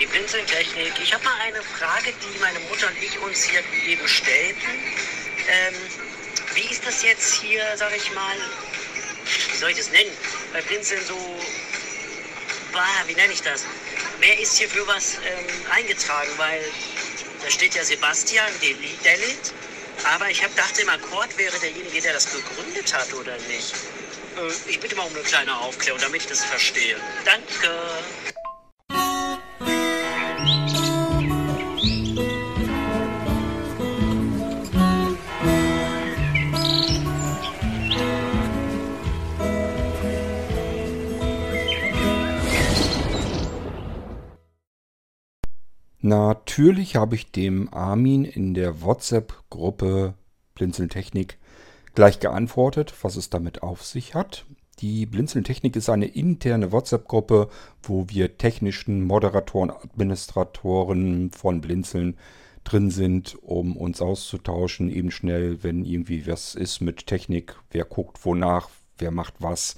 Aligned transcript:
die 0.00 0.06
Blinzeltechnik. 0.06 0.94
Ich 1.02 1.12
habe 1.12 1.22
mal 1.24 1.38
eine 1.42 1.62
Frage, 1.62 2.12
die 2.12 2.38
meine 2.38 2.58
Mutter 2.60 2.88
und 2.88 3.02
ich 3.02 3.18
uns 3.20 3.44
hier 3.44 3.62
eben 3.86 4.08
stellten. 4.08 4.70
Ähm, 5.46 5.74
wie 6.54 6.72
ist 6.72 6.86
das 6.86 7.02
jetzt 7.02 7.34
hier, 7.34 7.62
sag 7.76 7.94
ich 7.94 8.10
mal, 8.14 8.36
wie 9.52 9.56
soll 9.58 9.70
ich 9.70 9.76
das 9.76 9.90
nennen? 9.90 10.10
Bei 10.52 10.62
Blinzeln 10.62 11.04
so, 11.04 11.16
bah, 12.72 12.86
wie 13.06 13.14
nenne 13.14 13.32
ich 13.32 13.42
das? 13.42 13.64
Wer 14.20 14.38
ist 14.40 14.56
hier 14.56 14.68
für 14.68 14.86
was 14.86 15.16
ähm, 15.16 15.46
eingetragen? 15.70 16.30
Weil 16.38 16.64
da 17.44 17.50
steht 17.50 17.74
ja 17.74 17.84
Sebastian 17.84 18.50
Delit, 18.60 19.52
aber 20.04 20.30
ich 20.30 20.42
habe 20.42 20.54
dachte, 20.54 20.80
im 20.80 20.88
Akkord 20.88 21.36
wäre 21.36 21.58
derjenige, 21.58 22.00
der 22.00 22.14
das 22.14 22.32
gegründet 22.32 22.94
hat, 22.94 23.12
oder 23.12 23.36
nicht? 23.48 23.74
Äh, 24.38 24.70
ich 24.70 24.80
bitte 24.80 24.96
mal 24.96 25.06
um 25.06 25.14
eine 25.14 25.24
kleine 25.24 25.54
Aufklärung, 25.58 26.00
damit 26.00 26.22
ich 26.22 26.28
das 26.28 26.42
verstehe. 26.42 26.96
Danke. 27.26 27.70
Natürlich 46.50 46.96
habe 46.96 47.14
ich 47.14 47.30
dem 47.30 47.72
Armin 47.72 48.24
in 48.24 48.54
der 48.54 48.82
WhatsApp-Gruppe 48.82 50.14
Blinzeltechnik 50.56 51.38
gleich 51.94 52.18
geantwortet, 52.18 52.92
was 53.02 53.14
es 53.14 53.30
damit 53.30 53.62
auf 53.62 53.84
sich 53.84 54.16
hat. 54.16 54.46
Die 54.80 55.06
Blinzeltechnik 55.06 55.76
ist 55.76 55.88
eine 55.88 56.06
interne 56.06 56.72
WhatsApp-Gruppe, 56.72 57.50
wo 57.84 58.06
wir 58.08 58.36
technischen 58.36 59.04
Moderatoren, 59.04 59.70
Administratoren 59.70 61.30
von 61.30 61.60
Blinzeln 61.60 62.16
drin 62.64 62.90
sind, 62.90 63.38
um 63.42 63.76
uns 63.76 64.02
auszutauschen, 64.02 64.90
eben 64.90 65.12
schnell, 65.12 65.62
wenn 65.62 65.84
irgendwie 65.84 66.26
was 66.26 66.56
ist 66.56 66.80
mit 66.80 67.06
Technik, 67.06 67.54
wer 67.70 67.84
guckt 67.84 68.24
wonach, 68.24 68.70
wer 68.98 69.12
macht 69.12 69.34
was 69.38 69.76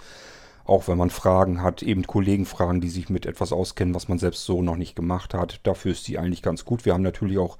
auch 0.64 0.88
wenn 0.88 0.98
man 0.98 1.10
Fragen 1.10 1.62
hat, 1.62 1.82
eben 1.82 2.06
Kollegen 2.06 2.46
fragen, 2.46 2.80
die 2.80 2.88
sich 2.88 3.10
mit 3.10 3.26
etwas 3.26 3.52
auskennen, 3.52 3.94
was 3.94 4.08
man 4.08 4.18
selbst 4.18 4.44
so 4.44 4.62
noch 4.62 4.76
nicht 4.76 4.96
gemacht 4.96 5.34
hat. 5.34 5.60
Dafür 5.64 5.92
ist 5.92 6.06
die 6.08 6.18
eigentlich 6.18 6.42
ganz 6.42 6.64
gut. 6.64 6.84
Wir 6.84 6.94
haben 6.94 7.02
natürlich 7.02 7.38
auch 7.38 7.58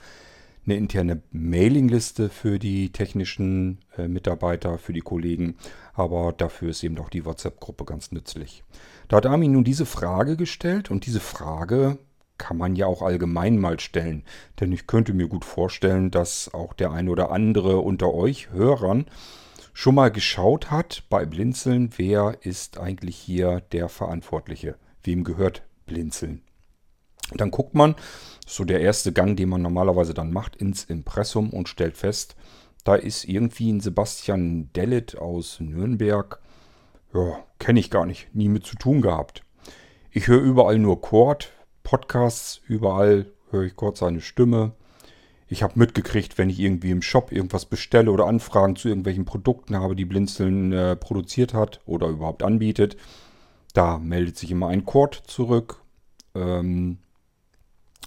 eine 0.65 0.77
interne 0.77 1.23
Mailingliste 1.33 2.29
für 2.29 2.59
die 2.59 2.93
technischen 2.93 3.79
äh, 3.97 4.07
Mitarbeiter, 4.07 4.79
für 4.79 4.93
die 4.93 5.01
Kollegen, 5.01 5.57
aber 5.95 6.33
dafür 6.33 6.71
ist 6.71 6.85
eben 6.85 6.99
auch 6.99 7.09
die 7.09 7.25
WhatsApp-Gruppe 7.25 7.85
ganz 7.85 8.13
nützlich. 8.13 8.63
Da 9.09 9.17
hat 9.17 9.27
Armin 9.27 9.53
nun 9.53 9.65
diese 9.65 9.87
Frage 9.87 10.37
gestellt 10.37 10.91
und 10.91 11.07
diese 11.07 11.21
Frage 11.21 11.99
kann 12.39 12.57
man 12.57 12.77
ja 12.77 12.87
auch 12.87 13.03
allgemein 13.03 13.59
mal 13.59 13.79
stellen, 13.79 14.25
denn 14.61 14.73
ich 14.73 14.87
könnte 14.87 15.15
mir 15.15 15.29
gut 15.29 15.45
vorstellen, 15.45 16.11
dass 16.11 16.53
auch 16.55 16.73
der 16.73 16.93
ein 16.93 17.09
oder 17.09 17.31
andere 17.31 17.79
unter 17.79 18.15
euch 18.15 18.51
Hörern 18.51 19.07
schon 19.73 19.95
mal 19.95 20.11
geschaut 20.11 20.71
hat 20.71 21.05
bei 21.09 21.25
Blinzeln, 21.25 21.91
wer 21.97 22.39
ist 22.43 22.79
eigentlich 22.79 23.17
hier 23.17 23.61
der 23.73 23.89
Verantwortliche? 23.89 24.77
Wem 25.03 25.25
gehört 25.25 25.63
Blinzeln? 25.87 26.43
Dann 27.35 27.51
guckt 27.51 27.75
man, 27.75 27.95
so 28.47 28.65
der 28.65 28.81
erste 28.81 29.13
Gang, 29.13 29.37
den 29.37 29.49
man 29.49 29.63
normalerweise 29.63 30.15
dann 30.15 30.33
macht, 30.33 30.57
ins 30.57 30.85
Impressum 30.85 31.51
und 31.51 31.69
stellt 31.69 31.97
fest, 31.97 32.37
da 32.85 32.95
ist 32.95 33.25
irgendwie 33.25 33.73
ein 33.73 33.81
Sebastian 33.81 34.71
Dellet 34.75 35.17
aus 35.17 35.61
Nürnberg. 35.61 36.41
Ja, 37.15 37.45
kenne 37.59 37.81
ich 37.81 37.91
gar 37.91 38.07
nicht, 38.07 38.35
nie 38.35 38.49
mit 38.49 38.67
zu 38.67 38.77
tun 38.77 39.03
gehabt. 39.03 39.45
Ich 40.11 40.27
höre 40.27 40.43
überall 40.43 40.79
nur 40.79 41.01
Chord, 41.01 41.53
Podcasts, 41.83 42.61
überall 42.67 43.27
höre 43.51 43.65
ich 43.65 43.77
Chord 43.77 43.97
seine 43.97 44.21
Stimme. 44.21 44.73
Ich 45.53 45.63
habe 45.63 45.79
mitgekriegt, 45.79 46.39
wenn 46.39 46.49
ich 46.49 46.59
irgendwie 46.59 46.93
im 46.93 47.03
Shop 47.03 47.31
irgendwas 47.31 47.67
bestelle 47.67 48.11
oder 48.11 48.27
Anfragen 48.27 48.75
zu 48.75 48.89
irgendwelchen 48.89 49.27
Produkten 49.27 49.77
habe, 49.77 49.95
die 49.95 50.07
Blinzeln 50.07 50.73
äh, 50.73 50.97
produziert 50.97 51.53
hat 51.53 51.83
oder 51.85 52.09
überhaupt 52.09 52.43
anbietet, 52.43 52.97
da 53.75 53.99
meldet 53.99 54.39
sich 54.39 54.51
immer 54.51 54.69
ein 54.69 54.87
Cord 54.87 55.23
zurück. 55.27 55.83
Ähm, 56.35 56.97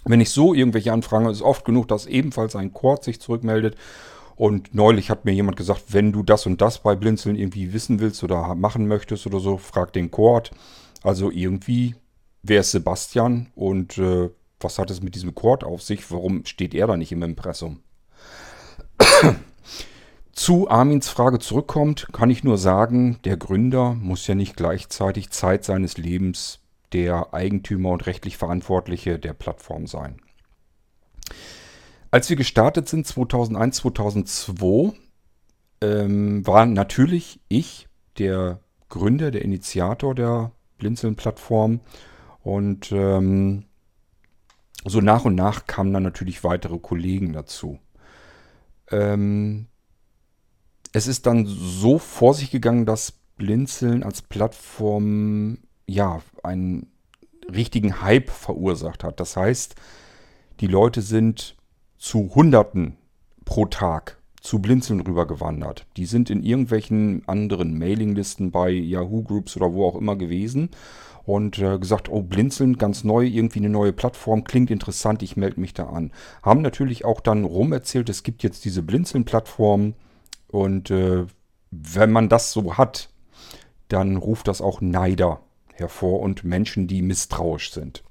wenn 0.04 0.20
ich 0.20 0.30
so 0.30 0.54
irgendwelche 0.54 0.92
Anfragen 0.92 1.26
habe, 1.26 1.32
ist 1.34 1.40
oft 1.40 1.64
genug, 1.64 1.86
dass 1.86 2.06
ebenfalls 2.06 2.56
ein 2.56 2.72
Cord 2.72 3.04
sich 3.04 3.20
zurückmeldet. 3.20 3.76
Und 4.34 4.74
neulich 4.74 5.08
hat 5.08 5.24
mir 5.24 5.32
jemand 5.32 5.56
gesagt, 5.56 5.84
wenn 5.94 6.10
du 6.10 6.24
das 6.24 6.46
und 6.46 6.60
das 6.60 6.82
bei 6.82 6.96
Blinzeln 6.96 7.36
irgendwie 7.36 7.72
wissen 7.72 8.00
willst 8.00 8.24
oder 8.24 8.56
machen 8.56 8.88
möchtest 8.88 9.24
oder 9.24 9.38
so, 9.38 9.56
frag 9.56 9.92
den 9.92 10.10
Cord. 10.10 10.50
Also 11.04 11.30
irgendwie, 11.30 11.94
wer 12.42 12.62
ist 12.62 12.72
Sebastian 12.72 13.52
und 13.54 13.98
äh, 13.98 14.30
was 14.60 14.78
hat 14.78 14.90
es 14.90 15.02
mit 15.02 15.14
diesem 15.14 15.34
Chord 15.34 15.64
auf 15.64 15.82
sich? 15.82 16.10
Warum 16.10 16.44
steht 16.44 16.74
er 16.74 16.86
da 16.86 16.96
nicht 16.96 17.12
im 17.12 17.22
Impressum? 17.22 17.80
Zu 20.32 20.68
Armins 20.68 21.08
Frage 21.08 21.38
zurückkommt, 21.38 22.08
kann 22.12 22.30
ich 22.30 22.44
nur 22.44 22.58
sagen, 22.58 23.18
der 23.24 23.36
Gründer 23.36 23.94
muss 23.94 24.26
ja 24.26 24.34
nicht 24.34 24.56
gleichzeitig 24.56 25.30
Zeit 25.30 25.64
seines 25.64 25.96
Lebens 25.96 26.60
der 26.92 27.32
Eigentümer 27.32 27.90
und 27.90 28.06
rechtlich 28.06 28.36
Verantwortliche 28.36 29.18
der 29.18 29.32
Plattform 29.32 29.86
sein. 29.86 30.20
Als 32.10 32.28
wir 32.28 32.36
gestartet 32.36 32.88
sind 32.88 33.06
2001, 33.06 33.76
2002, 33.76 34.92
ähm, 35.80 36.46
war 36.46 36.66
natürlich 36.66 37.40
ich 37.48 37.88
der 38.18 38.60
Gründer, 38.88 39.30
der 39.30 39.42
Initiator 39.42 40.14
der 40.14 40.52
Blinzeln-Plattform 40.78 41.80
und 42.42 42.92
ähm, 42.92 43.64
so 44.90 45.00
nach 45.00 45.24
und 45.24 45.34
nach 45.34 45.66
kamen 45.66 45.92
dann 45.92 46.02
natürlich 46.02 46.44
weitere 46.44 46.78
Kollegen 46.78 47.32
dazu. 47.32 47.78
Ähm, 48.90 49.66
es 50.92 51.06
ist 51.06 51.26
dann 51.26 51.46
so 51.46 51.98
vor 51.98 52.34
sich 52.34 52.50
gegangen, 52.50 52.86
dass 52.86 53.12
Blinzeln 53.36 54.02
als 54.02 54.22
Plattform 54.22 55.58
ja 55.86 56.22
einen 56.42 56.90
richtigen 57.52 58.00
Hype 58.00 58.30
verursacht 58.30 59.04
hat. 59.04 59.20
Das 59.20 59.36
heißt, 59.36 59.74
die 60.60 60.66
Leute 60.66 61.02
sind 61.02 61.56
zu 61.98 62.34
Hunderten 62.34 62.96
pro 63.44 63.66
Tag 63.66 64.18
zu 64.46 64.60
Blinzeln 64.60 65.00
rübergewandert. 65.00 65.86
Die 65.96 66.06
sind 66.06 66.30
in 66.30 66.44
irgendwelchen 66.44 67.26
anderen 67.26 67.76
Mailinglisten 67.76 68.52
bei 68.52 68.70
Yahoo 68.70 69.24
Groups 69.24 69.56
oder 69.56 69.72
wo 69.72 69.84
auch 69.84 69.96
immer 69.96 70.14
gewesen 70.14 70.70
und 71.24 71.58
äh, 71.58 71.80
gesagt, 71.80 72.08
oh, 72.08 72.22
Blinzeln, 72.22 72.78
ganz 72.78 73.02
neu, 73.02 73.24
irgendwie 73.26 73.58
eine 73.58 73.70
neue 73.70 73.92
Plattform, 73.92 74.44
klingt 74.44 74.70
interessant, 74.70 75.24
ich 75.24 75.36
melde 75.36 75.60
mich 75.60 75.74
da 75.74 75.88
an. 75.88 76.12
Haben 76.44 76.62
natürlich 76.62 77.04
auch 77.04 77.20
dann 77.20 77.44
rumerzählt, 77.44 78.08
es 78.08 78.22
gibt 78.22 78.44
jetzt 78.44 78.64
diese 78.64 78.82
Blinzeln-Plattform 78.82 79.94
und 80.46 80.92
äh, 80.92 81.26
wenn 81.72 82.12
man 82.12 82.28
das 82.28 82.52
so 82.52 82.78
hat, 82.78 83.10
dann 83.88 84.16
ruft 84.16 84.46
das 84.46 84.60
auch 84.60 84.80
Neider 84.80 85.40
hervor 85.72 86.20
und 86.20 86.44
Menschen, 86.44 86.86
die 86.86 87.02
misstrauisch 87.02 87.72
sind. 87.72 88.04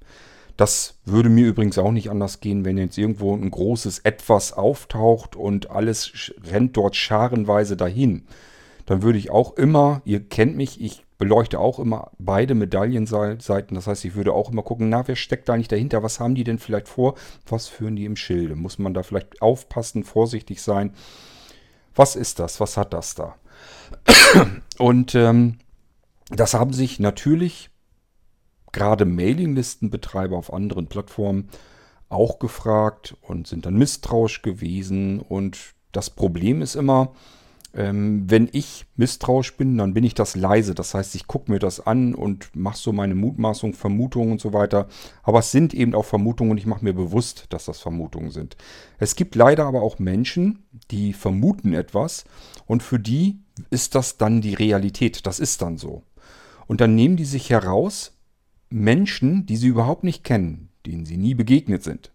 Das 0.58 1.00
würde 1.04 1.30
mir 1.30 1.48
übrigens 1.48 1.78
auch 1.78 1.92
nicht 1.92 2.10
anders 2.10 2.40
gehen, 2.40 2.64
wenn 2.64 2.78
jetzt 2.78 2.98
irgendwo 2.98 3.36
ein 3.36 3.52
großes 3.52 4.00
Etwas 4.00 4.54
auftaucht 4.54 5.36
und 5.36 5.70
alles 5.70 6.34
rennt 6.50 6.78
dort 6.78 6.96
scharenweise 6.96 7.76
dahin. 7.76 8.24
Dann 8.86 9.02
würde 9.02 9.18
ich 9.18 9.32
auch 9.32 9.58
immer, 9.58 10.02
ihr 10.06 10.24
kennt 10.24 10.56
mich, 10.56 10.80
ich 10.80 11.04
beleuchte 11.18 11.60
auch 11.60 11.80
immer 11.80 12.12
beide 12.20 12.56
Medaillenseiten. 12.56 13.76
Das 13.76 13.88
heißt, 13.88 14.06
ich 14.06 14.16
würde 14.16 14.34
auch 14.34 14.52
immer 14.52 14.64
gucken, 14.64 14.90
na, 14.90 15.08
wer 15.08 15.16
steckt 15.16 15.50
da 15.50 15.58
nicht 15.58 15.72
dahinter? 15.72 16.04
Was 16.04 16.20
haben 16.20 16.36
die 16.36 16.44
denn 16.44 16.60
vielleicht 16.60 16.88
vor? 16.88 17.16
Was 17.48 17.68
führen 17.68 17.96
die 17.96 18.06
im 18.06 18.16
Schilde? 18.16 18.56
Muss 18.56 18.80
man 18.80 18.94
da 18.94 19.04
vielleicht 19.04 19.42
aufpassen, 19.42 20.04
vorsichtig 20.04 20.62
sein? 20.62 20.94
Was 21.96 22.16
ist 22.16 22.40
das? 22.40 22.60
Was 22.60 22.78
hat 22.78 22.94
das 22.94 23.16
da? 23.16 23.36
Und 24.78 25.16
ähm, 25.16 25.58
das 26.30 26.54
haben 26.54 26.74
sich 26.74 27.00
natürlich 27.00 27.70
gerade 28.76 29.06
Mailinglistenbetreiber 29.06 30.38
auf 30.38 30.54
anderen 30.54 30.88
Plattformen 30.88 31.50
auch 32.10 32.38
gefragt 32.38 33.16
und 33.22 33.48
sind 33.48 33.66
dann 33.66 33.78
misstrauisch 33.78 34.42
gewesen. 34.42 35.20
Und 35.20 35.74
das 35.92 36.10
Problem 36.10 36.62
ist 36.62 36.76
immer, 36.76 37.14
ähm, 37.74 38.24
wenn 38.28 38.50
ich 38.52 38.86
misstrauisch 38.96 39.56
bin, 39.58 39.78
dann 39.78 39.94
bin 39.94 40.04
ich 40.04 40.14
das 40.14 40.36
leise. 40.36 40.76
Das 40.76 40.94
heißt, 40.94 41.16
ich 41.16 41.28
gucke 41.28 41.52
mir 41.52 41.60
das 41.60 41.86
an 41.86 42.14
und 42.14 42.54
mache 42.56 42.78
so 42.78 42.92
meine 42.92 43.16
Mutmaßung, 43.16 43.74
Vermutungen 43.74 44.34
und 44.34 44.42
so 44.42 44.54
weiter. 44.54 44.88
Aber 45.24 45.40
es 45.40 45.52
sind 45.52 45.74
eben 45.74 45.96
auch 45.96 46.06
Vermutungen 46.06 46.52
und 46.52 46.58
ich 46.58 46.66
mache 46.66 46.84
mir 46.84 46.94
bewusst, 46.94 47.46
dass 47.50 47.66
das 47.66 47.80
Vermutungen 47.80 48.32
sind. 48.32 48.56
Es 48.98 49.16
gibt 49.16 49.36
leider 49.36 49.66
aber 49.66 49.82
auch 49.82 50.00
Menschen, 50.00 50.66
die 50.92 51.14
vermuten 51.14 51.74
etwas 51.74 52.26
und 52.66 52.84
für 52.84 53.00
die 53.00 53.40
ist 53.70 53.96
das 53.96 54.18
dann 54.18 54.42
die 54.42 54.54
Realität. 54.54 55.26
Das 55.26 55.40
ist 55.40 55.62
dann 55.62 55.78
so. 55.78 56.04
Und 56.68 56.82
dann 56.82 56.96
nehmen 56.96 57.16
die 57.16 57.26
sich 57.26 57.50
heraus, 57.50 58.15
Menschen, 58.76 59.46
die 59.46 59.58
sie 59.58 59.68
überhaupt 59.68 60.04
nicht 60.04 60.24
kennen, 60.24 60.70
denen 60.86 61.06
sie 61.06 61.18
nie 61.18 61.34
begegnet 61.34 61.84
sind, 61.84 62.12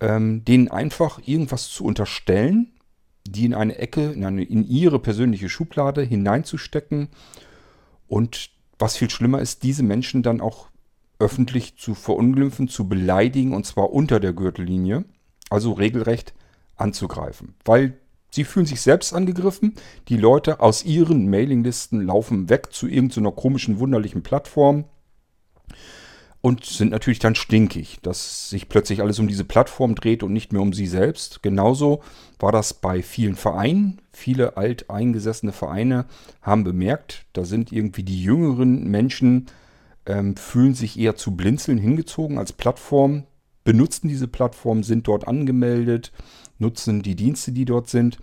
ähm, 0.00 0.44
denen 0.44 0.68
einfach 0.68 1.20
irgendwas 1.26 1.68
zu 1.68 1.84
unterstellen 1.84 2.72
die 3.30 3.44
in 3.44 3.54
eine 3.54 3.78
Ecke, 3.78 4.12
in, 4.12 4.24
eine, 4.24 4.44
in 4.44 4.66
ihre 4.66 4.98
persönliche 4.98 5.48
Schublade 5.48 6.02
hineinzustecken 6.02 7.08
und 8.08 8.50
was 8.78 8.96
viel 8.96 9.10
schlimmer 9.10 9.40
ist, 9.40 9.62
diese 9.62 9.82
Menschen 9.82 10.22
dann 10.22 10.40
auch 10.40 10.68
öffentlich 11.18 11.76
zu 11.76 11.94
verunglimpfen, 11.94 12.68
zu 12.68 12.88
beleidigen 12.88 13.54
und 13.54 13.64
zwar 13.64 13.92
unter 13.92 14.20
der 14.20 14.32
Gürtellinie, 14.32 15.04
also 15.48 15.72
regelrecht 15.72 16.34
anzugreifen, 16.76 17.54
weil 17.64 17.98
sie 18.30 18.44
fühlen 18.44 18.66
sich 18.66 18.82
selbst 18.82 19.14
angegriffen, 19.14 19.74
die 20.08 20.18
Leute 20.18 20.60
aus 20.60 20.84
ihren 20.84 21.30
Mailinglisten 21.30 22.02
laufen 22.02 22.50
weg 22.50 22.68
zu 22.70 22.86
irgendeiner 22.86 23.32
komischen, 23.32 23.78
wunderlichen 23.78 24.22
Plattform 24.22 24.84
und 26.40 26.64
sind 26.64 26.92
natürlich 26.92 27.18
dann 27.18 27.34
stinkig, 27.34 27.98
dass 28.02 28.50
sich 28.50 28.68
plötzlich 28.68 29.00
alles 29.02 29.18
um 29.18 29.26
diese 29.26 29.44
Plattform 29.44 29.94
dreht 29.94 30.22
und 30.22 30.32
nicht 30.32 30.52
mehr 30.52 30.62
um 30.62 30.72
sie 30.72 30.86
selbst. 30.86 31.42
Genauso 31.42 32.02
war 32.38 32.52
das 32.52 32.74
bei 32.74 33.02
vielen 33.02 33.34
Vereinen. 33.34 34.00
Viele 34.12 34.56
alteingesessene 34.56 35.52
Vereine 35.52 36.06
haben 36.42 36.62
bemerkt, 36.62 37.26
da 37.32 37.44
sind 37.44 37.72
irgendwie 37.72 38.04
die 38.04 38.22
jüngeren 38.22 38.84
Menschen 38.88 39.46
ähm, 40.06 40.36
fühlen 40.36 40.74
sich 40.74 40.98
eher 40.98 41.16
zu 41.16 41.36
Blinzeln 41.36 41.78
hingezogen 41.78 42.38
als 42.38 42.52
Plattform, 42.52 43.24
benutzen 43.64 44.08
diese 44.08 44.28
Plattform, 44.28 44.82
sind 44.84 45.08
dort 45.08 45.26
angemeldet, 45.26 46.12
nutzen 46.58 47.02
die 47.02 47.16
Dienste, 47.16 47.52
die 47.52 47.64
dort 47.64 47.88
sind. 47.90 48.18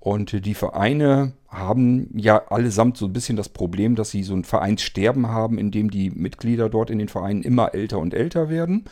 Und 0.00 0.44
die 0.46 0.54
Vereine 0.54 1.32
haben 1.48 2.08
ja 2.14 2.46
allesamt 2.48 2.96
so 2.96 3.06
ein 3.06 3.12
bisschen 3.12 3.36
das 3.36 3.48
Problem, 3.48 3.96
dass 3.96 4.10
sie 4.10 4.22
so 4.22 4.34
ein 4.34 4.44
Vereinssterben 4.44 5.28
haben, 5.28 5.58
in 5.58 5.70
dem 5.70 5.90
die 5.90 6.10
Mitglieder 6.10 6.68
dort 6.68 6.90
in 6.90 6.98
den 6.98 7.08
Vereinen 7.08 7.42
immer 7.42 7.74
älter 7.74 7.98
und 7.98 8.14
älter 8.14 8.48
werden. 8.48 8.84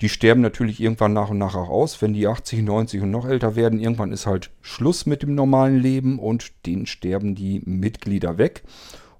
Die 0.00 0.08
sterben 0.08 0.40
natürlich 0.40 0.80
irgendwann 0.80 1.12
nach 1.12 1.30
und 1.30 1.38
nach 1.38 1.56
auch 1.56 1.68
aus. 1.68 2.00
Wenn 2.00 2.14
die 2.14 2.28
80, 2.28 2.62
90 2.62 3.02
und 3.02 3.10
noch 3.10 3.26
älter 3.26 3.56
werden, 3.56 3.80
irgendwann 3.80 4.12
ist 4.12 4.26
halt 4.26 4.50
Schluss 4.60 5.06
mit 5.06 5.22
dem 5.22 5.34
normalen 5.34 5.78
Leben 5.78 6.18
und 6.18 6.52
denen 6.66 6.86
sterben 6.86 7.34
die 7.34 7.60
Mitglieder 7.64 8.38
weg 8.38 8.62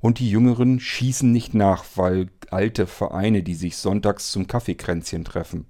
und 0.01 0.21
die 0.21 0.31
Jüngeren 0.31 0.79
schießen 0.79 1.31
nicht 1.31 1.55
nach, 1.55 1.85
weil 1.97 2.29
alte 2.51 2.87
Vereine, 2.87 3.43
die 3.43 3.55
sich 3.55 3.77
sonntags 3.77 4.31
zum 4.31 4.47
Kaffeekränzchen 4.47 5.25
treffen, 5.25 5.67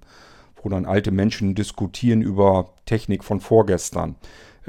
wo 0.61 0.69
dann 0.69 0.85
alte 0.85 1.11
Menschen 1.11 1.55
diskutieren 1.55 2.21
über 2.21 2.73
Technik 2.85 3.23
von 3.23 3.41
vorgestern. 3.41 4.15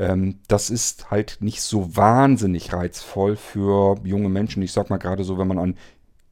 Ähm, 0.00 0.38
das 0.49 0.70
ist 0.70 1.11
halt 1.11 1.37
nicht 1.41 1.61
so 1.61 1.94
wahnsinnig 1.94 2.73
reizvoll 2.73 3.37
für 3.37 4.00
junge 4.02 4.31
Menschen. 4.31 4.62
Ich 4.62 4.73
sag 4.73 4.88
mal 4.88 4.97
gerade 4.97 5.25
so, 5.25 5.38
wenn 5.38 5.47
man 5.47 5.58
an 5.58 5.76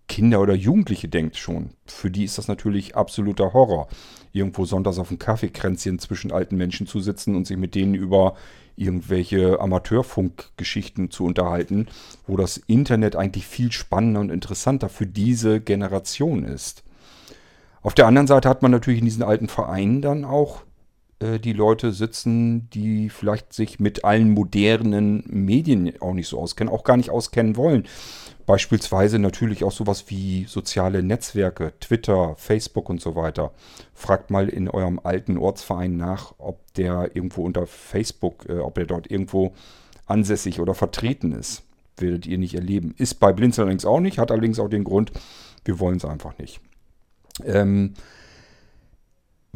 Kinder 0.08 0.40
oder 0.40 0.54
Jugendliche 0.54 1.06
denkt 1.06 1.36
schon. 1.36 1.70
Für 1.86 2.10
die 2.10 2.24
ist 2.24 2.38
das 2.38 2.48
natürlich 2.48 2.96
absoluter 2.96 3.52
Horror. 3.52 3.88
Irgendwo 4.32 4.64
sonntags 4.64 4.98
auf 4.98 5.08
dem 5.08 5.18
Kaffeekränzchen 5.18 5.98
zwischen 5.98 6.32
alten 6.32 6.56
Menschen 6.56 6.86
zu 6.86 7.00
sitzen 7.00 7.36
und 7.36 7.46
sich 7.46 7.58
mit 7.58 7.74
denen 7.74 7.94
über 7.94 8.34
irgendwelche 8.74 9.60
Amateurfunkgeschichten 9.60 11.10
zu 11.10 11.24
unterhalten, 11.24 11.88
wo 12.26 12.38
das 12.38 12.56
Internet 12.56 13.16
eigentlich 13.16 13.46
viel 13.46 13.70
spannender 13.70 14.20
und 14.20 14.30
interessanter 14.30 14.88
für 14.88 15.06
diese 15.06 15.60
Generation 15.60 16.44
ist. 16.44 16.84
Auf 17.82 17.92
der 17.92 18.06
anderen 18.06 18.28
Seite 18.28 18.48
hat 18.48 18.62
man 18.62 18.70
natürlich 18.70 19.00
in 19.00 19.04
diesen 19.04 19.22
alten 19.22 19.48
Vereinen 19.48 20.00
dann 20.00 20.24
auch 20.24 20.62
äh, 21.20 21.38
die 21.40 21.52
Leute 21.52 21.92
sitzen, 21.92 22.70
die 22.70 23.10
vielleicht 23.10 23.52
sich 23.52 23.80
mit 23.80 24.04
allen 24.04 24.30
modernen 24.30 25.24
Medien 25.26 25.92
auch 26.00 26.14
nicht 26.14 26.28
so 26.28 26.38
auskennen, 26.38 26.72
auch 26.72 26.84
gar 26.84 26.96
nicht 26.96 27.10
auskennen 27.10 27.56
wollen. 27.56 27.86
Beispielsweise 28.46 29.18
natürlich 29.18 29.62
auch 29.62 29.72
sowas 29.72 30.06
wie 30.08 30.44
soziale 30.44 31.02
Netzwerke, 31.02 31.74
Twitter, 31.80 32.34
Facebook 32.36 32.88
und 32.88 33.00
so 33.00 33.14
weiter. 33.14 33.52
Fragt 33.94 34.30
mal 34.30 34.48
in 34.48 34.70
eurem 34.70 35.00
alten 35.02 35.36
Ortsverein 35.36 35.96
nach, 35.96 36.34
ob 36.38 36.72
der 36.74 37.14
irgendwo 37.14 37.42
unter 37.42 37.66
Facebook, 37.66 38.46
äh, 38.48 38.58
ob 38.58 38.78
er 38.78 38.86
dort 38.86 39.10
irgendwo 39.10 39.52
ansässig 40.06 40.60
oder 40.60 40.74
vertreten 40.74 41.32
ist. 41.32 41.62
Werdet 41.96 42.26
ihr 42.26 42.38
nicht 42.38 42.54
erleben. 42.54 42.94
Ist 42.96 43.16
bei 43.16 43.32
Blinz 43.32 43.58
allerdings 43.58 43.84
auch 43.84 44.00
nicht, 44.00 44.18
hat 44.18 44.30
allerdings 44.30 44.58
auch 44.58 44.68
den 44.68 44.84
Grund, 44.84 45.12
wir 45.64 45.80
wollen 45.80 45.96
es 45.96 46.04
einfach 46.04 46.38
nicht. 46.38 46.60
Ähm, 47.44 47.94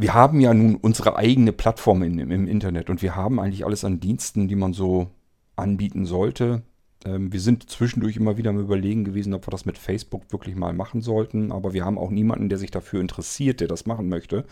wir 0.03 0.15
haben 0.15 0.41
ja 0.41 0.53
nun 0.53 0.77
unsere 0.77 1.17
eigene 1.17 1.53
Plattform 1.53 2.03
in, 2.03 2.19
im 2.19 2.47
Internet 2.47 2.91
und 2.91 3.03
wir 3.03 3.17
haben 3.17 3.41
eigentlich 3.41 3.65
alles 3.65 3.85
an 3.85 4.01
Diensten, 4.01 4.49
die 4.49 4.57
man 4.57 4.73
so 4.73 5.09
anbieten 5.57 6.05
sollte. 6.07 6.63
Ähm, 7.05 7.33
wir 7.33 7.41
sind 7.41 7.69
zwischendurch 7.71 8.17
immer 8.17 8.37
wieder 8.37 8.51
am 8.51 8.61
Überlegen 8.61 9.05
gewesen, 9.05 9.35
ob 9.35 9.47
wir 9.47 9.51
das 9.51 9.65
mit 9.65 9.79
Facebook 9.79 10.33
wirklich 10.33 10.57
mal 10.57 10.73
machen 10.73 11.03
sollten. 11.03 11.53
Aber 11.53 11.73
wir 11.73 11.85
haben 11.85 11.99
auch 11.99 12.11
niemanden, 12.11 12.49
der 12.49 12.59
sich 12.59 12.71
dafür 12.71 13.01
interessiert, 13.01 13.61
der 13.61 13.69
das 13.69 13.87
machen 13.87 14.09
möchte. 14.09 14.45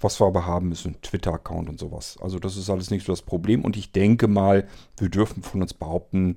Was 0.00 0.20
wir 0.20 0.26
aber 0.26 0.46
haben, 0.46 0.72
ist 0.72 0.86
ein 0.86 1.00
Twitter-Account 1.02 1.68
und 1.68 1.78
sowas. 1.78 2.16
Also 2.20 2.38
das 2.38 2.56
ist 2.56 2.70
alles 2.70 2.90
nicht 2.90 3.06
so 3.06 3.12
das 3.12 3.22
Problem. 3.22 3.64
Und 3.64 3.76
ich 3.76 3.92
denke 3.92 4.28
mal, 4.28 4.66
wir 4.98 5.08
dürfen 5.08 5.42
von 5.42 5.62
uns 5.62 5.74
behaupten, 5.74 6.36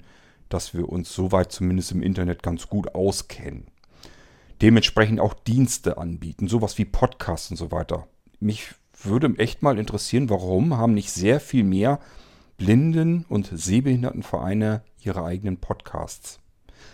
dass 0.49 0.73
wir 0.73 0.89
uns 0.89 1.13
soweit 1.13 1.51
zumindest 1.51 1.91
im 1.91 2.03
Internet 2.03 2.43
ganz 2.43 2.67
gut 2.67 2.93
auskennen. 2.93 3.67
Dementsprechend 4.61 5.19
auch 5.19 5.33
Dienste 5.33 5.97
anbieten, 5.97 6.47
sowas 6.47 6.77
wie 6.77 6.85
Podcasts 6.85 7.51
und 7.51 7.57
so 7.57 7.71
weiter. 7.71 8.07
Mich 8.45 8.75
würde 9.01 9.33
echt 9.39 9.63
mal 9.63 9.79
interessieren, 9.79 10.29
warum 10.29 10.77
haben 10.77 10.93
nicht 10.93 11.09
sehr 11.09 11.39
viel 11.39 11.63
mehr 11.63 11.99
Blinden- 12.59 13.25
und 13.27 13.49
Sehbehindertenvereine 13.51 14.83
ihre 15.01 15.25
eigenen 15.25 15.57
Podcasts. 15.57 16.39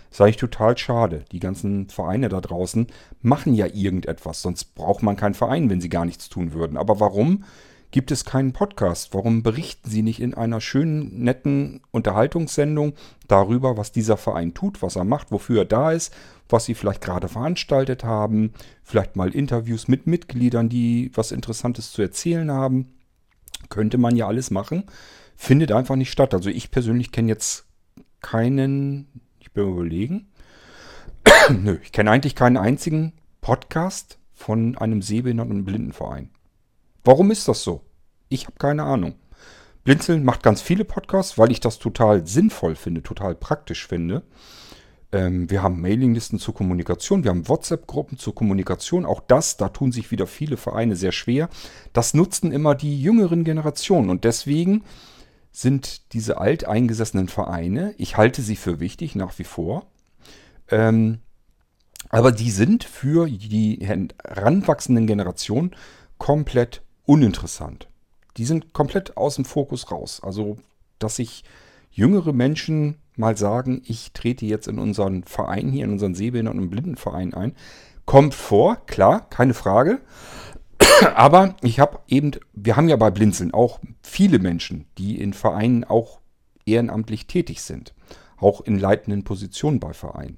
Ist 0.09 0.21
eigentlich 0.21 0.37
total 0.37 0.77
schade. 0.77 1.25
Die 1.33 1.41
ganzen 1.41 1.89
Vereine 1.89 2.29
da 2.29 2.39
draußen 2.39 2.87
machen 3.21 3.53
ja 3.53 3.65
irgendetwas, 3.65 4.41
sonst 4.41 4.75
braucht 4.75 5.03
man 5.03 5.17
keinen 5.17 5.33
Verein, 5.33 5.69
wenn 5.69 5.81
sie 5.81 5.89
gar 5.89 6.05
nichts 6.05 6.29
tun 6.29 6.53
würden. 6.53 6.77
Aber 6.77 7.01
warum 7.01 7.43
gibt 7.91 8.11
es 8.11 8.25
keinen 8.25 8.53
Podcast? 8.53 9.13
Warum 9.13 9.43
berichten 9.43 9.89
sie 9.89 10.01
nicht 10.01 10.19
in 10.19 10.33
einer 10.33 10.61
schönen, 10.61 11.23
netten 11.23 11.81
Unterhaltungssendung 11.91 12.93
darüber, 13.27 13.77
was 13.77 13.91
dieser 13.91 14.17
Verein 14.17 14.53
tut, 14.53 14.81
was 14.81 14.95
er 14.95 15.03
macht, 15.03 15.31
wofür 15.31 15.61
er 15.61 15.65
da 15.65 15.91
ist, 15.91 16.13
was 16.49 16.65
sie 16.65 16.73
vielleicht 16.73 17.01
gerade 17.01 17.27
veranstaltet 17.27 18.03
haben, 18.03 18.53
vielleicht 18.83 19.15
mal 19.15 19.33
Interviews 19.35 19.87
mit 19.87 20.07
Mitgliedern, 20.07 20.69
die 20.69 21.11
was 21.13 21.31
Interessantes 21.31 21.91
zu 21.91 22.01
erzählen 22.01 22.51
haben? 22.51 22.93
Könnte 23.69 23.97
man 23.97 24.15
ja 24.15 24.27
alles 24.27 24.51
machen 24.51 24.85
findet 25.41 25.71
einfach 25.71 25.95
nicht 25.95 26.11
statt. 26.11 26.35
Also 26.35 26.51
ich 26.51 26.69
persönlich 26.69 27.11
kenne 27.11 27.29
jetzt 27.29 27.65
keinen, 28.21 29.07
ich 29.39 29.51
bin 29.51 29.67
überlegen, 29.67 30.27
nö, 31.49 31.79
ich 31.81 31.91
kenne 31.91 32.11
eigentlich 32.11 32.35
keinen 32.35 32.57
einzigen 32.57 33.13
Podcast 33.41 34.19
von 34.33 34.77
einem 34.77 35.01
Sehbehinderten- 35.01 35.51
und 35.51 35.65
Blindenverein. 35.65 36.29
Warum 37.03 37.31
ist 37.31 37.47
das 37.47 37.63
so? 37.63 37.81
Ich 38.29 38.45
habe 38.45 38.57
keine 38.57 38.83
Ahnung. 38.83 39.15
Blinzeln 39.83 40.23
macht 40.23 40.43
ganz 40.43 40.61
viele 40.61 40.85
Podcasts, 40.85 41.37
weil 41.37 41.51
ich 41.51 41.59
das 41.59 41.79
total 41.79 42.27
sinnvoll 42.27 42.75
finde, 42.75 43.01
total 43.01 43.33
praktisch 43.33 43.87
finde. 43.87 44.21
Ähm, 45.11 45.49
wir 45.49 45.63
haben 45.63 45.81
Mailinglisten 45.81 46.39
zur 46.39 46.53
Kommunikation, 46.53 47.23
wir 47.23 47.31
haben 47.31 47.47
WhatsApp-Gruppen 47.47 48.17
zur 48.17 48.35
Kommunikation. 48.35 49.05
Auch 49.05 49.21
das, 49.21 49.57
da 49.57 49.69
tun 49.69 49.91
sich 49.91 50.11
wieder 50.11 50.27
viele 50.27 50.57
Vereine 50.57 50.95
sehr 50.95 51.11
schwer. 51.11 51.49
Das 51.93 52.13
nutzen 52.13 52.51
immer 52.51 52.75
die 52.75 53.01
jüngeren 53.01 53.43
Generationen 53.43 54.09
und 54.09 54.23
deswegen 54.23 54.83
sind 55.51 56.13
diese 56.13 56.37
alteingesessenen 56.37 57.27
Vereine, 57.27 57.93
ich 57.97 58.15
halte 58.15 58.41
sie 58.41 58.55
für 58.55 58.79
wichtig 58.79 59.15
nach 59.15 59.37
wie 59.37 59.43
vor, 59.43 59.85
ähm, 60.69 61.19
aber 62.07 62.31
die 62.31 62.51
sind 62.51 62.85
für 62.85 63.29
die 63.29 63.79
heranwachsenden 63.81 65.07
Generationen 65.07 65.71
komplett 66.17 66.83
uninteressant. 67.05 67.87
Die 68.37 68.45
sind 68.45 68.73
komplett 68.73 69.17
aus 69.17 69.35
dem 69.35 69.45
Fokus 69.45 69.91
raus. 69.91 70.21
Also, 70.23 70.57
dass 70.99 71.17
sich 71.17 71.43
jüngere 71.91 72.33
Menschen 72.33 72.97
mal 73.15 73.37
sagen, 73.37 73.81
ich 73.85 74.13
trete 74.13 74.45
jetzt 74.45 74.67
in 74.67 74.79
unseren 74.79 75.23
Verein 75.23 75.69
hier, 75.69 75.85
in 75.85 75.91
unseren 75.91 76.15
Sehbehinderten- 76.15 76.59
und 76.59 76.69
Blindenverein 76.69 77.33
ein, 77.33 77.53
kommt 78.05 78.33
vor, 78.33 78.77
klar, 78.85 79.29
keine 79.29 79.53
Frage. 79.53 80.01
Aber 81.15 81.55
ich 81.61 81.79
habe 81.79 81.99
eben, 82.07 82.31
wir 82.53 82.75
haben 82.75 82.89
ja 82.89 82.95
bei 82.95 83.11
Blinzeln 83.11 83.53
auch 83.53 83.79
viele 84.01 84.39
Menschen, 84.39 84.85
die 84.97 85.19
in 85.19 85.33
Vereinen 85.33 85.83
auch 85.83 86.19
ehrenamtlich 86.65 87.27
tätig 87.27 87.61
sind. 87.61 87.93
Auch 88.37 88.61
in 88.61 88.79
leitenden 88.79 89.23
Positionen 89.23 89.79
bei 89.79 89.93
Vereinen. 89.93 90.37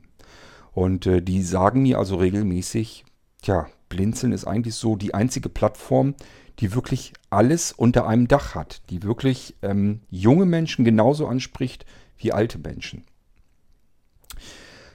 Und 0.73 1.05
äh, 1.05 1.21
die 1.21 1.43
sagen 1.43 1.83
mir 1.83 1.99
also 1.99 2.15
regelmäßig, 2.15 3.05
tja, 3.41 3.67
Blinzeln 3.89 4.33
ist 4.33 4.45
eigentlich 4.45 4.75
so 4.75 4.95
die 4.95 5.13
einzige 5.13 5.49
Plattform, 5.49 6.15
die 6.59 6.73
wirklich 6.73 7.13
alles 7.29 7.71
unter 7.71 8.07
einem 8.07 8.27
Dach 8.27 8.55
hat, 8.55 8.81
die 8.89 9.03
wirklich 9.03 9.55
ähm, 9.61 10.01
junge 10.09 10.45
Menschen 10.45 10.85
genauso 10.85 11.27
anspricht 11.27 11.85
wie 12.17 12.31
alte 12.31 12.59
Menschen. 12.59 13.03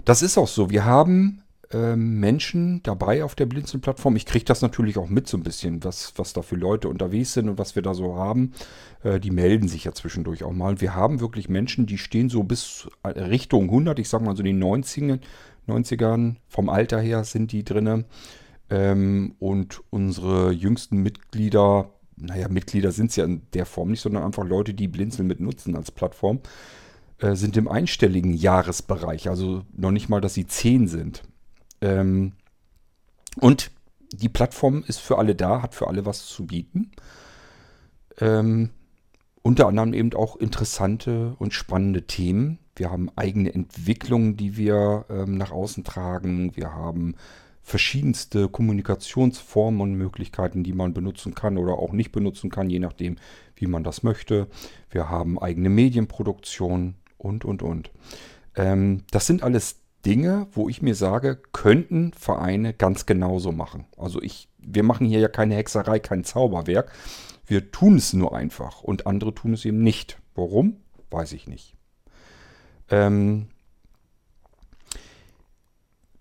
Das 0.04 0.22
ist 0.22 0.38
auch 0.38 0.48
so. 0.48 0.70
Wir 0.70 0.84
haben 0.84 1.42
ähm, 1.70 2.18
Menschen 2.18 2.82
dabei 2.82 3.22
auf 3.24 3.34
der 3.34 3.44
Blinzeln-Plattform. 3.44 4.16
Ich 4.16 4.24
kriege 4.24 4.44
das 4.46 4.62
natürlich 4.62 4.96
auch 4.96 5.08
mit 5.08 5.28
so 5.28 5.36
ein 5.36 5.42
bisschen, 5.42 5.84
was, 5.84 6.14
was 6.16 6.32
da 6.32 6.40
für 6.40 6.56
Leute 6.56 6.88
unterwegs 6.88 7.34
sind 7.34 7.48
und 7.48 7.58
was 7.58 7.74
wir 7.74 7.82
da 7.82 7.92
so 7.92 8.16
haben. 8.16 8.52
Äh, 9.02 9.20
die 9.20 9.30
melden 9.30 9.68
sich 9.68 9.84
ja 9.84 9.92
zwischendurch 9.92 10.44
auch 10.44 10.52
mal. 10.52 10.80
Wir 10.80 10.94
haben 10.94 11.20
wirklich 11.20 11.50
Menschen, 11.50 11.84
die 11.84 11.98
stehen 11.98 12.30
so 12.30 12.42
bis 12.42 12.88
äh, 13.02 13.08
Richtung 13.08 13.64
100, 13.64 13.98
ich 13.98 14.08
sag 14.08 14.22
mal 14.22 14.34
so 14.34 14.42
die 14.42 14.54
90ern, 14.54 15.20
90ern 15.68 16.36
vom 16.48 16.70
Alter 16.70 17.00
her 17.00 17.24
sind 17.24 17.52
die 17.52 17.64
drinne. 17.64 18.06
Ähm, 18.70 19.34
und 19.38 19.82
unsere 19.90 20.50
jüngsten 20.52 20.98
Mitglieder, 21.02 21.90
naja, 22.16 22.48
Mitglieder 22.48 22.92
sind 22.92 23.10
es 23.10 23.16
ja 23.16 23.24
in 23.24 23.42
der 23.54 23.66
Form 23.66 23.90
nicht, 23.90 24.00
sondern 24.00 24.24
einfach 24.24 24.44
Leute, 24.44 24.74
die 24.74 24.88
Blinzeln 24.88 25.28
mit 25.28 25.40
nutzen 25.40 25.76
als 25.76 25.90
Plattform, 25.90 26.40
äh, 27.18 27.34
sind 27.34 27.56
im 27.56 27.68
einstelligen 27.68 28.34
Jahresbereich. 28.34 29.28
Also 29.28 29.64
noch 29.72 29.90
nicht 29.90 30.08
mal, 30.08 30.20
dass 30.20 30.34
sie 30.34 30.46
10 30.46 30.88
sind. 30.88 31.22
Ähm, 31.80 32.32
Und 33.40 33.70
die 34.12 34.28
Plattform 34.28 34.84
ist 34.86 34.98
für 34.98 35.18
alle 35.18 35.34
da, 35.34 35.62
hat 35.62 35.74
für 35.74 35.86
alle 35.88 36.06
was 36.06 36.26
zu 36.26 36.46
bieten. 36.46 36.90
Ähm, 38.20 38.70
unter 39.42 39.68
anderem 39.68 39.94
eben 39.94 40.12
auch 40.14 40.36
interessante 40.36 41.34
und 41.38 41.54
spannende 41.54 42.06
Themen. 42.06 42.58
Wir 42.74 42.90
haben 42.90 43.10
eigene 43.16 43.54
Entwicklungen, 43.54 44.36
die 44.36 44.56
wir 44.56 45.06
ähm, 45.08 45.36
nach 45.36 45.52
außen 45.52 45.84
tragen. 45.84 46.56
Wir 46.56 46.72
haben 46.74 47.14
verschiedenste 47.68 48.48
Kommunikationsformen 48.48 49.82
und 49.82 49.94
Möglichkeiten, 49.94 50.64
die 50.64 50.72
man 50.72 50.94
benutzen 50.94 51.34
kann 51.34 51.58
oder 51.58 51.74
auch 51.74 51.92
nicht 51.92 52.12
benutzen 52.12 52.50
kann, 52.50 52.70
je 52.70 52.78
nachdem, 52.78 53.16
wie 53.56 53.66
man 53.66 53.84
das 53.84 54.02
möchte. 54.02 54.48
Wir 54.90 55.10
haben 55.10 55.38
eigene 55.38 55.68
Medienproduktion 55.68 56.94
und, 57.18 57.44
und, 57.44 57.62
und. 57.62 57.90
Ähm, 58.56 59.04
das 59.10 59.26
sind 59.26 59.42
alles 59.42 59.82
Dinge, 60.06 60.46
wo 60.52 60.70
ich 60.70 60.80
mir 60.80 60.94
sage, 60.94 61.38
könnten 61.52 62.12
Vereine 62.14 62.72
ganz 62.72 63.04
genauso 63.04 63.52
machen. 63.52 63.84
Also 63.98 64.22
ich, 64.22 64.48
wir 64.58 64.82
machen 64.82 65.06
hier 65.06 65.20
ja 65.20 65.28
keine 65.28 65.56
Hexerei, 65.56 65.98
kein 65.98 66.24
Zauberwerk. 66.24 66.90
Wir 67.46 67.70
tun 67.70 67.96
es 67.96 68.14
nur 68.14 68.34
einfach 68.34 68.82
und 68.82 69.06
andere 69.06 69.34
tun 69.34 69.52
es 69.52 69.66
eben 69.66 69.82
nicht. 69.82 70.18
Warum? 70.34 70.76
Weiß 71.10 71.32
ich 71.32 71.46
nicht. 71.46 71.74
Ähm, 72.88 73.48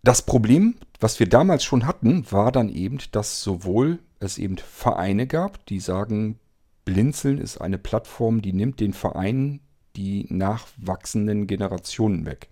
das 0.03 0.21
Problem, 0.21 0.75
was 0.99 1.19
wir 1.19 1.29
damals 1.29 1.63
schon 1.63 1.85
hatten, 1.85 2.25
war 2.31 2.51
dann 2.51 2.69
eben, 2.69 2.97
dass 3.11 3.43
sowohl 3.43 3.99
es 4.19 4.37
eben 4.37 4.57
Vereine 4.57 5.27
gab, 5.27 5.65
die 5.67 5.79
sagen, 5.79 6.39
Blinzeln 6.85 7.37
ist 7.37 7.57
eine 7.59 7.77
Plattform, 7.77 8.41
die 8.41 8.53
nimmt 8.53 8.79
den 8.79 8.93
Vereinen 8.93 9.59
die 9.95 10.25
nachwachsenden 10.29 11.47
Generationen 11.47 12.25
weg. 12.25 12.49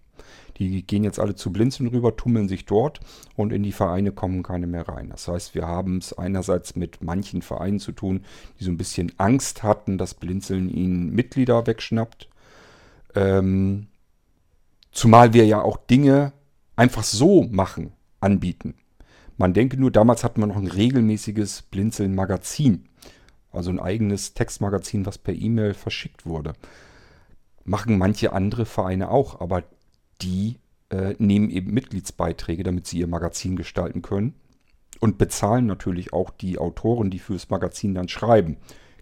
Die 0.58 0.86
gehen 0.86 1.04
jetzt 1.04 1.20
alle 1.20 1.36
zu 1.36 1.52
Blinzeln 1.52 1.90
rüber, 1.90 2.16
tummeln 2.16 2.48
sich 2.48 2.66
dort 2.66 3.00
und 3.36 3.52
in 3.52 3.64
die 3.64 3.72
Vereine 3.72 4.12
kommen 4.12 4.42
keine 4.42 4.68
mehr 4.68 4.88
rein. 4.88 5.10
Das 5.10 5.28
heißt, 5.28 5.54
wir 5.54 5.68
haben 5.68 5.98
es 5.98 6.18
einerseits 6.18 6.76
mit 6.76 7.04
manchen 7.04 7.42
Vereinen 7.42 7.80
zu 7.80 7.92
tun, 7.92 8.24
die 8.60 8.64
so 8.64 8.72
ein 8.72 8.78
bisschen 8.78 9.12
Angst 9.18 9.64
hatten, 9.64 9.98
dass 9.98 10.14
Blinzeln 10.14 10.70
ihnen 10.70 11.12
Mitglieder 11.12 11.68
wegschnappt. 11.68 12.30
Ähm, 13.16 13.88
zumal 14.92 15.34
wir 15.34 15.46
ja 15.46 15.62
auch 15.62 15.78
Dinge 15.78 16.32
einfach 16.76 17.04
so 17.04 17.44
machen, 17.44 17.92
anbieten. 18.20 18.76
Man 19.38 19.54
denke 19.54 19.78
nur, 19.78 19.92
damals 19.92 20.24
hatten 20.24 20.42
wir 20.42 20.48
noch 20.48 20.56
ein 20.56 20.68
regelmäßiges 20.68 21.64
Blinzeln-Magazin. 21.64 22.86
Also 23.52 23.70
ein 23.70 23.80
eigenes 23.80 24.34
Textmagazin, 24.34 25.06
was 25.06 25.18
per 25.18 25.34
E-Mail 25.34 25.74
verschickt 25.74 26.26
wurde. 26.26 26.54
Machen 27.64 27.98
manche 27.98 28.34
andere 28.34 28.66
Vereine 28.66 29.10
auch, 29.10 29.42
aber 29.42 29.64
die 30.22 30.60
äh, 30.90 31.16
nehmen 31.18 31.50
eben 31.50 31.74
Mitgliedsbeiträge, 31.74 32.64
damit 32.64 32.88
sie 32.88 33.00
ihr 33.00 33.08
Magazin 33.08 33.56
gestalten 33.56 34.02
können. 34.02 34.36
Und 35.00 35.18
bezahlen 35.18 35.66
natürlich 35.66 36.14
auch 36.14 36.30
die 36.30 36.58
Autoren, 36.58 37.10
die 37.10 37.20
fürs 37.20 37.50
Magazin 37.50 37.94
dann 37.94 38.08
schreiben. 38.08 38.58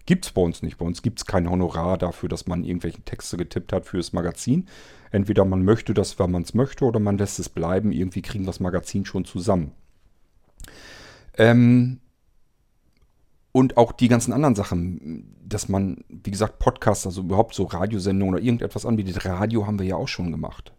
Gibt 0.06 0.26
es 0.26 0.32
bei 0.32 0.42
uns 0.42 0.62
nicht. 0.62 0.78
Bei 0.78 0.84
uns 0.84 1.02
gibt 1.02 1.18
es 1.18 1.26
kein 1.26 1.48
Honorar 1.48 1.96
dafür, 1.96 2.28
dass 2.28 2.46
man 2.46 2.64
irgendwelche 2.64 3.02
Texte 3.02 3.36
getippt 3.36 3.72
hat 3.72 3.86
fürs 3.86 4.12
Magazin. 4.12 4.66
Entweder 5.10 5.44
man 5.44 5.64
möchte 5.64 5.94
das, 5.94 6.18
weil 6.18 6.28
man 6.28 6.42
es 6.42 6.54
möchte, 6.54 6.84
oder 6.84 7.00
man 7.00 7.18
lässt 7.18 7.38
es 7.38 7.48
bleiben. 7.48 7.92
Irgendwie 7.92 8.22
kriegen 8.22 8.44
wir 8.44 8.48
das 8.48 8.60
Magazin 8.60 9.06
schon 9.06 9.24
zusammen. 9.24 9.72
Ähm, 11.38 12.00
und 13.52 13.76
auch 13.76 13.92
die 13.92 14.08
ganzen 14.08 14.32
anderen 14.32 14.56
Sachen, 14.56 15.36
dass 15.42 15.68
man, 15.68 16.04
wie 16.08 16.30
gesagt, 16.30 16.58
Podcasts, 16.58 17.06
also 17.06 17.22
überhaupt 17.22 17.54
so 17.54 17.64
Radiosendungen 17.64 18.34
oder 18.34 18.44
irgendetwas 18.44 18.84
anbietet. 18.84 19.24
Radio 19.24 19.66
haben 19.66 19.78
wir 19.78 19.86
ja 19.86 19.96
auch 19.96 20.08
schon 20.08 20.32
gemacht 20.32 20.72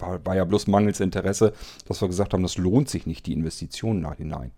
war, 0.00 0.24
war 0.24 0.36
ja 0.36 0.44
bloß 0.44 0.66
mangels 0.66 1.00
Interesse, 1.00 1.52
dass 1.86 2.00
wir 2.00 2.08
gesagt 2.08 2.32
haben, 2.32 2.42
das 2.42 2.58
lohnt 2.58 2.88
sich 2.88 3.06
nicht, 3.06 3.26
die 3.26 3.32
Investitionen 3.32 4.02
da 4.02 4.14
hinein. 4.14 4.52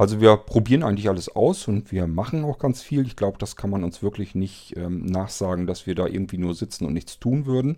Also 0.00 0.18
wir 0.18 0.34
probieren 0.38 0.82
eigentlich 0.82 1.10
alles 1.10 1.28
aus 1.28 1.68
und 1.68 1.92
wir 1.92 2.06
machen 2.06 2.42
auch 2.42 2.58
ganz 2.58 2.80
viel. 2.80 3.06
Ich 3.06 3.16
glaube, 3.16 3.36
das 3.36 3.54
kann 3.54 3.68
man 3.68 3.84
uns 3.84 4.02
wirklich 4.02 4.34
nicht 4.34 4.74
ähm, 4.78 5.04
nachsagen, 5.04 5.66
dass 5.66 5.86
wir 5.86 5.94
da 5.94 6.06
irgendwie 6.06 6.38
nur 6.38 6.54
sitzen 6.54 6.86
und 6.86 6.94
nichts 6.94 7.18
tun 7.18 7.44
würden. 7.44 7.76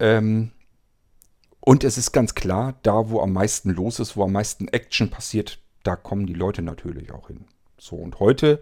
Ähm, 0.00 0.50
und 1.60 1.84
es 1.84 1.98
ist 1.98 2.10
ganz 2.10 2.34
klar, 2.34 2.74
da 2.82 3.10
wo 3.10 3.20
am 3.20 3.32
meisten 3.32 3.70
los 3.70 4.00
ist, 4.00 4.16
wo 4.16 4.24
am 4.24 4.32
meisten 4.32 4.66
Action 4.66 5.08
passiert, 5.08 5.60
da 5.84 5.94
kommen 5.94 6.26
die 6.26 6.34
Leute 6.34 6.62
natürlich 6.62 7.12
auch 7.12 7.28
hin. 7.28 7.44
So, 7.78 7.94
und 7.94 8.18
heute 8.18 8.60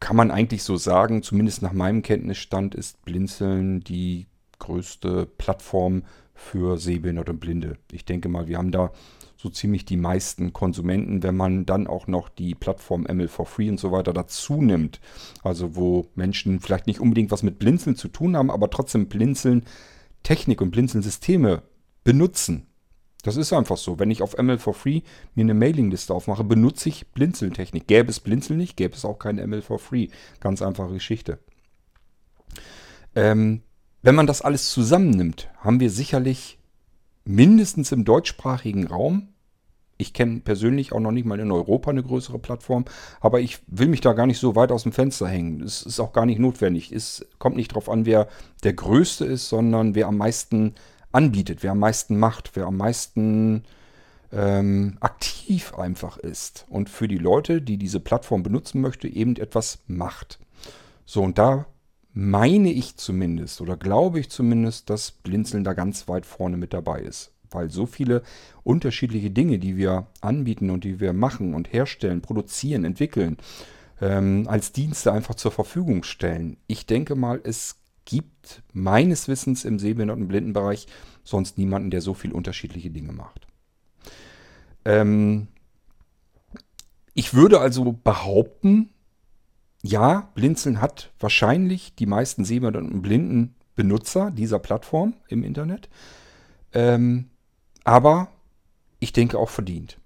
kann 0.00 0.16
man 0.16 0.32
eigentlich 0.32 0.64
so 0.64 0.76
sagen, 0.76 1.22
zumindest 1.22 1.62
nach 1.62 1.72
meinem 1.72 2.02
Kenntnisstand 2.02 2.74
ist 2.74 3.00
Blinzeln 3.04 3.78
die 3.78 4.26
größte 4.58 5.24
Plattform 5.38 6.02
für 6.34 6.78
Sehbehinderte 6.78 7.30
und 7.30 7.38
Blinde. 7.38 7.78
Ich 7.92 8.04
denke 8.04 8.28
mal, 8.28 8.48
wir 8.48 8.58
haben 8.58 8.72
da 8.72 8.90
so 9.44 9.50
ziemlich 9.50 9.84
die 9.84 9.98
meisten 9.98 10.54
Konsumenten, 10.54 11.22
wenn 11.22 11.36
man 11.36 11.66
dann 11.66 11.86
auch 11.86 12.06
noch 12.06 12.30
die 12.30 12.54
Plattform 12.54 13.02
ML 13.02 13.28
for 13.28 13.44
Free 13.44 13.68
und 13.68 13.78
so 13.78 13.92
weiter 13.92 14.14
dazu 14.14 14.62
nimmt. 14.62 15.00
Also 15.42 15.76
wo 15.76 16.08
Menschen 16.14 16.60
vielleicht 16.60 16.86
nicht 16.86 16.98
unbedingt 16.98 17.30
was 17.30 17.42
mit 17.42 17.58
Blinzeln 17.58 17.94
zu 17.94 18.08
tun 18.08 18.38
haben, 18.38 18.50
aber 18.50 18.70
trotzdem 18.70 19.06
Blinzeln 19.06 19.66
Technik 20.22 20.62
und 20.62 20.70
Blinzeln 20.70 21.02
Systeme 21.02 21.62
benutzen. 22.04 22.68
Das 23.22 23.36
ist 23.36 23.52
einfach 23.52 23.76
so. 23.76 23.98
Wenn 23.98 24.10
ich 24.10 24.22
auf 24.22 24.38
ML 24.38 24.58
for 24.58 24.72
Free 24.72 25.02
mir 25.34 25.42
eine 25.42 25.52
Mailingliste 25.52 26.14
aufmache, 26.14 26.42
benutze 26.42 26.88
ich 26.88 27.08
Blinzeln-Technik. 27.08 27.86
Gäbe 27.86 28.08
es 28.08 28.20
Blinzeln 28.20 28.58
nicht, 28.58 28.78
gäbe 28.78 28.94
es 28.94 29.04
auch 29.04 29.18
kein 29.18 29.36
ML 29.36 29.60
for 29.60 29.78
Free. 29.78 30.08
Ganz 30.40 30.62
einfache 30.62 30.94
Geschichte. 30.94 31.38
Ähm, 33.14 33.60
wenn 34.00 34.14
man 34.14 34.26
das 34.26 34.40
alles 34.40 34.70
zusammennimmt, 34.70 35.50
haben 35.58 35.80
wir 35.80 35.90
sicherlich 35.90 36.58
mindestens 37.26 37.92
im 37.92 38.06
deutschsprachigen 38.06 38.86
Raum, 38.86 39.33
ich 39.96 40.12
kenne 40.12 40.40
persönlich 40.40 40.92
auch 40.92 41.00
noch 41.00 41.12
nicht 41.12 41.24
mal 41.24 41.40
in 41.40 41.52
Europa 41.52 41.90
eine 41.90 42.02
größere 42.02 42.38
Plattform, 42.38 42.84
aber 43.20 43.40
ich 43.40 43.58
will 43.66 43.88
mich 43.88 44.00
da 44.00 44.12
gar 44.12 44.26
nicht 44.26 44.38
so 44.38 44.56
weit 44.56 44.72
aus 44.72 44.82
dem 44.82 44.92
Fenster 44.92 45.28
hängen. 45.28 45.62
Es 45.62 45.82
ist 45.82 46.00
auch 46.00 46.12
gar 46.12 46.26
nicht 46.26 46.40
notwendig. 46.40 46.92
Es 46.92 47.26
kommt 47.38 47.56
nicht 47.56 47.72
darauf 47.72 47.88
an, 47.88 48.06
wer 48.06 48.28
der 48.64 48.72
Größte 48.72 49.24
ist, 49.24 49.48
sondern 49.48 49.94
wer 49.94 50.08
am 50.08 50.16
meisten 50.16 50.74
anbietet, 51.12 51.62
wer 51.62 51.72
am 51.72 51.78
meisten 51.78 52.18
macht, 52.18 52.56
wer 52.56 52.66
am 52.66 52.76
meisten 52.76 53.62
ähm, 54.32 54.96
aktiv 55.00 55.74
einfach 55.74 56.18
ist 56.18 56.66
und 56.68 56.90
für 56.90 57.06
die 57.06 57.18
Leute, 57.18 57.62
die 57.62 57.76
diese 57.78 58.00
Plattform 58.00 58.42
benutzen 58.42 58.80
möchte, 58.80 59.06
eben 59.08 59.36
etwas 59.36 59.78
macht. 59.86 60.40
So, 61.06 61.22
und 61.22 61.38
da 61.38 61.66
meine 62.12 62.72
ich 62.72 62.96
zumindest 62.96 63.60
oder 63.60 63.76
glaube 63.76 64.20
ich 64.20 64.30
zumindest, 64.30 64.90
dass 64.90 65.12
Blinzeln 65.12 65.64
da 65.64 65.72
ganz 65.72 66.08
weit 66.08 66.26
vorne 66.26 66.56
mit 66.56 66.72
dabei 66.72 67.00
ist. 67.00 67.33
Weil 67.54 67.70
so 67.70 67.86
viele 67.86 68.22
unterschiedliche 68.62 69.30
Dinge, 69.30 69.58
die 69.58 69.76
wir 69.76 70.06
anbieten 70.20 70.70
und 70.70 70.84
die 70.84 71.00
wir 71.00 71.12
machen 71.12 71.54
und 71.54 71.72
herstellen, 71.72 72.20
produzieren, 72.20 72.84
entwickeln, 72.84 73.36
ähm, 74.00 74.46
als 74.48 74.72
Dienste 74.72 75.12
einfach 75.12 75.34
zur 75.36 75.52
Verfügung 75.52 76.02
stellen. 76.02 76.56
Ich 76.66 76.86
denke 76.86 77.14
mal, 77.14 77.40
es 77.42 77.76
gibt 78.04 78.62
meines 78.72 79.28
Wissens 79.28 79.64
im 79.64 79.78
Sehbehinderten- 79.78 80.28
Blindenbereich 80.28 80.86
sonst 81.22 81.56
niemanden, 81.56 81.90
der 81.90 82.00
so 82.00 82.12
viele 82.14 82.34
unterschiedliche 82.34 82.90
Dinge 82.90 83.12
macht. 83.12 83.46
Ähm, 84.84 85.48
ich 87.14 87.32
würde 87.32 87.60
also 87.60 87.92
behaupten, 87.92 88.90
ja, 89.82 90.30
Blinzeln 90.34 90.80
hat 90.80 91.12
wahrscheinlich 91.20 91.94
die 91.94 92.06
meisten 92.06 92.44
sehbehinderten 92.44 92.90
und 92.92 93.02
blinden 93.02 93.54
Benutzer 93.76 94.30
dieser 94.30 94.58
Plattform 94.58 95.14
im 95.28 95.42
Internet. 95.42 95.88
Ähm, 96.72 97.30
aber 97.84 98.28
ich 98.98 99.12
denke 99.12 99.38
auch 99.38 99.50
verdient. 99.50 99.98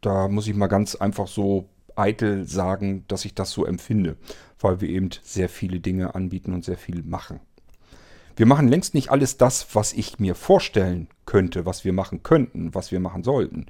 Da 0.00 0.28
muss 0.28 0.48
ich 0.48 0.54
mal 0.54 0.66
ganz 0.66 0.94
einfach 0.94 1.28
so 1.28 1.68
eitel 1.94 2.46
sagen, 2.46 3.04
dass 3.08 3.24
ich 3.24 3.34
das 3.34 3.52
so 3.52 3.64
empfinde, 3.66 4.16
weil 4.58 4.80
wir 4.80 4.88
eben 4.88 5.10
sehr 5.22 5.48
viele 5.48 5.80
Dinge 5.80 6.14
anbieten 6.14 6.54
und 6.54 6.64
sehr 6.64 6.78
viel 6.78 7.02
machen. 7.02 7.40
Wir 8.34 8.46
machen 8.46 8.68
längst 8.68 8.94
nicht 8.94 9.10
alles 9.10 9.36
das, 9.36 9.74
was 9.74 9.92
ich 9.92 10.18
mir 10.18 10.34
vorstellen 10.34 11.08
könnte, 11.26 11.66
was 11.66 11.84
wir 11.84 11.92
machen 11.92 12.22
könnten, 12.22 12.74
was 12.74 12.90
wir 12.90 12.98
machen 12.98 13.22
sollten. 13.22 13.66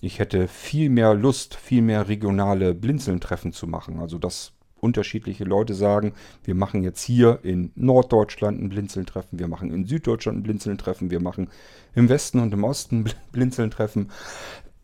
Ich 0.00 0.18
hätte 0.18 0.48
viel 0.48 0.90
mehr 0.90 1.14
Lust, 1.14 1.54
viel 1.54 1.82
mehr 1.82 2.08
regionale 2.08 2.74
Blinzeln-Treffen 2.74 3.52
zu 3.52 3.68
machen. 3.68 4.00
Also 4.00 4.18
dass 4.18 4.52
unterschiedliche 4.82 5.44
Leute 5.44 5.74
sagen, 5.74 6.12
wir 6.44 6.54
machen 6.54 6.82
jetzt 6.82 7.02
hier 7.02 7.38
in 7.44 7.70
Norddeutschland 7.76 8.60
ein 8.60 8.68
Blinzeln-Treffen, 8.68 9.38
wir 9.38 9.48
machen 9.48 9.70
in 9.72 9.86
Süddeutschland 9.86 10.38
ein 10.38 10.42
Blinzeln-Treffen, 10.42 11.10
wir 11.10 11.20
machen 11.20 11.48
im 11.94 12.08
Westen 12.08 12.40
und 12.40 12.52
im 12.52 12.64
Osten 12.64 13.04
Blinzeln-Treffen. 13.32 14.10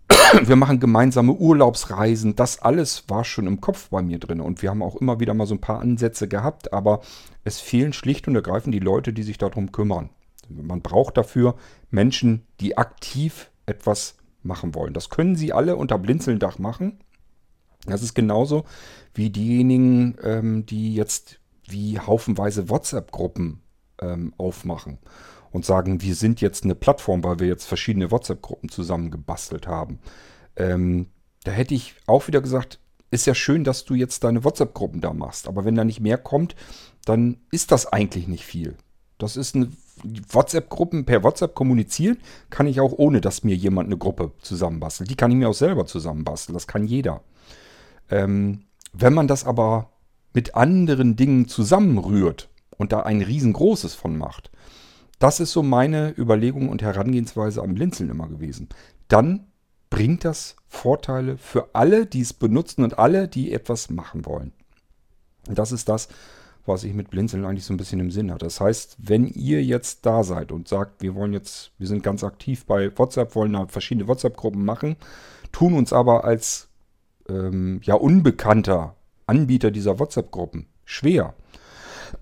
Wir 0.43 0.57
machen 0.57 0.81
gemeinsame 0.81 1.33
Urlaubsreisen. 1.33 2.35
Das 2.35 2.63
alles 2.63 3.05
war 3.09 3.25
schon 3.25 3.47
im 3.47 3.61
Kopf 3.61 3.91
bei 3.91 4.01
mir 4.01 4.19
drin. 4.19 4.41
Und 4.41 4.63
wir 4.63 4.71
haben 4.71 4.83
auch 4.83 4.97
immer 4.97 5.21
wieder 5.21 5.35
mal 5.35 5.47
so 5.47 5.55
ein 5.55 5.61
paar 5.61 5.81
Ansätze 5.81 6.29
gehabt, 6.29 6.73
aber 6.73 7.03
es 7.45 7.61
fehlen 7.61 7.93
schlicht 7.93 8.27
und 8.27 8.35
ergreifend 8.35 8.75
die 8.75 8.79
Leute, 8.79 9.13
die 9.13 9.23
sich 9.23 9.37
darum 9.37 9.71
kümmern. 9.71 10.09
Man 10.49 10.81
braucht 10.81 11.19
dafür 11.19 11.57
Menschen, 11.91 12.47
die 12.61 12.79
aktiv 12.79 13.51
etwas 13.67 14.17
machen 14.43 14.75
wollen. 14.75 14.95
Das 14.95 15.11
können 15.11 15.37
Sie 15.37 15.53
alle 15.53 15.77
unter 15.77 15.99
Blinzelndach 15.99 16.59
machen. 16.59 17.01
Das 17.91 18.03
ist 18.03 18.15
genauso 18.15 18.65
wie 19.15 19.31
diejenigen, 19.31 20.17
ähm, 20.23 20.67
die 20.67 20.95
jetzt 20.95 21.41
wie 21.67 21.99
haufenweise 21.99 22.69
WhatsApp-Gruppen 22.69 23.61
ähm, 24.01 24.33
aufmachen 24.39 24.99
und 25.51 25.65
sagen, 25.65 26.03
wir 26.03 26.15
sind 26.15 26.41
jetzt 26.41 26.65
eine 26.65 26.75
Plattform, 26.75 27.25
weil 27.25 27.41
wir 27.41 27.47
jetzt 27.47 27.67
verschiedene 27.67 28.11
WhatsApp-Gruppen 28.11 28.69
zusammengebastelt 28.69 29.67
haben. 29.67 29.99
Ähm, 30.57 31.07
da 31.45 31.53
hätte 31.53 31.75
ich 31.75 31.95
auch 32.07 32.27
wieder 32.27 32.41
gesagt, 32.41 32.81
ist 33.11 33.27
ja 33.27 33.35
schön, 33.35 33.65
dass 33.65 33.85
du 33.85 33.95
jetzt 33.95 34.25
deine 34.25 34.45
WhatsApp-Gruppen 34.45 35.01
da 35.01 35.13
machst. 35.13 35.49
Aber 35.49 35.65
wenn 35.65 35.75
da 35.75 35.85
nicht 35.85 36.01
mehr 36.01 36.19
kommt, 36.19 36.55
dann 37.05 37.39
ist 37.51 37.73
das 37.73 37.87
eigentlich 37.87 38.29
nicht 38.29 38.45
viel. 38.45 38.77
Das 39.17 39.37
ist 39.37 39.57
eine 39.57 39.71
WhatsApp-Gruppen 40.05 41.05
per 41.05 41.25
WhatsApp 41.25 41.55
kommunizieren, 41.55 42.19
kann 42.51 42.67
ich 42.67 42.81
auch 42.81 42.93
ohne, 42.93 43.21
dass 43.21 43.45
mir 43.45 43.57
jemand 43.57 43.87
eine 43.87 43.97
Gruppe 43.97 44.33
zusammenbastelt. 44.41 45.11
Die 45.11 45.17
kann 45.17 45.31
ich 45.31 45.37
mir 45.37 45.49
auch 45.49 45.55
selber 45.55 45.87
zusammenbasteln. 45.87 46.55
Das 46.55 46.67
kann 46.67 46.85
jeder. 46.85 47.23
Ähm, 48.11 48.65
wenn 48.93 49.15
man 49.15 49.29
das 49.29 49.45
aber 49.45 49.91
mit 50.35 50.55
anderen 50.55 51.17
Dingen 51.17 51.49
zusammenrührt 51.49 52.49
und 52.77 52.93
da 52.93 53.01
ein 53.01 53.23
riesengroßes 53.23 53.95
von 53.95 54.17
macht, 54.17 54.51
das 55.19 55.41
ist 55.41 55.53
so 55.53 55.63
meine 55.63 56.15
Überlegung 56.17 56.69
und 56.69 56.83
Herangehensweise 56.83 57.63
am 57.63 57.75
Blinzeln 57.75 58.11
immer 58.11 58.29
gewesen. 58.29 58.69
Dann 59.09 59.47
bringt 59.91 60.25
das 60.25 60.57
Vorteile 60.69 61.37
für 61.37 61.71
alle, 61.75 62.07
die 62.07 62.21
es 62.21 62.33
benutzen 62.33 62.85
und 62.85 62.99
alle, 62.99 63.27
die 63.27 63.53
etwas 63.53 63.91
machen 63.91 64.27
wollen. 64.27 64.53
Und 65.49 65.59
das 65.59 65.73
ist 65.73 65.89
das, 65.89 66.09
was 66.67 66.85
ich 66.85 66.93
mit 66.93 67.11
Blinzeln 67.11 67.45
eigentlich 67.45 67.65
so 67.65 67.73
ein 67.73 67.79
bisschen 67.79 67.99
im 67.99 68.11
Sinn 68.11 68.31
hatte. 68.31 68.45
Das 68.45 68.61
heißt, 68.61 68.99
wenn 68.99 69.27
ihr 69.27 69.65
jetzt 69.65 70.05
da 70.07 70.23
seid 70.23 70.53
und 70.53 70.69
sagt, 70.69 71.03
wir 71.03 71.15
wollen 71.15 71.33
jetzt, 71.33 71.73
wir 71.79 71.87
sind 71.87 72.03
ganz 72.03 72.23
aktiv 72.23 72.67
bei 72.67 72.97
WhatsApp, 72.97 73.35
wollen 73.35 73.55
da 73.55 73.67
verschiedene 73.67 74.07
WhatsApp-Gruppen 74.07 74.65
machen, 74.65 74.97
tun 75.51 75.73
uns 75.73 75.93
aber 75.93 76.25
als 76.25 76.68
ähm, 77.29 77.81
ja 77.83 77.95
unbekannter 77.95 78.97
Anbieter 79.27 79.71
dieser 79.71 79.99
WhatsApp-Gruppen 79.99 80.67
schwer. 80.85 81.35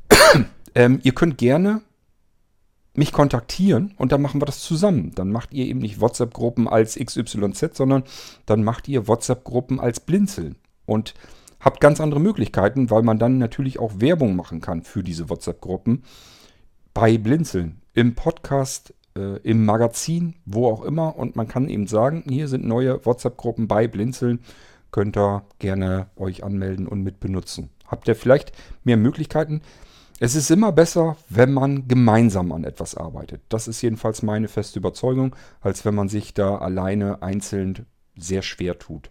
ähm, 0.74 1.00
ihr 1.02 1.14
könnt 1.14 1.38
gerne 1.38 1.82
mich 2.94 3.12
kontaktieren 3.12 3.94
und 3.98 4.12
dann 4.12 4.22
machen 4.22 4.40
wir 4.40 4.46
das 4.46 4.60
zusammen. 4.60 5.12
Dann 5.14 5.30
macht 5.30 5.52
ihr 5.52 5.66
eben 5.66 5.80
nicht 5.80 6.00
WhatsApp-Gruppen 6.00 6.68
als 6.68 6.96
XYZ, 6.96 7.76
sondern 7.76 8.04
dann 8.46 8.64
macht 8.64 8.88
ihr 8.88 9.06
WhatsApp-Gruppen 9.06 9.80
als 9.80 10.00
Blinzeln. 10.00 10.56
Und 10.86 11.14
habt 11.60 11.80
ganz 11.80 12.00
andere 12.00 12.20
Möglichkeiten, 12.20 12.90
weil 12.90 13.02
man 13.02 13.18
dann 13.18 13.38
natürlich 13.38 13.78
auch 13.78 13.94
Werbung 13.98 14.36
machen 14.36 14.60
kann 14.60 14.82
für 14.82 15.02
diese 15.02 15.28
WhatsApp-Gruppen 15.28 16.04
bei 16.94 17.18
Blinzeln. 17.18 17.82
Im 17.92 18.14
Podcast, 18.14 18.94
äh, 19.16 19.38
im 19.42 19.64
Magazin, 19.64 20.36
wo 20.44 20.68
auch 20.68 20.82
immer. 20.82 21.16
Und 21.16 21.36
man 21.36 21.48
kann 21.48 21.68
eben 21.68 21.86
sagen, 21.86 22.24
hier 22.28 22.48
sind 22.48 22.64
neue 22.64 23.04
WhatsApp-Gruppen 23.04 23.68
bei 23.68 23.88
Blinzeln. 23.88 24.40
Könnt 24.96 25.18
ihr 25.18 25.42
gerne 25.58 26.06
euch 26.16 26.42
anmelden 26.42 26.88
und 26.88 27.02
mit 27.02 27.20
benutzen. 27.20 27.68
Habt 27.86 28.08
ihr 28.08 28.16
vielleicht 28.16 28.52
mehr 28.82 28.96
Möglichkeiten? 28.96 29.60
Es 30.20 30.34
ist 30.34 30.50
immer 30.50 30.72
besser, 30.72 31.18
wenn 31.28 31.52
man 31.52 31.86
gemeinsam 31.86 32.50
an 32.50 32.64
etwas 32.64 32.94
arbeitet. 32.94 33.42
Das 33.50 33.68
ist 33.68 33.82
jedenfalls 33.82 34.22
meine 34.22 34.48
feste 34.48 34.78
Überzeugung, 34.78 35.36
als 35.60 35.84
wenn 35.84 35.94
man 35.94 36.08
sich 36.08 36.32
da 36.32 36.56
alleine 36.56 37.20
einzeln 37.20 37.84
sehr 38.16 38.40
schwer 38.40 38.78
tut. 38.78 39.10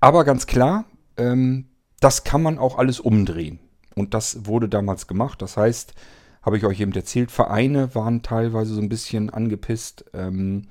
Aber 0.00 0.24
ganz 0.24 0.46
klar, 0.46 0.86
ähm, 1.18 1.66
das 2.00 2.24
kann 2.24 2.40
man 2.40 2.56
auch 2.56 2.78
alles 2.78 3.00
umdrehen. 3.00 3.58
Und 3.94 4.14
das 4.14 4.46
wurde 4.46 4.70
damals 4.70 5.08
gemacht. 5.08 5.42
Das 5.42 5.58
heißt, 5.58 5.92
habe 6.40 6.56
ich 6.56 6.64
euch 6.64 6.80
eben 6.80 6.92
erzählt, 6.92 7.30
Vereine 7.30 7.94
waren 7.94 8.22
teilweise 8.22 8.72
so 8.72 8.80
ein 8.80 8.88
bisschen 8.88 9.28
angepisst. 9.28 10.06
Ähm, 10.14 10.68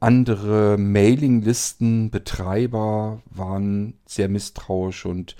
andere 0.00 0.76
Mailinglisten-Betreiber 0.78 3.22
waren 3.26 3.94
sehr 4.06 4.28
misstrauisch 4.28 5.06
und 5.06 5.36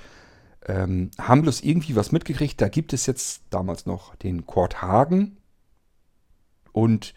ähm, 0.66 1.10
haben 1.18 1.42
bloß 1.42 1.62
irgendwie 1.62 1.96
was 1.96 2.12
mitgekriegt. 2.12 2.60
Da 2.60 2.68
gibt 2.68 2.92
es 2.92 3.06
jetzt 3.06 3.42
damals 3.50 3.86
noch 3.86 4.14
den 4.16 4.46
Kurt 4.46 4.82
Hagen. 4.82 5.38
Und 6.72 7.14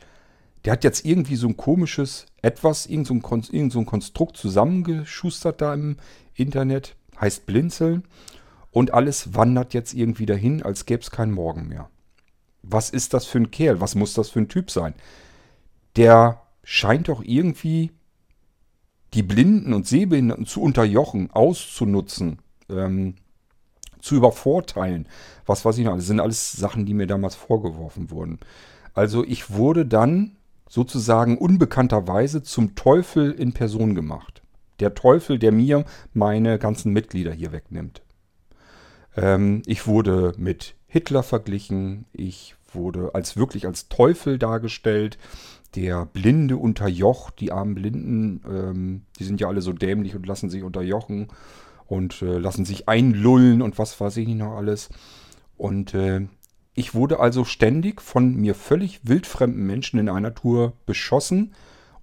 der 0.64 0.72
hat 0.74 0.84
jetzt 0.86 1.06
irgendwie 1.06 1.36
so 1.36 1.48
ein 1.48 1.58
komisches 1.58 2.28
etwas, 2.42 2.86
irgend 2.86 3.08
so 3.08 3.14
ein, 3.14 3.22
irgend 3.52 3.74
so 3.74 3.80
ein 3.80 3.86
Konstrukt 3.86 4.38
zusammengeschustert 4.38 5.60
da 5.62 5.74
im 5.74 5.98
Internet. 6.34 6.96
Heißt 7.20 7.46
Blinzeln. 7.46 8.06
Und 8.72 8.94
alles 8.94 9.36
wandert 9.36 9.74
jetzt 9.74 9.94
irgendwie 9.94 10.26
dahin, 10.26 10.64
als 10.64 10.86
gäbe 10.86 11.04
es 11.04 11.12
keinen 11.12 11.34
Morgen 11.34 11.68
mehr. 11.68 11.90
Was 12.64 12.90
ist 12.90 13.14
das 13.14 13.26
für 13.26 13.40
ein 13.40 13.52
Kerl? 13.52 13.82
Was 13.82 13.96
muss 13.96 14.14
das 14.14 14.30
für 14.30 14.40
ein 14.40 14.48
Typ 14.48 14.72
sein? 14.72 14.94
Der 15.98 16.43
scheint 16.64 17.10
doch 17.10 17.24
irgendwie 17.24 17.92
die 19.14 19.24
Blinden 19.24 19.74
und 19.74 19.88
Sehbehinderten 19.88 20.46
zu 20.46 20.62
unterjochen, 20.62 21.30
auszunutzen. 21.32 22.40
Ähm, 22.70 23.16
zu 24.04 24.16
übervorteilen. 24.16 25.08
Was 25.46 25.64
weiß 25.64 25.78
ich 25.78 25.86
noch, 25.86 25.96
das 25.96 26.06
sind 26.08 26.20
alles 26.20 26.52
Sachen, 26.52 26.86
die 26.86 26.94
mir 26.94 27.08
damals 27.08 27.36
vorgeworfen 27.36 28.12
wurden. 28.12 28.40
Also 28.94 29.24
ich 29.24 29.52
wurde 29.52 29.86
dann 29.86 30.36
sozusagen 30.70 31.38
unbekannterweise 31.38 32.44
zum 32.44 32.76
Teufel 32.76 33.32
in 33.32 33.54
Person 33.54 33.96
gemacht. 33.96 34.42
Der 34.80 34.94
Teufel, 34.94 35.40
der 35.40 35.52
mir 35.52 35.86
meine 36.14 36.60
ganzen 36.60 36.92
Mitglieder 36.92 37.32
hier 37.32 37.52
wegnimmt. 37.52 38.02
Ähm, 39.16 39.62
ich 39.66 39.88
wurde 39.88 40.34
mit 40.38 40.76
Hitler 40.88 41.24
verglichen. 41.24 42.06
Ich 42.12 42.56
wurde 42.72 43.12
als 43.14 43.38
wirklich 43.38 43.66
als 43.68 43.88
Teufel 43.88 44.38
dargestellt. 44.38 45.18
Der 45.76 46.06
Blinde 46.06 46.58
unterjocht, 46.58 47.40
die 47.40 47.52
armen 47.52 47.76
Blinden, 47.76 48.42
ähm, 48.48 49.02
die 49.18 49.24
sind 49.24 49.42
ja 49.42 49.48
alle 49.48 49.62
so 49.62 49.74
dämlich 49.74 50.16
und 50.16 50.26
lassen 50.26 50.50
sich 50.50 50.64
unterjochen 50.64 51.28
und 51.88 52.22
äh, 52.22 52.38
lassen 52.38 52.66
sich 52.66 52.88
einlullen 52.88 53.62
und 53.62 53.78
was 53.80 54.00
weiß 54.00 54.18
ich 54.18 54.28
nicht 54.28 54.38
noch 54.38 54.56
alles. 54.56 54.90
Und 55.58 55.94
äh, 55.94 56.28
ich 56.76 56.94
wurde 56.94 57.20
also 57.20 57.46
ständig 57.46 58.02
von 58.02 58.36
mir 58.36 58.56
völlig 58.56 59.02
wildfremden 59.04 59.66
Menschen 59.66 60.00
in 60.00 60.10
einer 60.10 60.34
Tour 60.34 60.74
beschossen, 60.86 61.54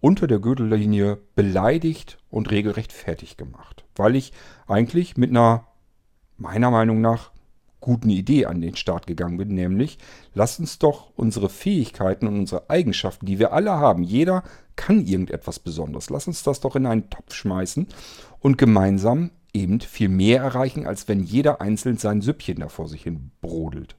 unter 0.00 0.26
der 0.26 0.38
Gürtellinie 0.38 1.18
beleidigt 1.35 2.18
und 2.30 2.50
regelrecht 2.50 2.92
fertig 2.92 3.37
gemacht. 3.37 3.85
Weil 3.96 4.16
ich 4.16 4.33
eigentlich 4.66 5.16
mit 5.16 5.30
einer, 5.30 5.66
meiner 6.38 6.70
Meinung 6.70 7.00
nach, 7.00 7.33
guten 7.81 8.11
Idee 8.11 8.47
an 8.47 8.61
den 8.61 8.77
Start 8.77 9.07
gegangen 9.07 9.38
bin, 9.38 9.55
nämlich 9.55 9.99
lasst 10.35 10.61
uns 10.61 10.79
doch 10.79 11.11
unsere 11.16 11.49
Fähigkeiten 11.49 12.27
und 12.27 12.38
unsere 12.38 12.69
Eigenschaften, 12.69 13.27
die 13.27 13.38
wir 13.38 13.53
alle 13.53 13.73
haben, 13.73 14.03
jeder 14.03 14.43
kann 14.77 15.07
irgendetwas 15.07 15.59
Besonderes, 15.59 16.11
lasst 16.11 16.29
uns 16.29 16.43
das 16.43 16.61
doch 16.61 16.77
in 16.77 16.87
einen 16.87 17.11
Topf 17.11 17.35
schmeißen 17.35 17.87
und 18.40 18.59
gemeinsam 18.59 19.31
eben 19.53 19.81
viel 19.81 20.09
mehr 20.09 20.43
erreichen, 20.43 20.87
als 20.87 21.09
wenn 21.09 21.23
jeder 21.23 21.61
einzeln 21.61 21.97
sein 21.97 22.21
Süppchen 22.21 22.61
da 22.61 22.69
vor 22.69 22.88
sich 22.88 23.03
hin 23.03 23.31
brodelt. 23.40 23.97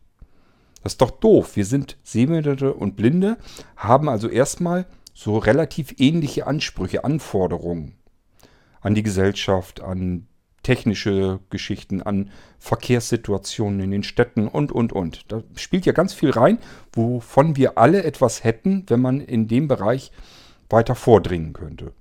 Das 0.83 0.93
ist 0.93 1.01
doch 1.01 1.11
doof. 1.11 1.55
Wir 1.55 1.65
sind 1.65 1.97
Sehbehinderte 2.03 2.73
und 2.73 2.95
Blinde, 2.95 3.37
haben 3.75 4.09
also 4.09 4.27
erstmal 4.27 4.87
so 5.13 5.37
relativ 5.37 5.95
ähnliche 5.99 6.47
Ansprüche, 6.47 7.03
Anforderungen 7.03 7.95
an 8.79 8.95
die 8.95 9.03
Gesellschaft, 9.03 9.81
an 9.81 10.27
technische 10.63 11.39
Geschichten, 11.49 12.01
an 12.01 12.29
Verkehrssituationen 12.59 13.79
in 13.79 13.91
den 13.91 14.03
Städten 14.03 14.47
und, 14.47 14.71
und, 14.71 14.93
und. 14.93 15.31
Da 15.31 15.43
spielt 15.55 15.85
ja 15.85 15.93
ganz 15.93 16.13
viel 16.13 16.31
rein, 16.31 16.59
wovon 16.93 17.55
wir 17.55 17.77
alle 17.77 18.03
etwas 18.03 18.43
hätten, 18.43 18.85
wenn 18.87 19.01
man 19.01 19.21
in 19.21 19.47
dem 19.47 19.67
Bereich 19.67 20.11
weiter 20.69 20.95
vordringen 20.95 21.53
könnte. 21.53 21.93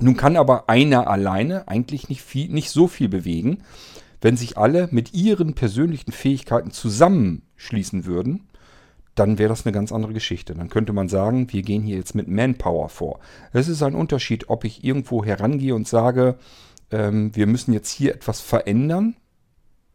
Nun 0.00 0.16
kann 0.16 0.36
aber 0.36 0.70
einer 0.70 1.08
alleine 1.08 1.68
eigentlich 1.68 2.08
nicht, 2.08 2.22
viel, 2.22 2.48
nicht 2.48 2.70
so 2.70 2.88
viel 2.88 3.08
bewegen. 3.08 3.62
Wenn 4.22 4.36
sich 4.36 4.56
alle 4.56 4.88
mit 4.90 5.14
ihren 5.14 5.54
persönlichen 5.54 6.12
Fähigkeiten 6.12 6.70
zusammenschließen 6.70 8.04
würden, 8.06 8.48
dann 9.14 9.38
wäre 9.38 9.48
das 9.48 9.66
eine 9.66 9.72
ganz 9.72 9.92
andere 9.92 10.12
Geschichte. 10.12 10.54
Dann 10.54 10.70
könnte 10.70 10.92
man 10.92 11.08
sagen, 11.08 11.52
wir 11.52 11.62
gehen 11.62 11.82
hier 11.82 11.96
jetzt 11.96 12.14
mit 12.14 12.28
Manpower 12.28 12.88
vor. 12.88 13.20
Es 13.52 13.68
ist 13.68 13.82
ein 13.82 13.94
Unterschied, 13.94 14.48
ob 14.48 14.64
ich 14.64 14.84
irgendwo 14.84 15.24
herangehe 15.24 15.74
und 15.74 15.88
sage, 15.88 16.36
ähm, 16.90 17.34
wir 17.34 17.46
müssen 17.46 17.72
jetzt 17.72 17.90
hier 17.90 18.14
etwas 18.14 18.40
verändern. 18.40 19.16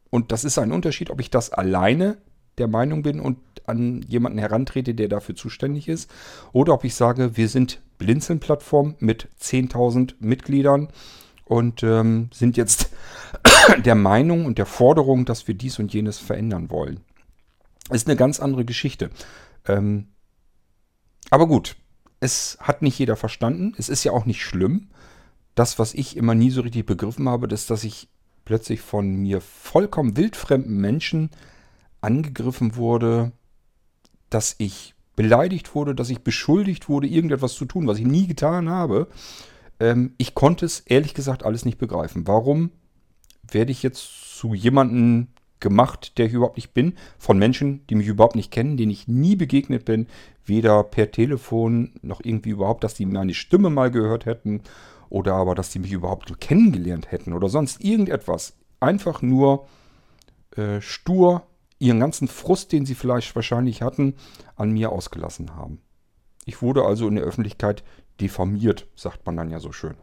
Und 0.09 0.31
das 0.31 0.43
ist 0.43 0.57
ein 0.57 0.71
Unterschied, 0.71 1.09
ob 1.09 1.19
ich 1.19 1.29
das 1.29 1.51
alleine 1.51 2.17
der 2.57 2.67
Meinung 2.67 3.03
bin 3.03 3.19
und 3.19 3.37
an 3.65 4.01
jemanden 4.03 4.37
herantrete, 4.37 4.93
der 4.93 5.07
dafür 5.07 5.35
zuständig 5.35 5.87
ist, 5.87 6.09
oder 6.53 6.73
ob 6.73 6.83
ich 6.83 6.95
sage, 6.95 7.35
wir 7.35 7.49
sind 7.49 7.81
Blinzeln-Plattform 7.97 8.95
mit 8.99 9.29
10.000 9.41 10.15
Mitgliedern 10.19 10.89
und 11.45 11.83
ähm, 11.83 12.29
sind 12.33 12.57
jetzt 12.57 12.91
der 13.85 13.95
Meinung 13.95 14.45
und 14.45 14.57
der 14.57 14.65
Forderung, 14.65 15.25
dass 15.25 15.47
wir 15.47 15.55
dies 15.55 15.79
und 15.79 15.93
jenes 15.93 16.17
verändern 16.17 16.69
wollen. 16.69 17.01
Ist 17.91 18.07
eine 18.07 18.15
ganz 18.15 18.39
andere 18.39 18.65
Geschichte. 18.65 19.09
Ähm, 19.67 20.07
aber 21.29 21.47
gut, 21.47 21.75
es 22.19 22.57
hat 22.59 22.81
nicht 22.81 22.97
jeder 22.97 23.15
verstanden. 23.15 23.73
Es 23.77 23.89
ist 23.89 24.03
ja 24.03 24.11
auch 24.11 24.25
nicht 24.25 24.43
schlimm. 24.43 24.89
Das, 25.55 25.79
was 25.79 25.93
ich 25.93 26.17
immer 26.17 26.35
nie 26.35 26.51
so 26.51 26.61
richtig 26.61 26.85
begriffen 26.85 27.27
habe, 27.29 27.47
ist, 27.47 27.69
dass 27.69 27.83
ich 27.83 28.09
plötzlich 28.43 28.81
von 28.81 29.15
mir 29.15 29.41
vollkommen 29.41 30.17
wildfremden 30.17 30.77
Menschen 30.77 31.31
angegriffen 32.01 32.75
wurde, 32.75 33.31
dass 34.29 34.55
ich 34.59 34.93
beleidigt 35.15 35.73
wurde, 35.75 35.95
dass 35.95 36.09
ich 36.09 36.19
beschuldigt 36.19 36.89
wurde, 36.89 37.07
irgendetwas 37.07 37.53
zu 37.53 37.65
tun, 37.65 37.87
was 37.87 37.97
ich 37.97 38.05
nie 38.05 38.27
getan 38.27 38.69
habe. 38.69 39.07
Ähm, 39.79 40.13
ich 40.17 40.35
konnte 40.35 40.65
es 40.65 40.81
ehrlich 40.81 41.13
gesagt 41.13 41.43
alles 41.43 41.65
nicht 41.65 41.77
begreifen. 41.77 42.27
Warum 42.27 42.71
werde 43.49 43.71
ich 43.71 43.81
jetzt 43.81 44.37
zu 44.37 44.53
jemandem 44.53 45.27
gemacht, 45.61 46.17
der 46.17 46.27
ich 46.27 46.33
überhaupt 46.33 46.57
nicht 46.57 46.73
bin, 46.73 46.95
von 47.17 47.39
Menschen, 47.39 47.87
die 47.87 47.95
mich 47.95 48.07
überhaupt 48.07 48.35
nicht 48.35 48.51
kennen, 48.51 48.77
denen 48.77 48.91
ich 48.91 49.07
nie 49.07 49.35
begegnet 49.35 49.85
bin, 49.85 50.07
weder 50.45 50.83
per 50.83 51.11
Telefon 51.11 51.93
noch 52.01 52.21
irgendwie 52.23 52.51
überhaupt, 52.51 52.83
dass 52.83 52.93
die 52.93 53.05
meine 53.05 53.33
Stimme 53.33 53.69
mal 53.69 53.89
gehört 53.89 54.25
hätten 54.25 54.61
oder 55.09 55.35
aber, 55.35 55.55
dass 55.55 55.69
die 55.69 55.79
mich 55.79 55.91
überhaupt 55.91 56.39
kennengelernt 56.39 57.11
hätten 57.11 57.33
oder 57.33 57.49
sonst 57.49 57.83
irgendetwas. 57.83 58.57
Einfach 58.79 59.21
nur 59.21 59.67
äh, 60.55 60.81
stur 60.81 61.43
ihren 61.79 61.99
ganzen 61.99 62.27
Frust, 62.27 62.71
den 62.71 62.85
sie 62.85 62.95
vielleicht 62.95 63.35
wahrscheinlich 63.35 63.81
hatten, 63.81 64.15
an 64.55 64.71
mir 64.71 64.91
ausgelassen 64.91 65.55
haben. 65.55 65.79
Ich 66.45 66.61
wurde 66.61 66.85
also 66.85 67.07
in 67.07 67.15
der 67.15 67.25
Öffentlichkeit 67.25 67.83
diffamiert, 68.19 68.87
sagt 68.95 69.25
man 69.25 69.35
dann 69.35 69.49
ja 69.49 69.59
so 69.59 69.71
schön. 69.71 69.95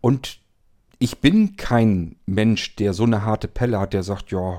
Und 0.00 0.40
ich 0.98 1.20
bin 1.20 1.56
kein 1.56 2.16
Mensch, 2.26 2.76
der 2.76 2.92
so 2.92 3.04
eine 3.04 3.24
harte 3.24 3.48
Pelle 3.48 3.80
hat, 3.80 3.92
der 3.92 4.02
sagt, 4.02 4.30
ja, 4.30 4.58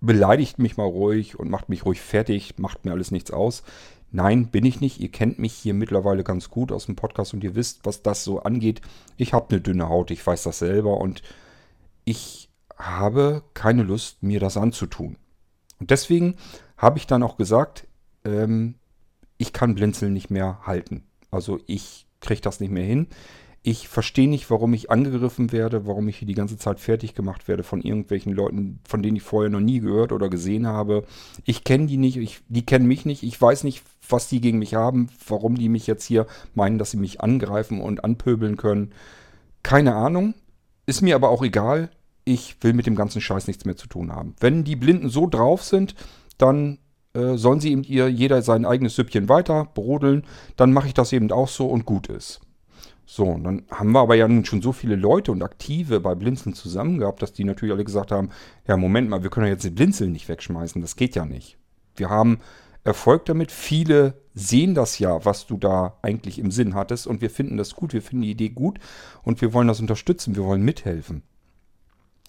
beleidigt 0.00 0.58
mich 0.58 0.76
mal 0.76 0.84
ruhig 0.84 1.38
und 1.38 1.50
macht 1.50 1.68
mich 1.68 1.84
ruhig 1.84 2.00
fertig, 2.00 2.58
macht 2.58 2.84
mir 2.84 2.92
alles 2.92 3.10
nichts 3.10 3.30
aus. 3.30 3.62
Nein, 4.12 4.48
bin 4.48 4.64
ich 4.64 4.80
nicht. 4.80 5.00
Ihr 5.00 5.10
kennt 5.10 5.38
mich 5.38 5.52
hier 5.52 5.74
mittlerweile 5.74 6.24
ganz 6.24 6.48
gut 6.48 6.72
aus 6.72 6.86
dem 6.86 6.96
Podcast 6.96 7.34
und 7.34 7.44
ihr 7.44 7.54
wisst, 7.54 7.80
was 7.84 8.02
das 8.02 8.24
so 8.24 8.40
angeht. 8.40 8.80
Ich 9.16 9.32
habe 9.32 9.50
eine 9.50 9.60
dünne 9.60 9.88
Haut, 9.88 10.10
ich 10.10 10.26
weiß 10.26 10.44
das 10.44 10.60
selber 10.60 10.98
und 10.98 11.22
ich 12.04 12.48
habe 12.76 13.42
keine 13.54 13.82
Lust, 13.82 14.22
mir 14.22 14.40
das 14.40 14.56
anzutun. 14.56 15.16
Und 15.80 15.90
deswegen 15.90 16.36
habe 16.76 16.98
ich 16.98 17.06
dann 17.06 17.22
auch 17.22 17.36
gesagt, 17.36 17.86
ähm, 18.24 18.76
ich 19.38 19.52
kann 19.52 19.74
Blinzeln 19.74 20.12
nicht 20.12 20.30
mehr 20.30 20.60
halten. 20.64 21.04
Also 21.30 21.60
ich 21.66 22.06
kriege 22.20 22.40
das 22.40 22.60
nicht 22.60 22.70
mehr 22.70 22.84
hin. 22.84 23.08
Ich 23.68 23.88
verstehe 23.88 24.28
nicht, 24.28 24.48
warum 24.48 24.74
ich 24.74 24.92
angegriffen 24.92 25.50
werde, 25.50 25.88
warum 25.88 26.06
ich 26.06 26.18
hier 26.18 26.28
die 26.28 26.36
ganze 26.36 26.56
Zeit 26.56 26.78
fertig 26.78 27.16
gemacht 27.16 27.48
werde 27.48 27.64
von 27.64 27.80
irgendwelchen 27.80 28.32
Leuten, 28.32 28.78
von 28.86 29.02
denen 29.02 29.16
ich 29.16 29.24
vorher 29.24 29.50
noch 29.50 29.58
nie 29.58 29.80
gehört 29.80 30.12
oder 30.12 30.28
gesehen 30.28 30.68
habe. 30.68 31.02
Ich 31.44 31.64
kenne 31.64 31.86
die 31.86 31.96
nicht, 31.96 32.16
ich, 32.16 32.42
die 32.46 32.64
kennen 32.64 32.86
mich 32.86 33.04
nicht. 33.06 33.24
Ich 33.24 33.42
weiß 33.42 33.64
nicht, 33.64 33.82
was 34.08 34.28
die 34.28 34.40
gegen 34.40 34.60
mich 34.60 34.76
haben, 34.76 35.08
warum 35.26 35.56
die 35.56 35.68
mich 35.68 35.88
jetzt 35.88 36.04
hier 36.04 36.28
meinen, 36.54 36.78
dass 36.78 36.92
sie 36.92 36.96
mich 36.96 37.22
angreifen 37.22 37.80
und 37.80 38.04
anpöbeln 38.04 38.56
können. 38.56 38.92
Keine 39.64 39.96
Ahnung. 39.96 40.34
Ist 40.86 41.02
mir 41.02 41.16
aber 41.16 41.30
auch 41.30 41.42
egal. 41.42 41.90
Ich 42.24 42.58
will 42.60 42.72
mit 42.72 42.86
dem 42.86 42.94
ganzen 42.94 43.20
Scheiß 43.20 43.48
nichts 43.48 43.64
mehr 43.64 43.76
zu 43.76 43.88
tun 43.88 44.14
haben. 44.14 44.36
Wenn 44.38 44.62
die 44.62 44.76
Blinden 44.76 45.08
so 45.08 45.26
drauf 45.26 45.64
sind, 45.64 45.96
dann 46.38 46.78
äh, 47.14 47.36
sollen 47.36 47.58
sie 47.58 47.72
eben 47.72 47.82
ihr 47.82 48.08
jeder 48.08 48.42
sein 48.42 48.64
eigenes 48.64 48.94
Süppchen 48.94 49.28
weiter 49.28 49.64
brodeln. 49.74 50.22
Dann 50.54 50.72
mache 50.72 50.86
ich 50.86 50.94
das 50.94 51.12
eben 51.12 51.32
auch 51.32 51.48
so 51.48 51.66
und 51.66 51.84
gut 51.84 52.06
ist. 52.06 52.45
So, 53.08 53.24
und 53.24 53.44
dann 53.44 53.62
haben 53.70 53.92
wir 53.92 54.00
aber 54.00 54.16
ja 54.16 54.26
nun 54.26 54.44
schon 54.44 54.60
so 54.60 54.72
viele 54.72 54.96
Leute 54.96 55.30
und 55.30 55.42
Aktive 55.42 56.00
bei 56.00 56.16
Blinzeln 56.16 56.54
zusammen 56.54 56.98
gehabt, 56.98 57.22
dass 57.22 57.32
die 57.32 57.44
natürlich 57.44 57.72
alle 57.72 57.84
gesagt 57.84 58.10
haben, 58.10 58.30
ja, 58.66 58.76
Moment 58.76 59.08
mal, 59.08 59.22
wir 59.22 59.30
können 59.30 59.46
ja 59.46 59.52
jetzt 59.52 59.64
den 59.64 59.76
Blinzeln 59.76 60.10
nicht 60.10 60.28
wegschmeißen, 60.28 60.82
das 60.82 60.96
geht 60.96 61.14
ja 61.14 61.24
nicht. 61.24 61.56
Wir 61.94 62.10
haben 62.10 62.40
Erfolg 62.82 63.24
damit, 63.24 63.52
viele 63.52 64.14
sehen 64.34 64.74
das 64.74 64.98
ja, 64.98 65.24
was 65.24 65.46
du 65.46 65.56
da 65.56 65.98
eigentlich 66.02 66.40
im 66.40 66.50
Sinn 66.50 66.74
hattest 66.74 67.06
und 67.06 67.20
wir 67.20 67.30
finden 67.30 67.56
das 67.56 67.74
gut, 67.74 67.92
wir 67.92 68.02
finden 68.02 68.22
die 68.22 68.32
Idee 68.32 68.50
gut 68.50 68.80
und 69.22 69.40
wir 69.40 69.52
wollen 69.52 69.68
das 69.68 69.80
unterstützen, 69.80 70.34
wir 70.34 70.44
wollen 70.44 70.62
mithelfen. 70.62 71.22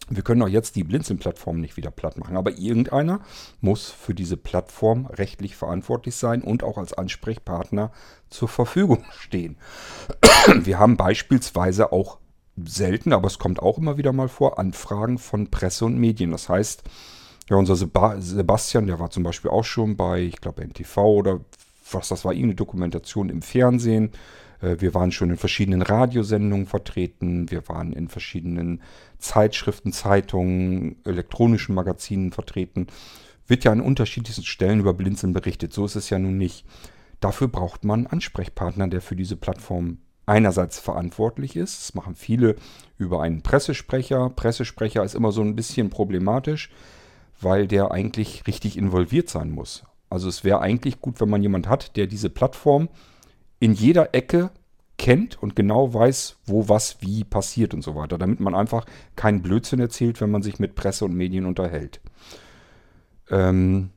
Wir 0.10 0.24
können 0.24 0.42
auch 0.42 0.48
jetzt 0.48 0.76
die 0.76 0.84
Blinzeln-Plattform 0.84 1.60
nicht 1.60 1.76
wieder 1.76 1.92
platt 1.92 2.18
machen, 2.18 2.38
aber 2.38 2.58
irgendeiner 2.58 3.20
muss 3.60 3.90
für 3.90 4.14
diese 4.14 4.38
Plattform 4.38 5.06
rechtlich 5.08 5.56
verantwortlich 5.56 6.16
sein 6.16 6.42
und 6.42 6.64
auch 6.64 6.78
als 6.78 6.94
Ansprechpartner 6.94 7.92
zur 8.30 8.48
Verfügung 8.48 9.04
stehen. 9.20 9.58
Wir 10.62 10.80
haben 10.80 10.96
beispielsweise 10.96 11.92
auch 11.92 12.20
selten, 12.56 13.14
aber 13.14 13.28
es 13.28 13.38
kommt 13.38 13.62
auch 13.62 13.78
immer 13.78 13.98
wieder 13.98 14.14
mal 14.14 14.30
vor, 14.30 14.60
Anfragen 14.60 15.18
von 15.18 15.52
Presse 15.52 15.86
und 15.86 15.98
Medien. 15.98 16.32
Das 16.32 16.50
heißt, 16.50 16.84
ja, 17.50 17.56
unser 17.56 17.76
Sebastian, 17.76 18.88
der 18.88 19.00
war 19.00 19.10
zum 19.10 19.24
Beispiel 19.24 19.52
auch 19.52 19.64
schon 19.64 19.96
bei, 19.96 20.22
ich 20.22 20.42
glaube, 20.42 20.64
NTV 20.66 20.98
oder 20.98 21.40
was 21.92 22.10
das 22.10 22.26
war, 22.26 22.34
irgendeine 22.34 22.56
Dokumentation 22.56 23.30
im 23.30 23.42
Fernsehen. 23.42 24.12
Äh, 24.62 24.78
wir 24.80 24.94
waren 24.94 25.12
schon 25.12 25.30
in 25.30 25.38
verschiedenen 25.38 25.82
Radiosendungen 25.82 26.66
vertreten. 26.66 27.50
Wir 27.52 27.68
waren 27.68 27.94
in 27.94 28.08
verschiedenen 28.08 28.82
Zeitschriften, 29.20 29.94
Zeitungen, 29.94 30.98
elektronischen 31.06 31.76
Magazinen 31.76 32.32
vertreten. 32.32 32.88
Wird 33.48 33.64
ja 33.64 33.72
an 33.72 33.82
unterschiedlichsten 33.82 34.46
Stellen 34.46 34.80
über 34.80 34.94
Blinzeln 34.94 35.34
berichtet. 35.34 35.74
So 35.74 35.86
ist 35.86 35.96
es 35.96 36.10
ja 36.10 36.20
nun 36.20 36.38
nicht. 36.38 36.66
Dafür 37.20 37.48
braucht 37.48 37.84
man 37.84 38.02
einen 38.02 38.08
Ansprechpartner, 38.08 38.88
der 38.88 39.02
für 39.02 39.16
diese 39.16 39.36
Plattform 39.36 40.00
einerseits 40.26 40.78
verantwortlich 40.78 41.56
ist. 41.56 41.82
Das 41.82 41.96
machen 41.96 42.14
viele 42.14 42.56
über 42.98 43.22
einen 43.22 43.42
Pressesprecher. 43.42 44.30
Pressesprecher 44.30 45.04
ist 45.04 45.16
immer 45.16 45.32
so 45.32 45.42
ein 45.42 45.56
bisschen 45.56 45.90
problematisch, 45.90 46.70
weil 47.40 47.68
der 47.68 47.92
eigentlich 47.92 48.46
richtig 48.46 48.78
involviert 48.78 49.30
sein 49.30 49.50
muss. 49.50 49.84
Also 50.10 50.30
es 50.30 50.44
wäre 50.44 50.60
eigentlich 50.60 51.02
gut, 51.02 51.20
wenn 51.20 51.30
man 51.30 51.42
jemand 51.42 51.68
hat, 51.68 51.96
der 51.96 52.08
diese 52.08 52.30
Plattform 52.30 52.90
in 53.60 53.74
jeder 53.74 54.14
Ecke 54.14 54.52
kennt 54.98 55.42
und 55.42 55.56
genau 55.56 55.94
weiß, 55.94 56.38
wo 56.46 56.70
was 56.70 57.02
wie 57.02 57.24
passiert 57.24 57.74
und 57.74 57.84
so 57.84 57.96
weiter, 57.96 58.18
damit 58.18 58.40
man 58.40 58.56
einfach 58.56 58.86
keinen 59.16 59.42
Blödsinn 59.42 59.80
erzählt, 59.80 60.20
wenn 60.22 60.32
man 60.32 60.42
sich 60.42 60.60
mit 60.60 60.76
Presse 60.76 61.06
und 61.06 61.14
Medien 61.14 61.46
unterhält. 61.46 62.02
Ähm, 63.30 63.92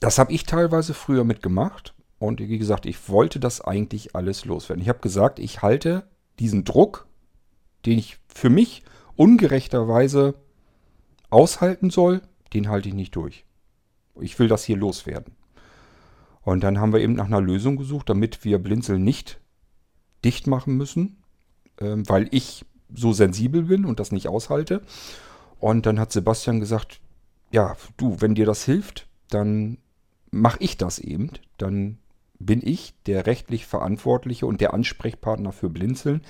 das 0.00 0.18
habe 0.18 0.32
ich 0.32 0.44
teilweise 0.44 0.94
früher 0.94 1.24
mitgemacht 1.24 1.94
und 2.18 2.40
wie 2.40 2.58
gesagt, 2.58 2.86
ich 2.86 3.08
wollte 3.08 3.40
das 3.40 3.60
eigentlich 3.60 4.16
alles 4.16 4.44
loswerden. 4.44 4.82
Ich 4.82 4.88
habe 4.88 5.00
gesagt, 5.00 5.38
ich 5.38 5.62
halte 5.62 6.08
diesen 6.38 6.64
Druck, 6.64 7.06
den 7.86 7.98
ich 7.98 8.18
für 8.28 8.50
mich 8.50 8.82
ungerechterweise 9.16 10.34
aushalten 11.30 11.90
soll, 11.90 12.22
den 12.52 12.68
halte 12.68 12.88
ich 12.88 12.94
nicht 12.94 13.14
durch. 13.14 13.44
Ich 14.20 14.38
will 14.38 14.48
das 14.48 14.64
hier 14.64 14.76
loswerden. 14.76 15.34
Und 16.48 16.64
dann 16.64 16.80
haben 16.80 16.94
wir 16.94 17.00
eben 17.00 17.12
nach 17.12 17.26
einer 17.26 17.42
Lösung 17.42 17.76
gesucht, 17.76 18.08
damit 18.08 18.42
wir 18.42 18.58
Blinzeln 18.58 19.04
nicht 19.04 19.38
dicht 20.24 20.46
machen 20.46 20.78
müssen, 20.78 21.18
ähm, 21.78 22.08
weil 22.08 22.26
ich 22.30 22.64
so 22.90 23.12
sensibel 23.12 23.64
bin 23.64 23.84
und 23.84 24.00
das 24.00 24.12
nicht 24.12 24.28
aushalte. 24.28 24.80
Und 25.60 25.84
dann 25.84 26.00
hat 26.00 26.10
Sebastian 26.10 26.58
gesagt, 26.58 27.02
ja, 27.52 27.76
du, 27.98 28.22
wenn 28.22 28.34
dir 28.34 28.46
das 28.46 28.64
hilft, 28.64 29.08
dann 29.28 29.76
mache 30.30 30.56
ich 30.60 30.78
das 30.78 30.98
eben. 30.98 31.32
Dann 31.58 31.98
bin 32.38 32.66
ich 32.66 32.94
der 33.04 33.26
rechtlich 33.26 33.66
Verantwortliche 33.66 34.46
und 34.46 34.62
der 34.62 34.72
Ansprechpartner 34.72 35.52
für 35.52 35.68
Blinzeln. 35.68 36.22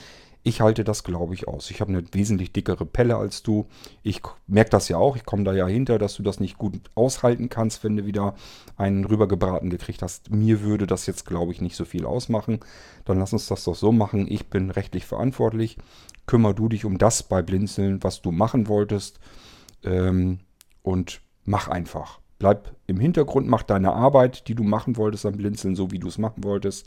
Ich 0.48 0.62
halte 0.62 0.82
das, 0.82 1.04
glaube 1.04 1.34
ich, 1.34 1.46
aus. 1.46 1.70
Ich 1.70 1.82
habe 1.82 1.92
eine 1.92 2.02
wesentlich 2.12 2.54
dickere 2.54 2.86
Pelle 2.86 3.16
als 3.16 3.42
du. 3.42 3.66
Ich 4.02 4.22
merke 4.46 4.70
das 4.70 4.88
ja 4.88 4.96
auch. 4.96 5.14
Ich 5.14 5.26
komme 5.26 5.44
da 5.44 5.52
ja 5.52 5.66
hinter, 5.66 5.98
dass 5.98 6.14
du 6.14 6.22
das 6.22 6.40
nicht 6.40 6.56
gut 6.56 6.80
aushalten 6.94 7.50
kannst, 7.50 7.84
wenn 7.84 7.98
du 7.98 8.06
wieder 8.06 8.34
einen 8.78 9.04
rübergebraten 9.04 9.68
gekriegt 9.68 10.00
hast. 10.00 10.30
Mir 10.30 10.62
würde 10.62 10.86
das 10.86 11.04
jetzt, 11.04 11.26
glaube 11.26 11.52
ich, 11.52 11.60
nicht 11.60 11.76
so 11.76 11.84
viel 11.84 12.06
ausmachen. 12.06 12.60
Dann 13.04 13.18
lass 13.18 13.34
uns 13.34 13.46
das 13.46 13.64
doch 13.64 13.74
so 13.74 13.92
machen. 13.92 14.26
Ich 14.26 14.46
bin 14.46 14.70
rechtlich 14.70 15.04
verantwortlich. 15.04 15.76
Kümmer 16.24 16.54
du 16.54 16.70
dich 16.70 16.86
um 16.86 16.96
das 16.96 17.22
bei 17.24 17.42
Blinzeln, 17.42 18.02
was 18.02 18.22
du 18.22 18.30
machen 18.30 18.68
wolltest. 18.68 19.20
Ähm, 19.84 20.38
und 20.80 21.20
mach 21.44 21.68
einfach. 21.68 22.20
Bleib 22.38 22.74
im 22.86 22.98
Hintergrund, 22.98 23.48
mach 23.48 23.64
deine 23.64 23.92
Arbeit, 23.92 24.48
die 24.48 24.54
du 24.54 24.62
machen 24.62 24.96
wolltest 24.96 25.26
am 25.26 25.36
Blinzeln, 25.36 25.76
so 25.76 25.90
wie 25.90 25.98
du 25.98 26.08
es 26.08 26.16
machen 26.16 26.42
wolltest. 26.42 26.86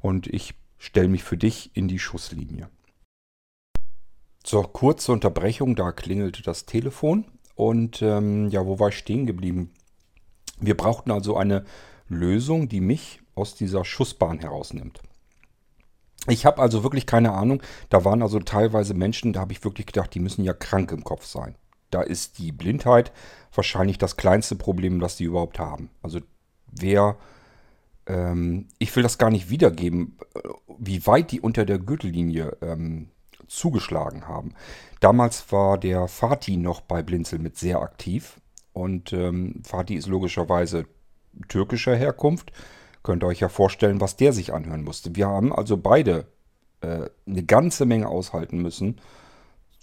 Und 0.00 0.26
ich 0.26 0.54
stelle 0.76 1.06
mich 1.06 1.22
für 1.22 1.36
dich 1.36 1.70
in 1.74 1.86
die 1.86 2.00
Schusslinie. 2.00 2.68
So, 4.48 4.62
kurze 4.62 5.10
Unterbrechung, 5.10 5.74
da 5.74 5.90
klingelte 5.90 6.40
das 6.40 6.66
Telefon. 6.66 7.24
Und 7.56 8.00
ähm, 8.00 8.48
ja, 8.48 8.64
wo 8.64 8.78
war 8.78 8.90
ich 8.90 8.98
stehen 8.98 9.26
geblieben? 9.26 9.72
Wir 10.60 10.76
brauchten 10.76 11.10
also 11.10 11.36
eine 11.36 11.64
Lösung, 12.08 12.68
die 12.68 12.80
mich 12.80 13.20
aus 13.34 13.56
dieser 13.56 13.84
Schussbahn 13.84 14.38
herausnimmt. 14.38 15.00
Ich 16.28 16.46
habe 16.46 16.62
also 16.62 16.84
wirklich 16.84 17.06
keine 17.06 17.32
Ahnung. 17.32 17.60
Da 17.88 18.04
waren 18.04 18.22
also 18.22 18.38
teilweise 18.38 18.94
Menschen, 18.94 19.32
da 19.32 19.40
habe 19.40 19.52
ich 19.52 19.64
wirklich 19.64 19.86
gedacht, 19.86 20.14
die 20.14 20.20
müssen 20.20 20.44
ja 20.44 20.52
krank 20.52 20.92
im 20.92 21.02
Kopf 21.02 21.24
sein. 21.24 21.56
Da 21.90 22.02
ist 22.02 22.38
die 22.38 22.52
Blindheit 22.52 23.10
wahrscheinlich 23.52 23.98
das 23.98 24.16
kleinste 24.16 24.54
Problem, 24.54 25.00
das 25.00 25.16
die 25.16 25.24
überhaupt 25.24 25.58
haben. 25.58 25.90
Also 26.02 26.20
wer, 26.68 27.16
ähm, 28.06 28.68
ich 28.78 28.94
will 28.94 29.02
das 29.02 29.18
gar 29.18 29.30
nicht 29.30 29.50
wiedergeben, 29.50 30.18
äh, 30.36 30.40
wie 30.78 31.04
weit 31.04 31.32
die 31.32 31.40
unter 31.40 31.64
der 31.64 31.80
Gürtellinie 31.80 32.56
ähm, 32.62 33.10
zugeschlagen 33.48 34.28
haben. 34.28 34.54
Damals 35.00 35.50
war 35.52 35.78
der 35.78 36.08
Fatih 36.08 36.56
noch 36.56 36.80
bei 36.80 37.02
Blinzel 37.02 37.38
mit 37.38 37.56
sehr 37.56 37.80
aktiv. 37.80 38.40
Und 38.72 39.12
ähm, 39.12 39.62
Fatih 39.64 39.96
ist 39.96 40.06
logischerweise 40.06 40.86
türkischer 41.48 41.96
Herkunft. 41.96 42.52
Könnt 43.02 43.22
ihr 43.22 43.28
euch 43.28 43.40
ja 43.40 43.48
vorstellen, 43.48 44.00
was 44.00 44.16
der 44.16 44.32
sich 44.32 44.52
anhören 44.52 44.82
musste. 44.82 45.14
Wir 45.16 45.28
haben 45.28 45.52
also 45.52 45.76
beide 45.76 46.26
äh, 46.80 47.08
eine 47.26 47.42
ganze 47.44 47.86
Menge 47.86 48.08
aushalten 48.08 48.60
müssen. 48.60 49.00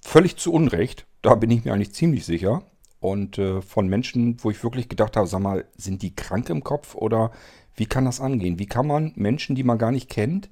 Völlig 0.02 0.38
zu 0.38 0.52
Unrecht, 0.52 1.06
da 1.22 1.36
bin 1.36 1.50
ich 1.50 1.64
mir 1.64 1.74
eigentlich 1.74 1.94
ziemlich 1.94 2.26
sicher. 2.26 2.64
Und 3.00 3.38
äh, 3.38 3.62
von 3.62 3.88
Menschen, 3.88 4.38
wo 4.44 4.52
ich 4.52 4.64
wirklich 4.64 4.90
gedacht 4.90 5.18
habe, 5.18 5.28
sag 5.28 5.42
mal, 5.42 5.66
sind 5.76 6.02
die 6.02 6.16
krank 6.16 6.50
im 6.50 6.64
Kopf 6.64 6.96
oder 6.96 7.32
wie 7.76 7.86
kann 7.86 8.06
das 8.06 8.22
angehen? 8.22 8.60
Wie 8.60 8.66
kann 8.66 8.88
man 8.88 9.12
Menschen, 9.16 9.56
die 9.56 9.64
man 9.64 9.78
gar 9.78 9.92
nicht 9.92 10.10
kennt, 10.10 10.50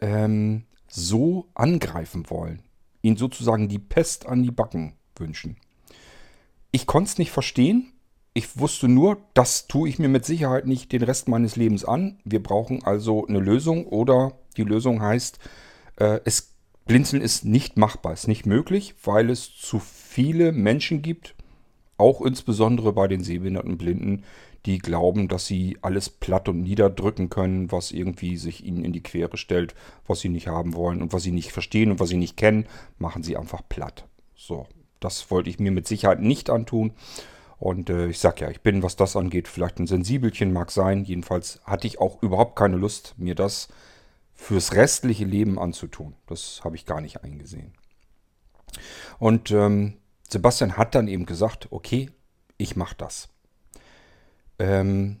ähm, 0.00 0.64
so 0.92 1.48
angreifen 1.54 2.28
wollen. 2.28 2.62
Ihnen 3.00 3.16
sozusagen 3.16 3.68
die 3.68 3.78
Pest 3.78 4.26
an 4.26 4.42
die 4.42 4.50
Backen, 4.50 4.94
wünschen. 5.16 5.56
Ich 6.70 6.86
konnte 6.86 7.10
es 7.10 7.18
nicht 7.18 7.30
verstehen. 7.30 7.92
Ich 8.34 8.58
wusste 8.58 8.88
nur, 8.88 9.18
das 9.34 9.66
tue 9.66 9.88
ich 9.88 9.98
mir 9.98 10.08
mit 10.08 10.24
Sicherheit 10.24 10.66
nicht 10.66 10.92
den 10.92 11.02
Rest 11.02 11.28
meines 11.28 11.56
Lebens 11.56 11.84
an. 11.84 12.18
Wir 12.24 12.42
brauchen 12.42 12.82
also 12.82 13.26
eine 13.26 13.40
Lösung 13.40 13.86
oder 13.86 14.38
die 14.56 14.64
Lösung 14.64 15.02
heißt, 15.02 15.38
äh, 15.96 16.20
es 16.24 16.52
Blinzeln 16.86 17.22
ist 17.22 17.44
nicht 17.44 17.76
machbar, 17.76 18.12
ist 18.12 18.26
nicht 18.26 18.44
möglich, 18.44 18.94
weil 19.04 19.30
es 19.30 19.56
zu 19.56 19.78
viele 19.78 20.50
Menschen 20.50 21.00
gibt, 21.00 21.36
auch 21.96 22.20
insbesondere 22.22 22.92
bei 22.92 23.06
den 23.06 23.22
sehbehinderten 23.22 23.78
Blinden, 23.78 24.24
die 24.66 24.78
glauben, 24.78 25.28
dass 25.28 25.46
sie 25.46 25.78
alles 25.82 26.08
platt 26.08 26.48
und 26.48 26.62
niederdrücken 26.62 27.30
können, 27.30 27.72
was 27.72 27.90
irgendwie 27.90 28.36
sich 28.36 28.64
ihnen 28.64 28.84
in 28.84 28.92
die 28.92 29.02
Quere 29.02 29.36
stellt, 29.36 29.74
was 30.06 30.20
sie 30.20 30.28
nicht 30.28 30.46
haben 30.46 30.74
wollen 30.74 31.02
und 31.02 31.12
was 31.12 31.22
sie 31.22 31.32
nicht 31.32 31.52
verstehen 31.52 31.90
und 31.90 32.00
was 32.00 32.10
sie 32.10 32.16
nicht 32.16 32.36
kennen, 32.36 32.66
machen 32.98 33.22
sie 33.22 33.36
einfach 33.36 33.62
platt. 33.68 34.06
So, 34.36 34.66
das 35.00 35.30
wollte 35.30 35.50
ich 35.50 35.58
mir 35.58 35.72
mit 35.72 35.88
Sicherheit 35.88 36.20
nicht 36.20 36.48
antun. 36.48 36.92
Und 37.58 37.90
äh, 37.90 38.08
ich 38.08 38.18
sag 38.18 38.40
ja, 38.40 38.50
ich 38.50 38.60
bin, 38.60 38.82
was 38.82 38.96
das 38.96 39.14
angeht, 39.14 39.46
vielleicht 39.46 39.78
ein 39.78 39.86
Sensibelchen, 39.86 40.52
mag 40.52 40.70
sein. 40.70 41.04
Jedenfalls 41.04 41.60
hatte 41.64 41.86
ich 41.86 42.00
auch 42.00 42.20
überhaupt 42.22 42.56
keine 42.56 42.76
Lust, 42.76 43.14
mir 43.18 43.34
das 43.34 43.68
fürs 44.34 44.74
restliche 44.74 45.24
Leben 45.24 45.58
anzutun. 45.58 46.14
Das 46.26 46.62
habe 46.64 46.74
ich 46.76 46.86
gar 46.86 47.00
nicht 47.00 47.22
eingesehen. 47.22 47.72
Und 49.18 49.50
ähm, 49.50 49.98
Sebastian 50.28 50.76
hat 50.76 50.94
dann 50.94 51.06
eben 51.06 51.26
gesagt, 51.26 51.68
okay, 51.70 52.10
ich 52.56 52.74
mache 52.74 52.96
das. 52.96 53.28
Ähm, 54.62 55.18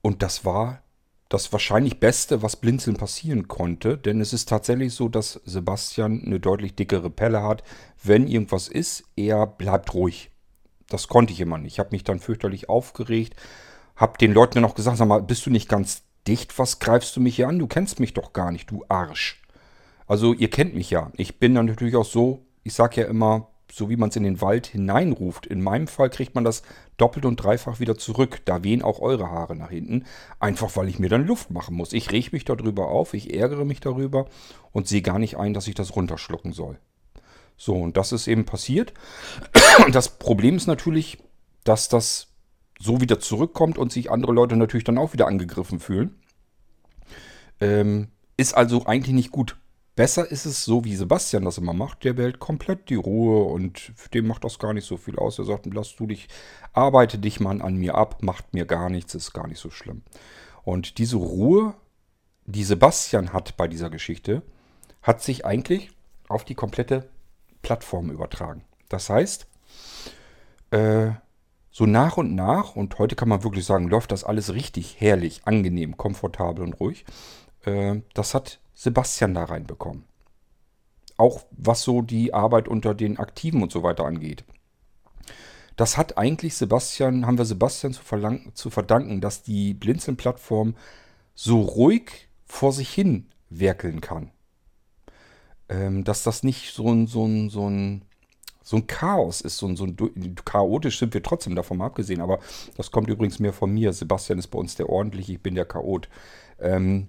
und 0.00 0.22
das 0.22 0.46
war 0.46 0.82
das 1.28 1.52
wahrscheinlich 1.52 2.00
Beste, 2.00 2.42
was 2.42 2.56
Blinzeln 2.56 2.96
passieren 2.96 3.46
konnte, 3.46 3.96
denn 3.96 4.20
es 4.20 4.32
ist 4.32 4.48
tatsächlich 4.48 4.94
so, 4.94 5.08
dass 5.08 5.40
Sebastian 5.44 6.22
eine 6.24 6.40
deutlich 6.40 6.74
dickere 6.74 7.08
Pelle 7.08 7.42
hat. 7.42 7.62
Wenn 8.02 8.26
irgendwas 8.26 8.66
ist, 8.66 9.04
er 9.14 9.46
bleibt 9.46 9.94
ruhig. 9.94 10.30
Das 10.88 11.06
konnte 11.06 11.32
ich 11.32 11.40
immer 11.40 11.56
nicht. 11.58 11.74
Ich 11.74 11.78
habe 11.78 11.90
mich 11.92 12.02
dann 12.02 12.18
fürchterlich 12.18 12.68
aufgeregt, 12.68 13.36
habe 13.94 14.18
den 14.18 14.32
Leuten 14.32 14.54
dann 14.54 14.64
auch 14.64 14.74
gesagt, 14.74 14.96
sag 14.96 15.06
mal, 15.06 15.22
bist 15.22 15.46
du 15.46 15.50
nicht 15.50 15.68
ganz 15.68 16.02
dicht? 16.26 16.58
Was 16.58 16.80
greifst 16.80 17.14
du 17.14 17.20
mich 17.20 17.36
hier 17.36 17.46
an? 17.46 17.60
Du 17.60 17.68
kennst 17.68 18.00
mich 18.00 18.12
doch 18.12 18.32
gar 18.32 18.50
nicht, 18.50 18.68
du 18.70 18.84
Arsch. 18.88 19.40
Also 20.08 20.32
ihr 20.32 20.50
kennt 20.50 20.74
mich 20.74 20.90
ja. 20.90 21.12
Ich 21.16 21.38
bin 21.38 21.54
dann 21.54 21.66
natürlich 21.66 21.94
auch 21.94 22.04
so, 22.04 22.46
ich 22.64 22.74
sage 22.74 23.02
ja 23.02 23.06
immer, 23.06 23.49
so 23.72 23.88
wie 23.88 23.96
man 23.96 24.08
es 24.10 24.16
in 24.16 24.22
den 24.22 24.40
Wald 24.40 24.66
hineinruft. 24.66 25.46
In 25.46 25.62
meinem 25.62 25.86
Fall 25.86 26.10
kriegt 26.10 26.34
man 26.34 26.44
das 26.44 26.62
doppelt 26.96 27.24
und 27.24 27.36
dreifach 27.36 27.80
wieder 27.80 27.96
zurück. 27.96 28.40
Da 28.44 28.62
wehen 28.64 28.82
auch 28.82 29.00
eure 29.00 29.30
Haare 29.30 29.56
nach 29.56 29.70
hinten. 29.70 30.04
Einfach 30.38 30.76
weil 30.76 30.88
ich 30.88 30.98
mir 30.98 31.08
dann 31.08 31.26
Luft 31.26 31.50
machen 31.50 31.76
muss. 31.76 31.92
Ich 31.92 32.10
reg 32.12 32.32
mich 32.32 32.44
darüber 32.44 32.88
auf, 32.88 33.14
ich 33.14 33.34
ärgere 33.34 33.64
mich 33.64 33.80
darüber 33.80 34.26
und 34.72 34.88
sehe 34.88 35.02
gar 35.02 35.18
nicht 35.18 35.36
ein, 35.36 35.54
dass 35.54 35.68
ich 35.68 35.74
das 35.74 35.96
runterschlucken 35.96 36.52
soll. 36.52 36.78
So, 37.56 37.74
und 37.74 37.96
das 37.96 38.12
ist 38.12 38.26
eben 38.26 38.44
passiert. 38.44 38.94
Und 39.84 39.94
das 39.94 40.18
Problem 40.18 40.56
ist 40.56 40.66
natürlich, 40.66 41.18
dass 41.64 41.88
das 41.88 42.28
so 42.78 43.00
wieder 43.00 43.20
zurückkommt 43.20 43.76
und 43.76 43.92
sich 43.92 44.10
andere 44.10 44.32
Leute 44.32 44.56
natürlich 44.56 44.84
dann 44.84 44.98
auch 44.98 45.12
wieder 45.12 45.26
angegriffen 45.26 45.78
fühlen. 45.78 46.18
Ähm, 47.60 48.08
ist 48.38 48.54
also 48.54 48.86
eigentlich 48.86 49.14
nicht 49.14 49.30
gut. 49.30 49.59
Besser 50.00 50.30
ist 50.30 50.46
es 50.46 50.64
so, 50.64 50.82
wie 50.86 50.96
Sebastian 50.96 51.44
das 51.44 51.58
immer 51.58 51.74
macht. 51.74 52.04
Der 52.04 52.14
behält 52.14 52.38
komplett 52.38 52.88
die 52.88 52.94
Ruhe 52.94 53.44
und 53.44 53.92
dem 54.14 54.28
macht 54.28 54.44
das 54.44 54.58
gar 54.58 54.72
nicht 54.72 54.86
so 54.86 54.96
viel 54.96 55.18
aus. 55.18 55.38
Er 55.38 55.44
sagt, 55.44 55.66
lass 55.66 55.94
du 55.94 56.06
dich, 56.06 56.26
arbeite 56.72 57.18
dich 57.18 57.38
mal 57.38 57.60
an 57.60 57.76
mir 57.76 57.96
ab, 57.96 58.22
macht 58.22 58.54
mir 58.54 58.64
gar 58.64 58.88
nichts, 58.88 59.14
ist 59.14 59.34
gar 59.34 59.46
nicht 59.46 59.60
so 59.60 59.68
schlimm. 59.68 60.00
Und 60.62 60.96
diese 60.96 61.18
Ruhe, 61.18 61.74
die 62.46 62.64
Sebastian 62.64 63.34
hat 63.34 63.58
bei 63.58 63.68
dieser 63.68 63.90
Geschichte, 63.90 64.40
hat 65.02 65.20
sich 65.20 65.44
eigentlich 65.44 65.90
auf 66.28 66.46
die 66.46 66.54
komplette 66.54 67.10
Plattform 67.60 68.10
übertragen. 68.10 68.64
Das 68.88 69.10
heißt, 69.10 69.48
äh, 70.70 71.10
so 71.70 71.84
nach 71.84 72.16
und 72.16 72.34
nach, 72.34 72.74
und 72.74 72.98
heute 72.98 73.16
kann 73.16 73.28
man 73.28 73.44
wirklich 73.44 73.66
sagen, 73.66 73.86
läuft 73.86 74.12
das 74.12 74.24
alles 74.24 74.54
richtig 74.54 74.98
herrlich, 74.98 75.42
angenehm, 75.44 75.98
komfortabel 75.98 76.64
und 76.64 76.80
ruhig. 76.80 77.04
Äh, 77.66 78.00
das 78.14 78.32
hat 78.32 78.60
Sebastian 78.80 79.34
da 79.34 79.44
reinbekommen. 79.44 80.04
Auch 81.18 81.42
was 81.50 81.82
so 81.82 82.00
die 82.00 82.32
Arbeit 82.32 82.66
unter 82.66 82.94
den 82.94 83.18
Aktiven 83.18 83.62
und 83.62 83.70
so 83.70 83.82
weiter 83.82 84.06
angeht. 84.06 84.42
Das 85.76 85.98
hat 85.98 86.16
eigentlich 86.16 86.54
Sebastian, 86.54 87.26
haben 87.26 87.36
wir 87.36 87.44
Sebastian 87.44 87.92
zu, 87.92 88.02
zu 88.54 88.70
verdanken, 88.70 89.20
dass 89.20 89.42
die 89.42 89.74
Blinzeln-Plattform 89.74 90.76
so 91.34 91.60
ruhig 91.60 92.30
vor 92.46 92.72
sich 92.72 92.88
hin 92.88 93.28
werkeln 93.50 94.00
kann. 94.00 94.30
Ähm, 95.68 96.02
dass 96.02 96.22
das 96.22 96.42
nicht 96.42 96.72
so 96.72 96.90
ein, 96.90 97.06
so 97.06 97.26
ein, 97.26 97.50
so 97.50 97.68
ein, 97.68 98.06
so 98.62 98.76
ein 98.76 98.86
Chaos 98.86 99.42
ist, 99.42 99.58
so 99.58 99.66
ein, 99.66 99.76
so 99.76 99.84
ein 99.84 100.34
chaotisch 100.46 100.98
sind 100.98 101.12
wir 101.12 101.22
trotzdem 101.22 101.54
davon 101.54 101.82
abgesehen, 101.82 102.22
aber 102.22 102.38
das 102.78 102.90
kommt 102.90 103.10
übrigens 103.10 103.40
mehr 103.40 103.52
von 103.52 103.70
mir. 103.72 103.92
Sebastian 103.92 104.38
ist 104.38 104.48
bei 104.48 104.58
uns 104.58 104.74
der 104.74 104.88
ordentliche, 104.88 105.32
ich 105.32 105.42
bin 105.42 105.54
der 105.54 105.66
Chaot. 105.66 106.08
Ähm, 106.58 107.08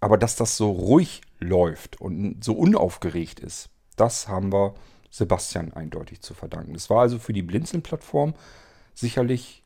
aber 0.00 0.18
dass 0.18 0.36
das 0.36 0.56
so 0.56 0.70
ruhig 0.70 1.22
läuft 1.38 2.00
und 2.00 2.42
so 2.44 2.54
unaufgeregt 2.54 3.40
ist, 3.40 3.70
das 3.96 4.28
haben 4.28 4.52
wir 4.52 4.74
Sebastian 5.10 5.72
eindeutig 5.72 6.20
zu 6.20 6.34
verdanken. 6.34 6.74
Das 6.74 6.90
war 6.90 7.00
also 7.00 7.18
für 7.18 7.32
die 7.32 7.42
Blinzeln-Plattform 7.42 8.34
sicherlich 8.94 9.62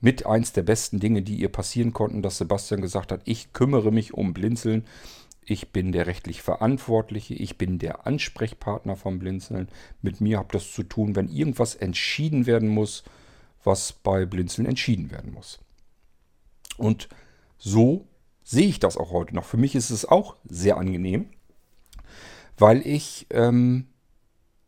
mit 0.00 0.26
eins 0.26 0.52
der 0.52 0.62
besten 0.62 0.98
Dinge, 0.98 1.22
die 1.22 1.36
ihr 1.36 1.50
passieren 1.50 1.92
konnten, 1.92 2.22
dass 2.22 2.38
Sebastian 2.38 2.80
gesagt 2.80 3.12
hat, 3.12 3.20
ich 3.24 3.52
kümmere 3.52 3.92
mich 3.92 4.14
um 4.14 4.32
Blinzeln, 4.32 4.86
ich 5.44 5.72
bin 5.72 5.92
der 5.92 6.06
rechtlich 6.06 6.42
Verantwortliche, 6.42 7.34
ich 7.34 7.58
bin 7.58 7.78
der 7.78 8.06
Ansprechpartner 8.06 8.96
vom 8.96 9.18
Blinzeln. 9.18 9.68
Mit 10.00 10.20
mir 10.20 10.38
habt 10.38 10.54
das 10.54 10.72
zu 10.72 10.82
tun, 10.82 11.16
wenn 11.16 11.28
irgendwas 11.28 11.74
entschieden 11.74 12.46
werden 12.46 12.68
muss, 12.68 13.04
was 13.64 13.92
bei 13.92 14.26
Blinzeln 14.26 14.66
entschieden 14.66 15.10
werden 15.10 15.32
muss. 15.32 15.58
Und 16.76 17.08
so 17.58 18.06
sehe 18.50 18.66
ich 18.66 18.80
das 18.80 18.96
auch 18.96 19.12
heute 19.12 19.34
noch. 19.34 19.44
Für 19.44 19.56
mich 19.56 19.76
ist 19.76 19.90
es 19.90 20.04
auch 20.04 20.34
sehr 20.44 20.76
angenehm, 20.76 21.30
weil 22.58 22.84
ich 22.84 23.28
ähm, 23.30 23.86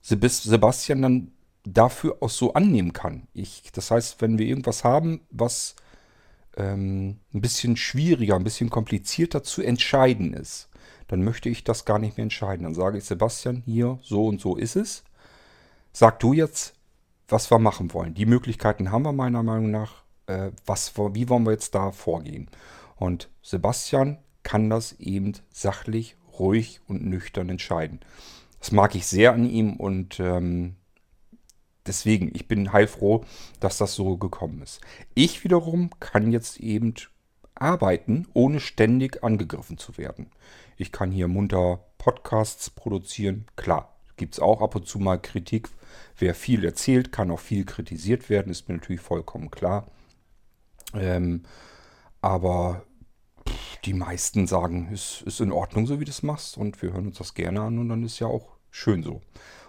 Sebastian 0.01 1.03
dann 1.03 1.33
dafür 1.64 2.18
auch 2.21 2.31
so 2.31 2.55
annehmen 2.55 2.92
kann. 2.92 3.27
Ich, 3.35 3.73
das 3.73 3.90
heißt, 3.90 4.21
wenn 4.21 4.38
wir 4.38 4.47
irgendwas 4.47 4.85
haben, 4.85 5.23
was 5.31 5.75
ähm, 6.57 7.18
ein 7.35 7.40
bisschen 7.40 7.77
schwieriger, 7.77 8.37
ein 8.37 8.45
bisschen 8.45 8.71
komplizierter 8.71 9.42
zu 9.42 9.62
entscheiden 9.62 10.33
ist, 10.33 10.68
dann 11.09 11.25
möchte 11.25 11.49
ich 11.49 11.64
das 11.64 11.85
gar 11.85 11.99
nicht 11.99 12.16
mehr 12.16 12.23
entscheiden. 12.23 12.62
Dann 12.62 12.75
sage 12.75 12.99
ich, 12.99 13.05
Sebastian, 13.05 13.64
hier, 13.66 13.99
so 14.03 14.29
und 14.29 14.40
so 14.40 14.57
ist 14.57 14.77
es. 14.77 15.03
Sag 15.92 16.21
du 16.21 16.33
jetzt, 16.33 16.75
was 17.27 17.51
wir 17.51 17.59
machen 17.59 17.92
wollen. 17.92 18.14
Die 18.14 18.27
Möglichkeiten 18.27 18.92
haben 18.92 19.05
wir 19.05 19.12
meiner 19.12 19.42
Meinung 19.42 19.73
nach. 19.73 20.05
Äh, 20.27 20.53
was, 20.66 20.92
wie 20.97 21.29
wollen 21.29 21.45
wir 21.45 21.53
jetzt 21.53 21.75
da 21.75 21.90
vorgehen? 21.90 22.49
Und 23.03 23.31
Sebastian 23.43 24.19
kann 24.45 24.71
das 24.71 24.93
eben 25.01 25.33
sachlich, 25.51 26.17
ruhig 26.38 26.81
und 26.87 27.05
nüchtern 27.05 27.49
entscheiden. 27.49 27.99
Das 28.61 28.71
mag 28.71 28.95
ich 28.95 29.09
sehr 29.09 29.33
an 29.33 29.45
ihm 29.45 29.75
und 29.75 30.21
ähm, 30.21 30.77
deswegen, 31.85 32.31
ich 32.33 32.47
bin 32.47 32.73
heilfroh, 32.73 33.25
dass 33.59 33.79
das 33.79 33.97
so 33.97 34.19
gekommen 34.19 34.62
ist. 34.62 34.83
Ich 35.15 35.43
wiederum 35.43 35.91
kann 35.99 36.31
jetzt 36.31 36.61
eben 36.61 36.95
arbeiten, 37.57 38.29
ohne 38.35 38.61
ständig 38.61 39.25
angegriffen 39.25 39.79
zu 39.79 39.99
werden. 39.99 40.31
Ich 40.77 40.93
kann 40.93 41.11
hier 41.11 41.27
munter 41.27 41.81
Podcasts 41.99 42.71
produzieren. 42.71 43.47
Klar, 43.57 43.97
gibt 44.17 44.35
es 44.35 44.41
auch 44.41 44.62
ab 44.62 44.77
und 44.77 44.87
zu 44.87 45.01
mal 45.01 45.21
Kritik. 45.21 45.69
Wer 46.17 46.37
viel 46.37 46.65
erzählt, 46.65 47.11
kann 47.11 47.33
auch 47.33 47.41
viel 47.41 47.65
kritisiert 47.65 48.31
werden, 48.31 48.53
ist 48.53 48.69
mir 48.69 48.77
natürlich 48.77 49.03
vollkommen 49.03 49.51
klar. 49.51 49.88
Ähm, 50.95 51.43
aber 52.21 52.85
die 53.85 53.95
meisten 53.95 54.47
sagen, 54.47 54.90
es 54.92 55.23
ist 55.23 55.40
in 55.40 55.53
Ordnung, 55.53 55.87
so 55.87 55.99
wie 56.01 56.05
du 56.05 56.11
es 56.11 56.23
machst 56.23 56.57
und 56.57 56.81
wir 56.83 56.92
hören 56.92 57.09
uns 57.09 57.18
das 57.18 57.35
gerne 57.35 57.62
an 57.62 57.79
und 57.79 57.88
dann 57.88 58.05
ist 58.05 58.18
ja 58.21 58.27
auch 58.27 58.57
schön 58.71 59.03
so. 59.03 59.21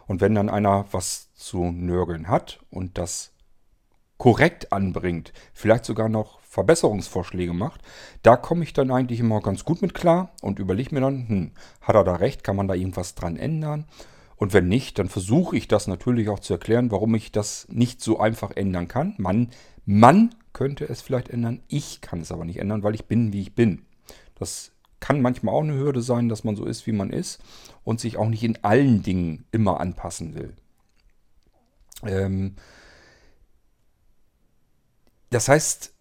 Und 0.06 0.21
wenn 0.21 0.36
dann 0.36 0.49
einer 0.49 0.86
was 0.91 1.34
zu 1.34 1.71
nörgeln 1.71 2.28
hat 2.28 2.60
und 2.69 2.97
das 2.97 3.32
korrekt 4.17 4.71
anbringt, 4.71 5.34
vielleicht 5.54 5.86
sogar 5.86 6.10
noch 6.10 6.39
Verbesserungsvorschläge 6.41 7.54
macht, 7.54 7.82
da 8.21 8.38
komme 8.38 8.63
ich 8.63 8.73
dann 8.73 8.91
eigentlich 8.91 9.19
immer 9.19 9.41
ganz 9.41 9.65
gut 9.65 9.82
mit 9.82 9.93
klar 9.93 10.32
und 10.41 10.60
überlege 10.60 10.93
mir 10.93 11.02
dann, 11.02 11.28
hm, 11.28 11.52
hat 11.82 11.95
er 11.95 12.04
da 12.04 12.15
recht, 12.15 12.43
kann 12.43 12.56
man 12.56 12.67
da 12.67 12.76
irgendwas 12.76 13.15
dran 13.15 13.38
ändern? 13.38 13.86
Und 14.36 14.54
wenn 14.54 14.67
nicht, 14.67 14.99
dann 14.99 15.10
versuche 15.10 15.58
ich 15.58 15.67
das 15.67 15.88
natürlich 15.88 16.30
auch 16.30 16.39
zu 16.39 16.54
erklären, 16.54 16.91
warum 16.91 17.15
ich 17.15 17.32
das 17.32 17.67
nicht 17.69 18.02
so 18.02 18.19
einfach 18.19 18.52
ändern 18.52 18.88
kann. 18.88 19.15
Man, 19.17 19.49
man 19.86 20.36
könnte 20.54 20.86
es 20.86 21.02
vielleicht 21.02 21.30
ändern, 21.30 21.63
ich 21.67 22.02
kann 22.02 22.21
es 22.21 22.32
aber 22.32 22.45
nicht 22.45 22.60
ändern, 22.60 22.84
weil 22.84 22.95
ich 22.95 23.06
bin, 23.06 23.34
wie 23.34 23.41
ich 23.41 23.56
bin. 23.56 23.86
Das 24.36 24.72
kann 25.00 25.22
manchmal 25.22 25.54
auch 25.54 25.63
eine 25.63 25.76
Hürde 25.76 26.02
sein, 26.02 26.30
dass 26.30 26.43
man 26.43 26.56
so 26.56 26.65
ist, 26.65 26.88
wie 26.88 26.91
man 26.91 27.10
ist 27.10 27.41
und 27.84 28.00
sich 28.00 28.17
auch 28.17 28.30
nicht 28.30 28.43
in 28.43 28.63
allen 28.63 29.04
Dingen 29.04 29.46
immer 29.52 29.80
anpassen 29.80 30.34
will. 30.36 30.54
Ähm 32.04 32.56
das 35.30 35.50
heißt, 35.50 35.93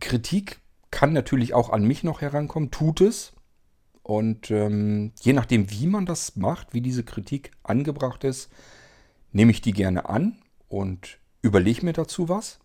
Kritik 0.00 0.60
kann 0.90 1.12
natürlich 1.12 1.54
auch 1.54 1.70
an 1.70 1.84
mich 1.84 2.02
noch 2.02 2.20
herankommen, 2.20 2.70
tut 2.70 3.00
es. 3.00 3.32
Und 4.02 4.50
ähm, 4.50 5.12
je 5.20 5.32
nachdem, 5.32 5.70
wie 5.70 5.86
man 5.86 6.06
das 6.06 6.36
macht, 6.36 6.72
wie 6.72 6.80
diese 6.80 7.04
Kritik 7.04 7.52
angebracht 7.62 8.24
ist, 8.24 8.50
nehme 9.32 9.52
ich 9.52 9.60
die 9.60 9.72
gerne 9.72 10.08
an 10.08 10.38
und 10.68 11.18
überlege 11.42 11.84
mir 11.84 11.92
dazu 11.92 12.28
was. 12.28 12.58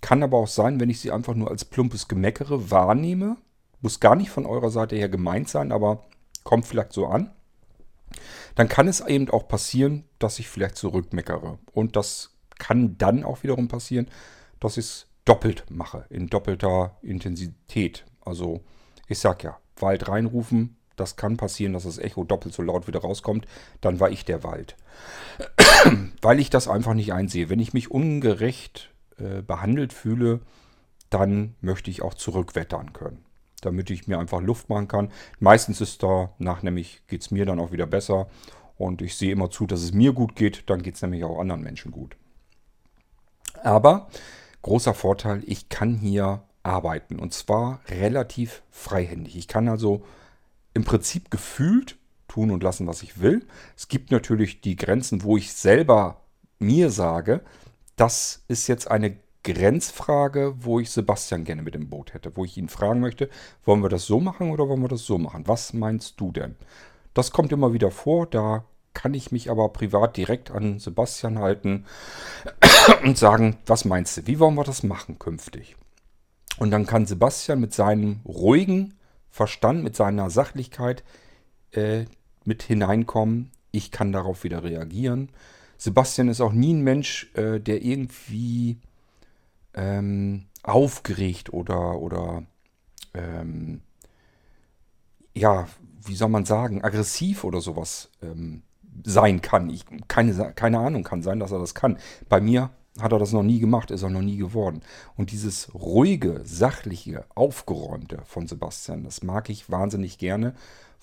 Kann 0.00 0.22
aber 0.22 0.38
auch 0.38 0.48
sein, 0.48 0.80
wenn 0.80 0.90
ich 0.90 1.00
sie 1.00 1.12
einfach 1.12 1.34
nur 1.34 1.50
als 1.50 1.64
plumpes 1.64 2.08
Gemeckere 2.08 2.70
wahrnehme. 2.70 3.36
Muss 3.80 4.00
gar 4.00 4.16
nicht 4.16 4.30
von 4.30 4.46
eurer 4.46 4.70
Seite 4.70 4.96
her 4.96 5.08
gemeint 5.08 5.48
sein, 5.48 5.72
aber 5.72 6.04
kommt 6.44 6.66
vielleicht 6.66 6.92
so 6.92 7.06
an. 7.06 7.30
Dann 8.54 8.68
kann 8.68 8.88
es 8.88 9.00
eben 9.00 9.30
auch 9.30 9.46
passieren, 9.48 10.04
dass 10.18 10.38
ich 10.38 10.48
vielleicht 10.48 10.76
zurückmeckere. 10.76 11.58
Und 11.72 11.96
das 11.96 12.36
kann 12.58 12.98
dann 12.98 13.24
auch 13.24 13.42
wiederum 13.42 13.68
passieren, 13.68 14.08
dass 14.58 14.76
ich 14.76 14.84
es 14.84 15.06
doppelt 15.24 15.64
mache, 15.70 16.04
in 16.10 16.26
doppelter 16.26 16.98
Intensität. 17.02 18.04
Also 18.20 18.62
ich 19.06 19.18
sag 19.18 19.42
ja, 19.44 19.58
Wald 19.76 20.08
reinrufen, 20.08 20.76
das 20.96 21.16
kann 21.16 21.38
passieren, 21.38 21.72
dass 21.72 21.84
das 21.84 21.98
Echo 21.98 22.24
doppelt 22.24 22.54
so 22.54 22.62
laut 22.62 22.86
wieder 22.86 23.00
rauskommt. 23.00 23.46
Dann 23.80 24.00
war 24.00 24.10
ich 24.10 24.24
der 24.26 24.44
Wald. 24.44 24.76
Weil 26.20 26.40
ich 26.40 26.50
das 26.50 26.68
einfach 26.68 26.92
nicht 26.92 27.14
einsehe. 27.14 27.48
Wenn 27.48 27.58
ich 27.58 27.72
mich 27.72 27.90
ungerecht 27.90 28.92
äh, 29.16 29.40
behandelt 29.40 29.94
fühle, 29.94 30.40
dann 31.08 31.54
möchte 31.60 31.90
ich 31.90 32.02
auch 32.02 32.14
zurückwettern 32.14 32.92
können. 32.92 33.24
Damit 33.60 33.90
ich 33.90 34.08
mir 34.08 34.18
einfach 34.18 34.40
Luft 34.40 34.68
machen 34.68 34.88
kann. 34.88 35.10
Meistens 35.38 35.80
ist 35.80 36.02
da 36.02 36.30
nach 36.38 36.62
nämlich 36.62 37.02
geht 37.06 37.22
es 37.22 37.30
mir 37.30 37.46
dann 37.46 37.60
auch 37.60 37.72
wieder 37.72 37.86
besser. 37.86 38.28
Und 38.76 39.02
ich 39.02 39.16
sehe 39.16 39.32
immer 39.32 39.50
zu, 39.50 39.66
dass 39.66 39.82
es 39.82 39.92
mir 39.92 40.12
gut 40.12 40.36
geht. 40.36 40.68
Dann 40.70 40.82
geht 40.82 40.94
es 40.94 41.02
nämlich 41.02 41.24
auch 41.24 41.38
anderen 41.38 41.62
Menschen 41.62 41.92
gut. 41.92 42.16
Aber 43.62 44.08
großer 44.62 44.94
Vorteil, 44.94 45.42
ich 45.46 45.68
kann 45.68 45.96
hier 45.96 46.42
arbeiten. 46.62 47.18
Und 47.18 47.34
zwar 47.34 47.80
relativ 47.88 48.62
freihändig. 48.70 49.36
Ich 49.36 49.48
kann 49.48 49.68
also 49.68 50.04
im 50.74 50.84
Prinzip 50.84 51.30
gefühlt 51.30 51.96
tun 52.28 52.50
und 52.50 52.62
lassen, 52.62 52.86
was 52.86 53.02
ich 53.02 53.20
will. 53.20 53.46
Es 53.76 53.88
gibt 53.88 54.10
natürlich 54.10 54.60
die 54.60 54.76
Grenzen, 54.76 55.22
wo 55.24 55.36
ich 55.36 55.52
selber 55.52 56.22
mir 56.58 56.90
sage, 56.90 57.42
das 57.96 58.44
ist 58.48 58.66
jetzt 58.68 58.90
eine 58.90 59.16
Grenzfrage, 59.42 60.54
wo 60.58 60.80
ich 60.80 60.90
Sebastian 60.90 61.44
gerne 61.44 61.62
mit 61.62 61.74
dem 61.74 61.88
Boot 61.88 62.14
hätte, 62.14 62.36
wo 62.36 62.44
ich 62.44 62.56
ihn 62.56 62.68
fragen 62.68 63.00
möchte, 63.00 63.28
wollen 63.64 63.82
wir 63.82 63.88
das 63.88 64.06
so 64.06 64.20
machen 64.20 64.50
oder 64.50 64.68
wollen 64.68 64.82
wir 64.82 64.88
das 64.88 65.04
so 65.04 65.18
machen? 65.18 65.46
Was 65.46 65.72
meinst 65.72 66.20
du 66.20 66.32
denn? 66.32 66.56
Das 67.14 67.32
kommt 67.32 67.52
immer 67.52 67.72
wieder 67.72 67.90
vor, 67.90 68.26
da 68.26 68.64
kann 68.92 69.14
ich 69.14 69.32
mich 69.32 69.50
aber 69.50 69.68
privat 69.70 70.16
direkt 70.16 70.50
an 70.50 70.78
Sebastian 70.78 71.38
halten 71.38 71.86
und 73.04 73.16
sagen, 73.16 73.56
was 73.66 73.84
meinst 73.84 74.16
du, 74.16 74.26
wie 74.26 74.38
wollen 74.38 74.56
wir 74.56 74.64
das 74.64 74.82
machen 74.82 75.18
künftig? 75.18 75.76
Und 76.58 76.70
dann 76.70 76.86
kann 76.86 77.06
Sebastian 77.06 77.60
mit 77.60 77.72
seinem 77.72 78.20
ruhigen 78.26 78.94
Verstand, 79.30 79.82
mit 79.82 79.96
seiner 79.96 80.28
Sachlichkeit 80.28 81.04
äh, 81.72 82.04
mit 82.44 82.62
hineinkommen. 82.62 83.50
Ich 83.70 83.90
kann 83.90 84.12
darauf 84.12 84.44
wieder 84.44 84.64
reagieren. 84.64 85.30
Sebastian 85.78 86.28
ist 86.28 86.40
auch 86.40 86.52
nie 86.52 86.74
ein 86.74 86.82
Mensch, 86.82 87.30
äh, 87.34 87.60
der 87.60 87.82
irgendwie 87.82 88.76
ähm, 89.74 90.46
aufgeregt 90.62 91.52
oder, 91.52 91.98
oder 91.98 92.42
ähm, 93.14 93.82
ja, 95.34 95.68
wie 96.04 96.14
soll 96.14 96.28
man 96.28 96.44
sagen, 96.44 96.82
aggressiv 96.82 97.44
oder 97.44 97.60
sowas 97.60 98.10
ähm, 98.22 98.62
sein 99.04 99.40
kann. 99.40 99.70
Ich, 99.70 99.84
keine, 100.08 100.52
keine 100.54 100.78
Ahnung, 100.78 101.04
kann 101.04 101.22
sein, 101.22 101.40
dass 101.40 101.52
er 101.52 101.58
das 101.58 101.74
kann. 101.74 101.98
Bei 102.28 102.40
mir 102.40 102.70
hat 103.00 103.12
er 103.12 103.18
das 103.18 103.32
noch 103.32 103.42
nie 103.42 103.60
gemacht, 103.60 103.90
ist 103.90 104.02
er 104.02 104.10
noch 104.10 104.22
nie 104.22 104.36
geworden. 104.36 104.82
Und 105.16 105.30
dieses 105.30 105.72
ruhige, 105.74 106.40
sachliche, 106.44 107.24
aufgeräumte 107.34 108.22
von 108.24 108.46
Sebastian, 108.46 109.04
das 109.04 109.22
mag 109.22 109.48
ich 109.48 109.70
wahnsinnig 109.70 110.18
gerne 110.18 110.54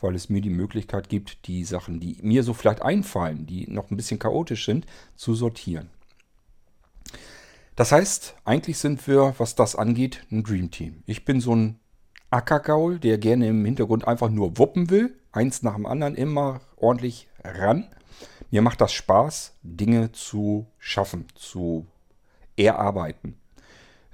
weil 0.02 0.16
es 0.16 0.30
mir 0.30 0.42
die 0.42 0.50
Möglichkeit 0.50 1.10
gibt, 1.10 1.48
die 1.48 1.64
Sachen, 1.64 2.00
die 2.00 2.18
mir 2.22 2.44
so 2.44 2.54
vielleicht 2.54 2.82
einfallen, 2.82 3.46
die 3.46 3.70
noch 3.70 3.90
ein 3.90 3.98
bisschen 3.98 4.20
chaotisch 4.20 4.66
sind, 4.66 4.86
zu 5.16 5.34
sortieren. 5.34 5.90
Das 7.78 7.92
heißt, 7.92 8.34
eigentlich 8.44 8.80
sind 8.80 9.08
wir, 9.08 9.36
was 9.38 9.54
das 9.54 9.76
angeht, 9.76 10.26
ein 10.32 10.44
Dream 10.44 10.72
Team. 10.72 11.04
Ich 11.06 11.26
bin 11.26 11.40
so 11.40 11.56
ein 11.56 11.80
Ackergaul, 12.32 12.98
der 12.98 13.20
gerne 13.20 13.48
im 13.50 13.64
Hintergrund 13.64 14.08
einfach 14.08 14.32
nur 14.32 14.58
wuppen 14.58 14.90
will, 14.90 15.16
eins 15.32 15.62
nach 15.62 15.76
dem 15.76 15.86
anderen 15.86 16.16
immer 16.16 16.62
ordentlich 16.76 17.28
ran. 17.44 17.88
Mir 18.50 18.64
macht 18.64 18.82
das 18.82 18.94
Spaß, 18.94 19.60
Dinge 19.62 20.12
zu 20.12 20.66
schaffen, 20.80 21.28
zu 21.36 21.86
erarbeiten. 22.56 23.38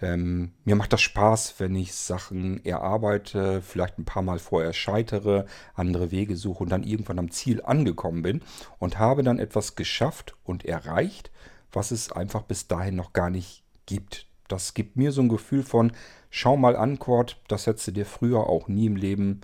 Ähm, 0.01 0.51
mir 0.65 0.75
macht 0.75 0.91
das 0.91 1.01
Spaß, 1.01 1.55
wenn 1.59 1.73
ich 1.73 1.95
Sachen 1.95 2.65
erarbeite, 2.65 3.61
vielleicht 3.61 3.97
ein 3.97 4.03
paar 4.03 4.23
Mal 4.23 4.39
vorher 4.39 4.73
scheitere, 4.73 5.45
andere 5.73 6.11
Wege 6.11 6.35
suche 6.35 6.63
und 6.63 6.69
dann 6.69 6.83
irgendwann 6.83 7.17
am 7.17 7.31
Ziel 7.31 7.63
angekommen 7.63 8.23
bin 8.23 8.41
und 8.77 8.99
habe 8.99 9.23
dann 9.23 9.39
etwas 9.39 9.77
geschafft 9.77 10.35
und 10.43 10.65
erreicht, 10.65 11.31
was 11.73 11.91
es 11.91 12.11
einfach 12.11 12.43
bis 12.43 12.67
dahin 12.67 12.95
noch 12.95 13.13
gar 13.13 13.29
nicht 13.29 13.63
gibt. 13.85 14.27
Das 14.47 14.73
gibt 14.73 14.95
mir 14.95 15.11
so 15.11 15.21
ein 15.21 15.29
Gefühl 15.29 15.63
von, 15.63 15.91
schau 16.29 16.55
mal 16.57 16.75
an, 16.75 16.99
Cord, 16.99 17.41
das 17.47 17.67
hättest 17.67 17.87
du 17.87 17.91
dir 17.91 18.05
früher 18.05 18.47
auch 18.47 18.67
nie 18.67 18.85
im 18.85 18.95
Leben 18.95 19.41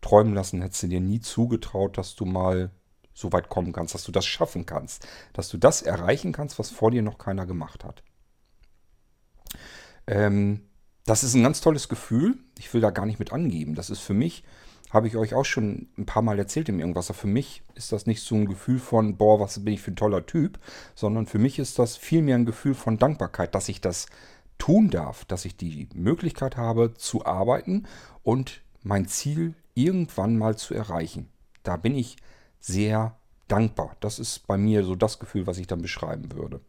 träumen 0.00 0.34
lassen, 0.34 0.62
hättest 0.62 0.84
du 0.84 0.88
dir 0.88 1.00
nie 1.00 1.20
zugetraut, 1.20 1.98
dass 1.98 2.14
du 2.14 2.24
mal 2.24 2.70
so 3.14 3.32
weit 3.32 3.48
kommen 3.48 3.72
kannst, 3.72 3.94
dass 3.94 4.04
du 4.04 4.12
das 4.12 4.24
schaffen 4.24 4.64
kannst, 4.66 5.06
dass 5.32 5.48
du 5.48 5.58
das 5.58 5.82
erreichen 5.82 6.32
kannst, 6.32 6.58
was 6.58 6.70
vor 6.70 6.90
dir 6.90 7.02
noch 7.02 7.18
keiner 7.18 7.46
gemacht 7.46 7.84
hat. 7.84 8.02
Ähm, 10.06 10.62
das 11.04 11.24
ist 11.24 11.34
ein 11.34 11.42
ganz 11.42 11.60
tolles 11.60 11.88
Gefühl. 11.88 12.38
Ich 12.58 12.72
will 12.72 12.80
da 12.80 12.90
gar 12.90 13.06
nicht 13.06 13.18
mit 13.18 13.32
angeben. 13.32 13.74
Das 13.74 13.90
ist 13.90 14.00
für 14.00 14.14
mich, 14.14 14.44
habe 14.92 15.08
ich 15.08 15.16
euch 15.16 15.34
auch 15.34 15.44
schon 15.44 15.88
ein 15.96 16.04
paar 16.04 16.22
Mal 16.22 16.38
erzählt 16.38 16.68
im 16.68 16.78
Irgendwas. 16.78 17.10
Für 17.10 17.26
mich 17.26 17.62
ist 17.74 17.92
das 17.92 18.06
nicht 18.06 18.22
so 18.22 18.34
ein 18.34 18.46
Gefühl 18.46 18.78
von, 18.78 19.16
boah, 19.16 19.40
was 19.40 19.64
bin 19.64 19.72
ich 19.72 19.80
für 19.80 19.90
ein 19.90 19.96
toller 19.96 20.26
Typ, 20.26 20.58
sondern 20.94 21.26
für 21.26 21.38
mich 21.38 21.58
ist 21.58 21.78
das 21.78 21.96
vielmehr 21.96 22.36
ein 22.36 22.44
Gefühl 22.44 22.74
von 22.74 22.98
Dankbarkeit, 22.98 23.54
dass 23.54 23.70
ich 23.70 23.80
das 23.80 24.06
tun 24.58 24.90
darf, 24.90 25.24
dass 25.24 25.46
ich 25.46 25.56
die 25.56 25.88
Möglichkeit 25.94 26.58
habe 26.58 26.92
zu 26.94 27.24
arbeiten 27.24 27.86
und 28.22 28.60
mein 28.82 29.08
Ziel 29.08 29.54
irgendwann 29.74 30.36
mal 30.36 30.56
zu 30.56 30.74
erreichen. 30.74 31.28
Da 31.62 31.76
bin 31.76 31.94
ich 31.94 32.16
sehr 32.60 33.16
dankbar. 33.48 33.96
Das 34.00 34.18
ist 34.18 34.46
bei 34.46 34.58
mir 34.58 34.84
so 34.84 34.94
das 34.94 35.18
Gefühl, 35.18 35.46
was 35.46 35.58
ich 35.58 35.66
dann 35.66 35.80
beschreiben 35.80 36.32
würde. 36.32 36.60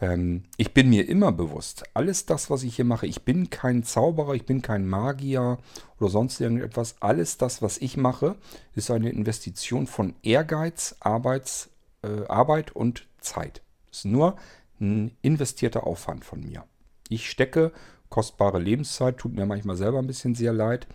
Ähm, 0.00 0.44
ich 0.56 0.74
bin 0.74 0.90
mir 0.90 1.08
immer 1.08 1.32
bewusst, 1.32 1.84
alles 1.94 2.26
das, 2.26 2.50
was 2.50 2.62
ich 2.62 2.76
hier 2.76 2.84
mache, 2.84 3.06
ich 3.06 3.22
bin 3.22 3.50
kein 3.50 3.82
Zauberer, 3.82 4.34
ich 4.34 4.44
bin 4.44 4.62
kein 4.62 4.86
Magier 4.86 5.58
oder 5.98 6.10
sonst 6.10 6.40
irgendetwas. 6.40 6.96
Alles 7.00 7.38
das, 7.38 7.62
was 7.62 7.78
ich 7.78 7.96
mache, 7.96 8.36
ist 8.74 8.90
eine 8.90 9.10
Investition 9.10 9.86
von 9.86 10.14
Ehrgeiz, 10.22 10.96
Arbeits, 11.00 11.70
äh, 12.02 12.26
Arbeit 12.28 12.72
und 12.72 13.06
Zeit. 13.20 13.62
Es 13.90 13.98
ist 13.98 14.04
nur 14.04 14.36
ein 14.80 15.16
investierter 15.22 15.86
Aufwand 15.86 16.24
von 16.24 16.40
mir. 16.40 16.64
Ich 17.08 17.30
stecke 17.30 17.72
kostbare 18.10 18.58
Lebenszeit, 18.58 19.18
tut 19.18 19.34
mir 19.34 19.46
manchmal 19.46 19.76
selber 19.76 19.98
ein 19.98 20.06
bisschen 20.06 20.34
sehr 20.34 20.52
leid. 20.52 20.86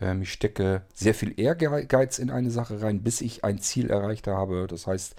Ähm, 0.00 0.22
ich 0.22 0.32
stecke 0.32 0.82
sehr 0.92 1.14
viel 1.14 1.38
Ehrgeiz 1.38 2.18
in 2.18 2.30
eine 2.30 2.50
Sache 2.50 2.82
rein, 2.82 3.02
bis 3.02 3.20
ich 3.20 3.44
ein 3.44 3.58
Ziel 3.58 3.90
erreicht 3.90 4.26
habe. 4.26 4.66
Das 4.66 4.86
heißt, 4.86 5.14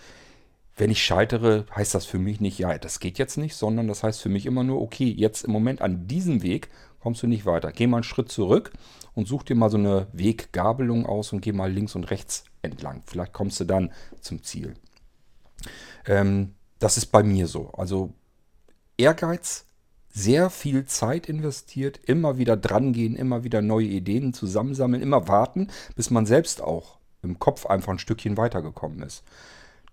wenn 0.75 0.89
ich 0.89 1.03
scheitere, 1.03 1.65
heißt 1.75 1.93
das 1.93 2.05
für 2.05 2.19
mich 2.19 2.39
nicht, 2.39 2.57
ja, 2.57 2.77
das 2.77 2.99
geht 2.99 3.19
jetzt 3.19 3.37
nicht, 3.37 3.55
sondern 3.55 3.87
das 3.87 4.03
heißt 4.03 4.21
für 4.21 4.29
mich 4.29 4.45
immer 4.45 4.63
nur, 4.63 4.81
okay, 4.81 5.09
jetzt 5.09 5.43
im 5.43 5.51
Moment 5.51 5.81
an 5.81 6.07
diesem 6.07 6.41
Weg 6.41 6.69
kommst 6.99 7.21
du 7.21 7.27
nicht 7.27 7.45
weiter. 7.45 7.71
Geh 7.71 7.85
mal 7.85 7.97
einen 7.97 8.03
Schritt 8.03 8.31
zurück 8.31 8.71
und 9.13 9.27
such 9.27 9.43
dir 9.43 9.55
mal 9.55 9.69
so 9.69 9.77
eine 9.77 10.07
Weggabelung 10.13 11.05
aus 11.05 11.33
und 11.33 11.41
geh 11.41 11.51
mal 11.51 11.71
links 11.71 11.95
und 11.95 12.05
rechts 12.05 12.45
entlang. 12.61 13.03
Vielleicht 13.05 13.33
kommst 13.33 13.59
du 13.59 13.65
dann 13.65 13.91
zum 14.21 14.41
Ziel. 14.41 14.73
Ähm, 16.07 16.55
das 16.79 16.97
ist 16.97 17.07
bei 17.07 17.23
mir 17.23 17.47
so. 17.47 17.69
Also 17.71 18.13
Ehrgeiz, 18.97 19.65
sehr 20.09 20.49
viel 20.49 20.85
Zeit 20.85 21.27
investiert, 21.27 21.99
immer 22.05 22.37
wieder 22.37 22.55
drangehen, 22.55 23.15
immer 23.15 23.43
wieder 23.43 23.61
neue 23.61 23.87
Ideen 23.87 24.33
zusammensammeln, 24.33 25.01
immer 25.01 25.27
warten, 25.27 25.69
bis 25.95 26.09
man 26.09 26.25
selbst 26.25 26.61
auch 26.61 26.99
im 27.21 27.39
Kopf 27.39 27.65
einfach 27.65 27.93
ein 27.93 27.99
Stückchen 27.99 28.37
weitergekommen 28.37 29.01
ist. 29.01 29.23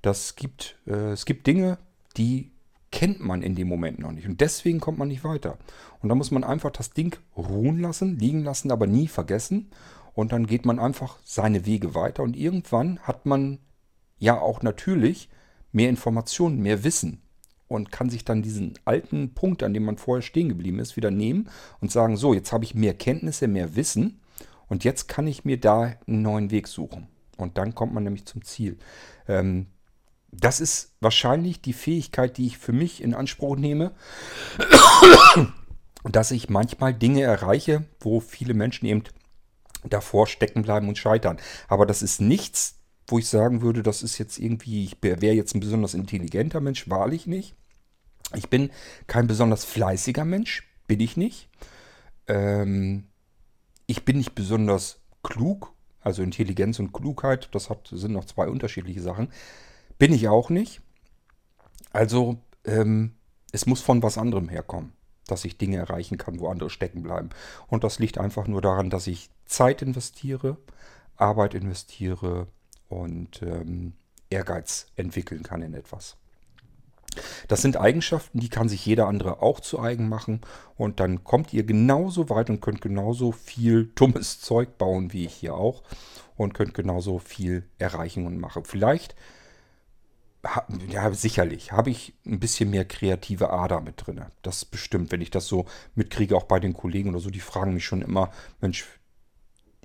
Das 0.02 0.36
gibt, 0.36 0.76
äh, 0.86 1.12
es 1.12 1.24
gibt 1.24 1.46
Dinge, 1.46 1.78
die 2.16 2.52
kennt 2.90 3.20
man 3.20 3.42
in 3.42 3.54
dem 3.54 3.68
Moment 3.68 3.98
noch 3.98 4.12
nicht. 4.12 4.26
Und 4.26 4.40
deswegen 4.40 4.80
kommt 4.80 4.98
man 4.98 5.08
nicht 5.08 5.24
weiter. 5.24 5.58
Und 6.00 6.08
da 6.08 6.14
muss 6.14 6.30
man 6.30 6.44
einfach 6.44 6.70
das 6.70 6.90
Ding 6.90 7.16
ruhen 7.36 7.80
lassen, 7.80 8.18
liegen 8.18 8.42
lassen, 8.42 8.72
aber 8.72 8.86
nie 8.86 9.08
vergessen. 9.08 9.70
Und 10.14 10.32
dann 10.32 10.46
geht 10.46 10.64
man 10.64 10.78
einfach 10.78 11.18
seine 11.24 11.66
Wege 11.66 11.94
weiter. 11.94 12.22
Und 12.22 12.36
irgendwann 12.36 12.98
hat 13.00 13.26
man 13.26 13.58
ja 14.18 14.38
auch 14.40 14.62
natürlich 14.62 15.28
mehr 15.72 15.88
Informationen, 15.88 16.60
mehr 16.60 16.82
Wissen. 16.84 17.22
Und 17.68 17.92
kann 17.92 18.10
sich 18.10 18.24
dann 18.24 18.42
diesen 18.42 18.74
alten 18.84 19.32
Punkt, 19.34 19.62
an 19.62 19.72
dem 19.72 19.84
man 19.84 19.96
vorher 19.96 20.22
stehen 20.22 20.48
geblieben 20.48 20.80
ist, 20.80 20.96
wieder 20.96 21.12
nehmen 21.12 21.48
und 21.80 21.92
sagen, 21.92 22.16
so, 22.16 22.34
jetzt 22.34 22.50
habe 22.50 22.64
ich 22.64 22.74
mehr 22.74 22.94
Kenntnisse, 22.94 23.46
mehr 23.46 23.76
Wissen. 23.76 24.20
Und 24.68 24.82
jetzt 24.82 25.06
kann 25.06 25.28
ich 25.28 25.44
mir 25.44 25.60
da 25.60 25.94
einen 26.08 26.22
neuen 26.22 26.50
Weg 26.50 26.66
suchen. 26.66 27.06
Und 27.36 27.58
dann 27.58 27.76
kommt 27.76 27.94
man 27.94 28.02
nämlich 28.02 28.26
zum 28.26 28.42
Ziel. 28.42 28.76
Ähm, 29.28 29.66
das 30.32 30.60
ist 30.60 30.94
wahrscheinlich 31.00 31.60
die 31.60 31.72
Fähigkeit, 31.72 32.36
die 32.36 32.46
ich 32.46 32.58
für 32.58 32.72
mich 32.72 33.02
in 33.02 33.14
Anspruch 33.14 33.56
nehme, 33.56 33.92
dass 36.04 36.30
ich 36.30 36.48
manchmal 36.48 36.94
Dinge 36.94 37.22
erreiche, 37.22 37.84
wo 38.00 38.20
viele 38.20 38.54
Menschen 38.54 38.86
eben 38.86 39.04
davor 39.84 40.26
stecken 40.26 40.62
bleiben 40.62 40.88
und 40.88 40.98
scheitern. 40.98 41.38
Aber 41.68 41.86
das 41.86 42.02
ist 42.02 42.20
nichts, 42.20 42.76
wo 43.06 43.18
ich 43.18 43.28
sagen 43.28 43.62
würde, 43.62 43.82
das 43.82 44.02
ist 44.02 44.18
jetzt 44.18 44.38
irgendwie, 44.38 44.84
ich 44.84 44.96
wäre 45.02 45.34
jetzt 45.34 45.54
ein 45.54 45.60
besonders 45.60 45.94
intelligenter 45.94 46.60
Mensch, 46.60 46.88
wahrlich 46.88 47.26
nicht. 47.26 47.54
Ich 48.34 48.48
bin 48.48 48.70
kein 49.06 49.26
besonders 49.26 49.64
fleißiger 49.64 50.24
Mensch, 50.24 50.68
bin 50.86 51.00
ich 51.00 51.16
nicht. 51.16 51.48
Ähm, 52.28 53.08
ich 53.86 54.04
bin 54.04 54.18
nicht 54.18 54.36
besonders 54.36 55.00
klug, 55.24 55.74
also 56.00 56.22
Intelligenz 56.22 56.78
und 56.78 56.92
Klugheit, 56.92 57.48
das 57.52 57.68
hat, 57.70 57.88
sind 57.92 58.12
noch 58.12 58.24
zwei 58.24 58.46
unterschiedliche 58.46 59.02
Sachen. 59.02 59.32
Bin 60.00 60.14
ich 60.14 60.28
auch 60.28 60.48
nicht. 60.48 60.80
Also 61.92 62.38
ähm, 62.64 63.16
es 63.52 63.66
muss 63.66 63.82
von 63.82 64.02
was 64.02 64.16
anderem 64.16 64.48
herkommen, 64.48 64.94
dass 65.26 65.44
ich 65.44 65.58
Dinge 65.58 65.76
erreichen 65.76 66.16
kann, 66.16 66.40
wo 66.40 66.48
andere 66.48 66.70
stecken 66.70 67.02
bleiben. 67.02 67.28
Und 67.66 67.84
das 67.84 67.98
liegt 67.98 68.16
einfach 68.16 68.46
nur 68.46 68.62
daran, 68.62 68.88
dass 68.88 69.06
ich 69.06 69.28
Zeit 69.44 69.82
investiere, 69.82 70.56
Arbeit 71.16 71.52
investiere 71.52 72.46
und 72.88 73.42
ähm, 73.42 73.92
Ehrgeiz 74.30 74.86
entwickeln 74.96 75.42
kann 75.42 75.60
in 75.60 75.74
etwas. 75.74 76.16
Das 77.48 77.60
sind 77.60 77.76
Eigenschaften, 77.76 78.40
die 78.40 78.48
kann 78.48 78.70
sich 78.70 78.86
jeder 78.86 79.06
andere 79.06 79.42
auch 79.42 79.60
zu 79.60 79.80
eigen 79.80 80.08
machen 80.08 80.40
und 80.76 80.98
dann 80.98 81.24
kommt 81.24 81.52
ihr 81.52 81.64
genauso 81.64 82.30
weit 82.30 82.48
und 82.48 82.62
könnt 82.62 82.80
genauso 82.80 83.32
viel 83.32 83.92
dummes 83.96 84.40
Zeug 84.40 84.78
bauen 84.78 85.12
wie 85.12 85.26
ich 85.26 85.34
hier 85.34 85.56
auch 85.56 85.82
und 86.38 86.54
könnt 86.54 86.72
genauso 86.72 87.18
viel 87.18 87.68
erreichen 87.76 88.26
und 88.26 88.38
machen. 88.38 88.64
Vielleicht, 88.64 89.14
ja 90.88 91.12
sicherlich, 91.12 91.72
habe 91.72 91.90
ich 91.90 92.14
ein 92.24 92.40
bisschen 92.40 92.70
mehr 92.70 92.84
kreative 92.84 93.50
Ader 93.50 93.80
mit 93.80 94.06
drin. 94.06 94.24
Das 94.42 94.64
bestimmt, 94.64 95.12
wenn 95.12 95.20
ich 95.20 95.30
das 95.30 95.46
so 95.46 95.66
mitkriege, 95.94 96.36
auch 96.36 96.44
bei 96.44 96.60
den 96.60 96.72
Kollegen 96.72 97.10
oder 97.10 97.20
so, 97.20 97.30
die 97.30 97.40
fragen 97.40 97.74
mich 97.74 97.84
schon 97.84 98.02
immer, 98.02 98.30
Mensch, 98.60 98.86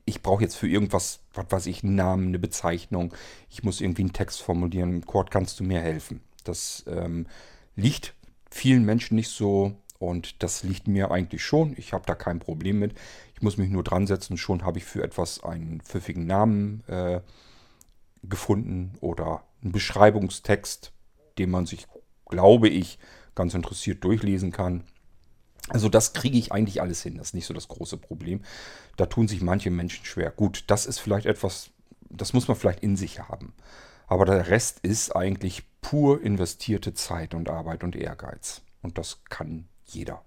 ich 0.06 0.22
brauche 0.22 0.44
jetzt 0.44 0.56
für 0.56 0.68
irgendwas, 0.68 1.22
was 1.34 1.46
weiß 1.50 1.66
ich, 1.66 1.84
einen 1.84 1.96
Namen, 1.96 2.28
eine 2.28 2.40
Bezeichnung. 2.40 3.14
Ich 3.50 3.64
muss 3.64 3.82
irgendwie 3.82 4.04
einen 4.04 4.14
Text 4.14 4.42
formulieren. 4.42 5.06
Kurt, 5.06 5.32
kannst 5.32 5.60
du 5.60 5.64
mir 5.64 5.82
helfen? 5.82 6.22
Das 6.44 6.86
ähm, 6.88 7.26
liegt 7.76 8.14
vielen 8.52 8.86
Menschen 8.86 9.16
nicht 9.16 9.30
so 9.30 9.76
und 9.98 10.44
das 10.44 10.62
liegt 10.62 10.88
mir 10.88 11.10
eigentlich 11.10 11.44
schon. 11.44 11.74
Ich 11.78 11.92
habe 11.92 12.06
da 12.06 12.14
kein 12.14 12.40
Problem 12.40 12.80
mit. 12.80 12.94
Ich 13.34 13.42
muss 13.42 13.58
mich 13.58 13.70
nur 13.70 13.84
dran 13.84 14.06
setzen. 14.06 14.38
Schon 14.38 14.64
habe 14.64 14.78
ich 14.78 14.86
für 14.86 15.04
etwas 15.04 15.44
einen 15.44 15.82
pfiffigen 15.82 16.28
Namen 16.28 16.84
äh, 16.88 17.22
gefunden 18.24 18.94
oder 19.02 19.44
einen 19.66 19.74
Beschreibungstext, 19.74 20.94
den 21.38 21.50
man 21.50 21.66
sich, 21.66 21.88
glaube 22.28 22.70
ich, 22.70 22.98
ganz 23.34 23.54
interessiert 23.54 24.04
durchlesen 24.04 24.52
kann. 24.52 24.86
Also 25.68 25.90
das 25.90 26.14
kriege 26.14 26.38
ich 26.38 26.52
eigentlich 26.52 26.82
alles 26.82 27.02
hin. 27.02 27.18
Das 27.18 27.28
ist 27.28 27.34
nicht 27.34 27.48
so 27.48 27.54
das 27.54 27.68
große 27.68 27.98
Problem. 27.98 28.42
Da 28.96 29.08
tun 29.08 29.28
sich 29.28 29.42
manche 29.42 29.72
Menschen 29.72 30.06
schwer. 30.06 30.32
Gut, 30.32 30.64
das 30.68 30.86
ist 30.86 31.00
vielleicht 31.00 31.26
etwas, 31.26 31.72
das 32.10 32.34
muss 32.34 32.48
man 32.48 32.56
vielleicht 32.56 32.82
in 32.82 32.96
sich 32.96 33.20
haben. 33.20 33.54
Aber 34.08 34.26
der 34.26 34.48
Rest 34.48 34.80
ist 34.82 35.16
eigentlich 35.16 35.64
pur 35.82 36.22
investierte 36.22 36.94
Zeit 36.94 37.34
und 37.34 37.50
Arbeit 37.50 37.84
und 37.84 37.96
Ehrgeiz. 37.96 38.62
Und 38.84 39.00
das 39.00 39.24
kann 39.26 39.68
jeder. 39.86 40.24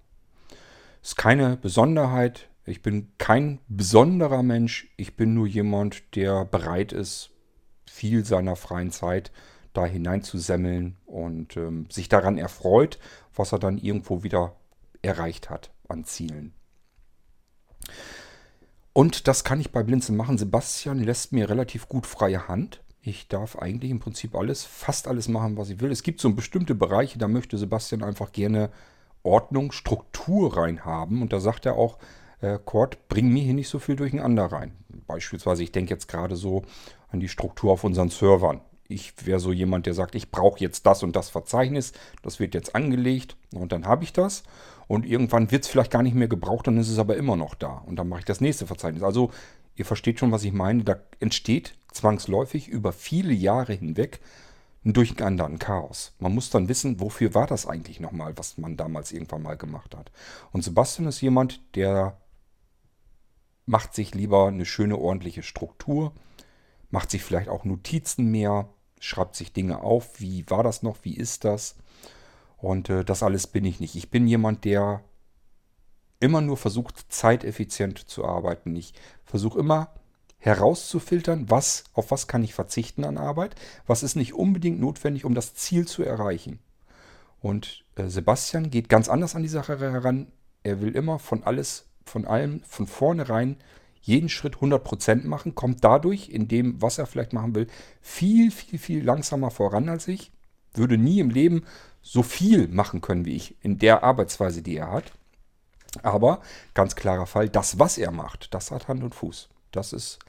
Ist 1.01 1.15
keine 1.15 1.55
Besonderheit. 1.55 2.49
Ich 2.65 2.81
bin 2.81 3.13
kein 3.17 3.59
besonderer 3.69 4.43
Mensch. 4.43 4.93
Ich 4.97 5.15
bin 5.15 5.33
nur 5.33 5.47
jemand, 5.47 6.15
der 6.15 6.43
bereit 6.43 6.91
ist, 6.91 7.31
viel 7.89 8.25
seiner 8.25 8.55
freien 8.55 8.91
Zeit 8.91 9.31
da 9.73 9.85
hineinzusemmeln 9.85 10.95
und 11.05 11.57
ähm, 11.57 11.87
sich 11.89 12.09
daran 12.09 12.37
erfreut, 12.37 12.99
was 13.35 13.51
er 13.51 13.59
dann 13.59 13.77
irgendwo 13.77 14.23
wieder 14.23 14.55
erreicht 15.01 15.49
hat 15.49 15.69
an 15.87 16.05
Zielen. 16.05 16.53
Und 18.93 19.27
das 19.27 19.43
kann 19.43 19.61
ich 19.61 19.71
bei 19.71 19.83
Blinzeln 19.83 20.17
machen. 20.17 20.37
Sebastian 20.37 20.99
lässt 20.99 21.31
mir 21.31 21.49
relativ 21.49 21.87
gut 21.87 22.05
freie 22.05 22.47
Hand. 22.47 22.81
Ich 23.01 23.27
darf 23.27 23.57
eigentlich 23.57 23.91
im 23.91 23.99
Prinzip 23.99 24.35
alles, 24.35 24.65
fast 24.65 25.07
alles 25.07 25.27
machen, 25.27 25.57
was 25.57 25.69
ich 25.69 25.79
will. 25.79 25.91
Es 25.91 26.03
gibt 26.03 26.19
so 26.19 26.33
bestimmte 26.33 26.75
Bereiche, 26.75 27.17
da 27.17 27.27
möchte 27.27 27.57
Sebastian 27.57 28.03
einfach 28.03 28.31
gerne 28.31 28.71
Ordnung, 29.23 29.71
Struktur 29.71 30.57
reinhaben. 30.57 31.21
Und 31.21 31.31
da 31.31 31.39
sagt 31.39 31.65
er 31.65 31.75
auch, 31.75 31.97
äh, 32.41 32.59
Kurt, 32.63 33.07
bring 33.07 33.29
mir 33.29 33.43
hier 33.43 33.53
nicht 33.53 33.69
so 33.69 33.79
viel 33.79 33.95
durcheinander 33.95 34.45
rein. 34.45 34.73
Beispielsweise, 35.07 35.63
ich 35.63 35.71
denke 35.71 35.93
jetzt 35.93 36.07
gerade 36.07 36.35
so 36.35 36.63
an 37.11 37.19
die 37.19 37.29
Struktur 37.29 37.71
auf 37.71 37.83
unseren 37.83 38.09
Servern 38.09 38.61
ich 38.89 39.13
wäre 39.25 39.39
so 39.39 39.53
jemand, 39.53 39.85
der 39.85 39.93
sagt, 39.93 40.15
ich 40.15 40.31
brauche 40.31 40.59
jetzt 40.59 40.85
das 40.85 41.03
und 41.03 41.15
das 41.15 41.29
Verzeichnis, 41.29 41.93
das 42.23 42.39
wird 42.39 42.55
jetzt 42.55 42.75
angelegt 42.75 43.37
und 43.53 43.71
dann 43.71 43.85
habe 43.85 44.03
ich 44.03 44.11
das. 44.11 44.43
Und 44.87 45.05
irgendwann 45.05 45.51
wird 45.51 45.63
es 45.63 45.69
vielleicht 45.69 45.91
gar 45.91 46.01
nicht 46.01 46.15
mehr 46.15 46.27
gebraucht, 46.27 46.65
dann 46.65 46.77
ist 46.77 46.89
es 46.89 46.97
aber 46.97 47.15
immer 47.15 47.35
noch 47.35 47.53
da. 47.53 47.83
Und 47.85 47.97
dann 47.97 48.09
mache 48.09 48.21
ich 48.21 48.25
das 48.25 48.41
nächste 48.41 48.65
Verzeichnis. 48.65 49.03
Also 49.03 49.29
ihr 49.75 49.85
versteht 49.85 50.19
schon, 50.19 50.31
was 50.31 50.43
ich 50.43 50.51
meine. 50.51 50.83
Da 50.83 50.97
entsteht 51.19 51.75
zwangsläufig 51.91 52.67
über 52.67 52.91
viele 52.91 53.31
Jahre 53.31 53.73
hinweg 53.73 54.19
ein 54.83 54.93
Durcheinander, 54.93 55.45
ein 55.45 55.59
Chaos. 55.59 56.13
Man 56.17 56.33
muss 56.33 56.49
dann 56.49 56.67
wissen, 56.67 56.99
wofür 56.99 57.35
war 57.35 57.45
das 57.45 57.67
eigentlich 57.67 57.99
nochmal, 57.99 58.35
was 58.37 58.57
man 58.57 58.75
damals 58.75 59.11
irgendwann 59.11 59.43
mal 59.43 59.57
gemacht 59.57 59.95
hat. 59.95 60.11
Und 60.51 60.63
Sebastian 60.63 61.07
ist 61.07 61.21
jemand, 61.21 61.61
der 61.75 62.17
macht 63.67 63.93
sich 63.93 64.15
lieber 64.15 64.47
eine 64.47 64.65
schöne, 64.65 64.97
ordentliche 64.97 65.43
Struktur, 65.43 66.13
macht 66.89 67.11
sich 67.11 67.23
vielleicht 67.23 67.49
auch 67.49 67.65
Notizen 67.65 68.31
mehr, 68.31 68.69
schreibt 68.99 69.35
sich 69.35 69.53
Dinge 69.53 69.81
auf, 69.81 70.19
wie 70.19 70.49
war 70.49 70.63
das 70.63 70.83
noch, 70.83 70.97
wie 71.03 71.15
ist 71.15 71.45
das. 71.45 71.75
Und 72.57 72.89
äh, 72.89 73.05
das 73.05 73.23
alles 73.23 73.47
bin 73.47 73.65
ich 73.65 73.79
nicht. 73.79 73.95
Ich 73.95 74.09
bin 74.09 74.27
jemand, 74.27 74.65
der 74.65 75.01
immer 76.19 76.41
nur 76.41 76.57
versucht, 76.57 77.11
zeiteffizient 77.11 77.97
zu 77.97 78.25
arbeiten. 78.25 78.75
Ich 78.75 78.93
versuche 79.23 79.59
immer 79.59 79.93
herauszufiltern, 80.37 81.49
was, 81.49 81.83
auf 81.93 82.11
was 82.11 82.27
kann 82.27 82.43
ich 82.43 82.53
verzichten 82.53 83.03
an 83.03 83.17
Arbeit, 83.17 83.55
was 83.85 84.03
ist 84.03 84.15
nicht 84.15 84.33
unbedingt 84.33 84.79
notwendig, 84.79 85.25
um 85.25 85.35
das 85.35 85.53
Ziel 85.53 85.87
zu 85.87 86.03
erreichen. 86.03 86.59
Und 87.41 87.85
äh, 87.95 88.07
Sebastian 88.07 88.69
geht 88.69 88.89
ganz 88.89 89.09
anders 89.09 89.35
an 89.35 89.43
die 89.43 89.49
Sache 89.49 89.79
heran. 89.79 90.31
Er 90.63 90.81
will 90.81 90.95
immer 90.95 91.19
von 91.19 91.43
alles, 91.43 91.85
von 92.05 92.25
allem, 92.25 92.61
von 92.63 92.87
vornherein 92.87 93.57
jeden 94.01 94.29
Schritt 94.29 94.55
100% 94.57 95.25
machen, 95.25 95.55
kommt 95.55 95.83
dadurch 95.83 96.29
in 96.29 96.47
dem, 96.47 96.81
was 96.81 96.97
er 96.97 97.05
vielleicht 97.05 97.33
machen 97.33 97.55
will, 97.55 97.67
viel, 98.01 98.51
viel, 98.51 98.79
viel 98.79 99.03
langsamer 99.03 99.51
voran 99.51 99.89
als 99.89 100.07
ich. 100.07 100.31
Würde 100.73 100.97
nie 100.97 101.19
im 101.19 101.29
Leben 101.29 101.65
so 102.01 102.23
viel 102.23 102.67
machen 102.67 103.01
können 103.01 103.25
wie 103.25 103.35
ich 103.35 103.55
in 103.61 103.77
der 103.77 104.03
Arbeitsweise, 104.03 104.61
die 104.61 104.77
er 104.77 104.91
hat. 104.91 105.11
Aber 106.03 106.41
ganz 106.73 106.95
klarer 106.95 107.25
Fall, 107.25 107.49
das, 107.49 107.79
was 107.79 107.97
er 107.97 108.11
macht, 108.11 108.53
das 108.53 108.71
hat 108.71 108.87
Hand 108.87 109.03
und 109.03 109.15
Fuß. 109.15 109.49
Das 109.71 109.93
ist 109.93 110.19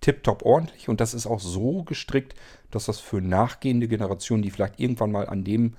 tiptop 0.00 0.42
ordentlich 0.42 0.88
und 0.88 1.00
das 1.00 1.14
ist 1.14 1.26
auch 1.26 1.40
so 1.40 1.84
gestrickt, 1.84 2.34
dass 2.70 2.86
das 2.86 2.98
für 2.98 3.20
nachgehende 3.20 3.88
Generationen, 3.88 4.42
die 4.42 4.50
vielleicht 4.50 4.80
irgendwann 4.80 5.12
mal 5.12 5.28
an 5.28 5.44
dem, 5.44 5.76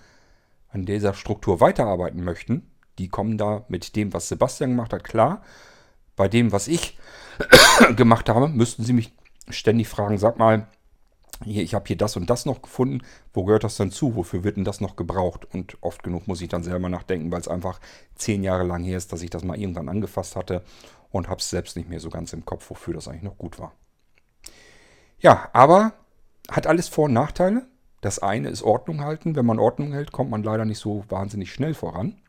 an 0.69 0.85
dieser 0.85 1.13
Struktur 1.13 1.59
weiterarbeiten 1.59 2.23
möchten, 2.23 2.71
die 2.97 3.09
kommen 3.09 3.37
da 3.37 3.65
mit 3.67 3.95
dem, 3.95 4.13
was 4.13 4.29
Sebastian 4.29 4.71
gemacht 4.71 4.93
hat, 4.93 5.03
klar. 5.03 5.43
Bei 6.15 6.27
dem, 6.27 6.51
was 6.51 6.67
ich 6.67 6.97
gemacht 7.95 8.29
habe, 8.29 8.47
müssten 8.47 8.83
Sie 8.83 8.93
mich 8.93 9.13
ständig 9.49 9.87
fragen, 9.87 10.17
sag 10.17 10.37
mal, 10.37 10.67
hier, 11.43 11.63
ich 11.63 11.73
habe 11.73 11.85
hier 11.87 11.97
das 11.97 12.15
und 12.15 12.29
das 12.29 12.45
noch 12.45 12.61
gefunden, 12.61 13.01
wo 13.33 13.43
gehört 13.43 13.63
das 13.63 13.75
denn 13.75 13.91
zu? 13.91 14.15
Wofür 14.15 14.43
wird 14.43 14.57
denn 14.57 14.63
das 14.63 14.81
noch 14.81 14.95
gebraucht? 14.95 15.45
Und 15.53 15.77
oft 15.81 16.03
genug 16.03 16.27
muss 16.27 16.41
ich 16.41 16.47
dann 16.47 16.63
selber 16.63 16.89
nachdenken, 16.89 17.31
weil 17.31 17.41
es 17.41 17.47
einfach 17.47 17.79
zehn 18.15 18.43
Jahre 18.43 18.63
lang 18.63 18.83
her 18.83 18.97
ist, 18.97 19.11
dass 19.11 19.21
ich 19.21 19.29
das 19.29 19.43
mal 19.43 19.59
irgendwann 19.59 19.89
angefasst 19.89 20.35
hatte 20.35 20.63
und 21.11 21.27
habe 21.27 21.39
es 21.39 21.49
selbst 21.49 21.75
nicht 21.75 21.89
mehr 21.89 21.99
so 21.99 22.09
ganz 22.09 22.33
im 22.33 22.45
Kopf, 22.45 22.69
wofür 22.69 22.93
das 22.93 23.07
eigentlich 23.07 23.23
noch 23.23 23.37
gut 23.37 23.59
war. 23.59 23.73
Ja, 25.19 25.49
aber 25.53 25.93
hat 26.49 26.67
alles 26.67 26.87
Vor- 26.87 27.05
und 27.05 27.13
Nachteile. 27.13 27.67
Das 28.01 28.19
eine 28.19 28.49
ist 28.49 28.63
Ordnung 28.63 29.01
halten. 29.01 29.35
Wenn 29.35 29.45
man 29.45 29.59
Ordnung 29.59 29.93
hält, 29.93 30.11
kommt 30.11 30.29
man 30.29 30.43
leider 30.43 30.65
nicht 30.65 30.79
so 30.79 31.05
wahnsinnig 31.09 31.53
schnell 31.53 31.73
voran. 31.73 32.21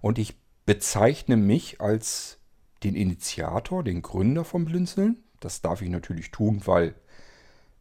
Und 0.00 0.18
ich 0.18 0.36
bezeichne 0.66 1.36
mich 1.36 1.80
als 1.80 2.35
den 2.82 2.94
Initiator, 2.94 3.82
den 3.82 4.02
Gründer 4.02 4.44
von 4.44 4.64
Blinzeln. 4.64 5.22
Das 5.40 5.60
darf 5.60 5.82
ich 5.82 5.88
natürlich 5.88 6.30
tun, 6.30 6.62
weil 6.64 6.94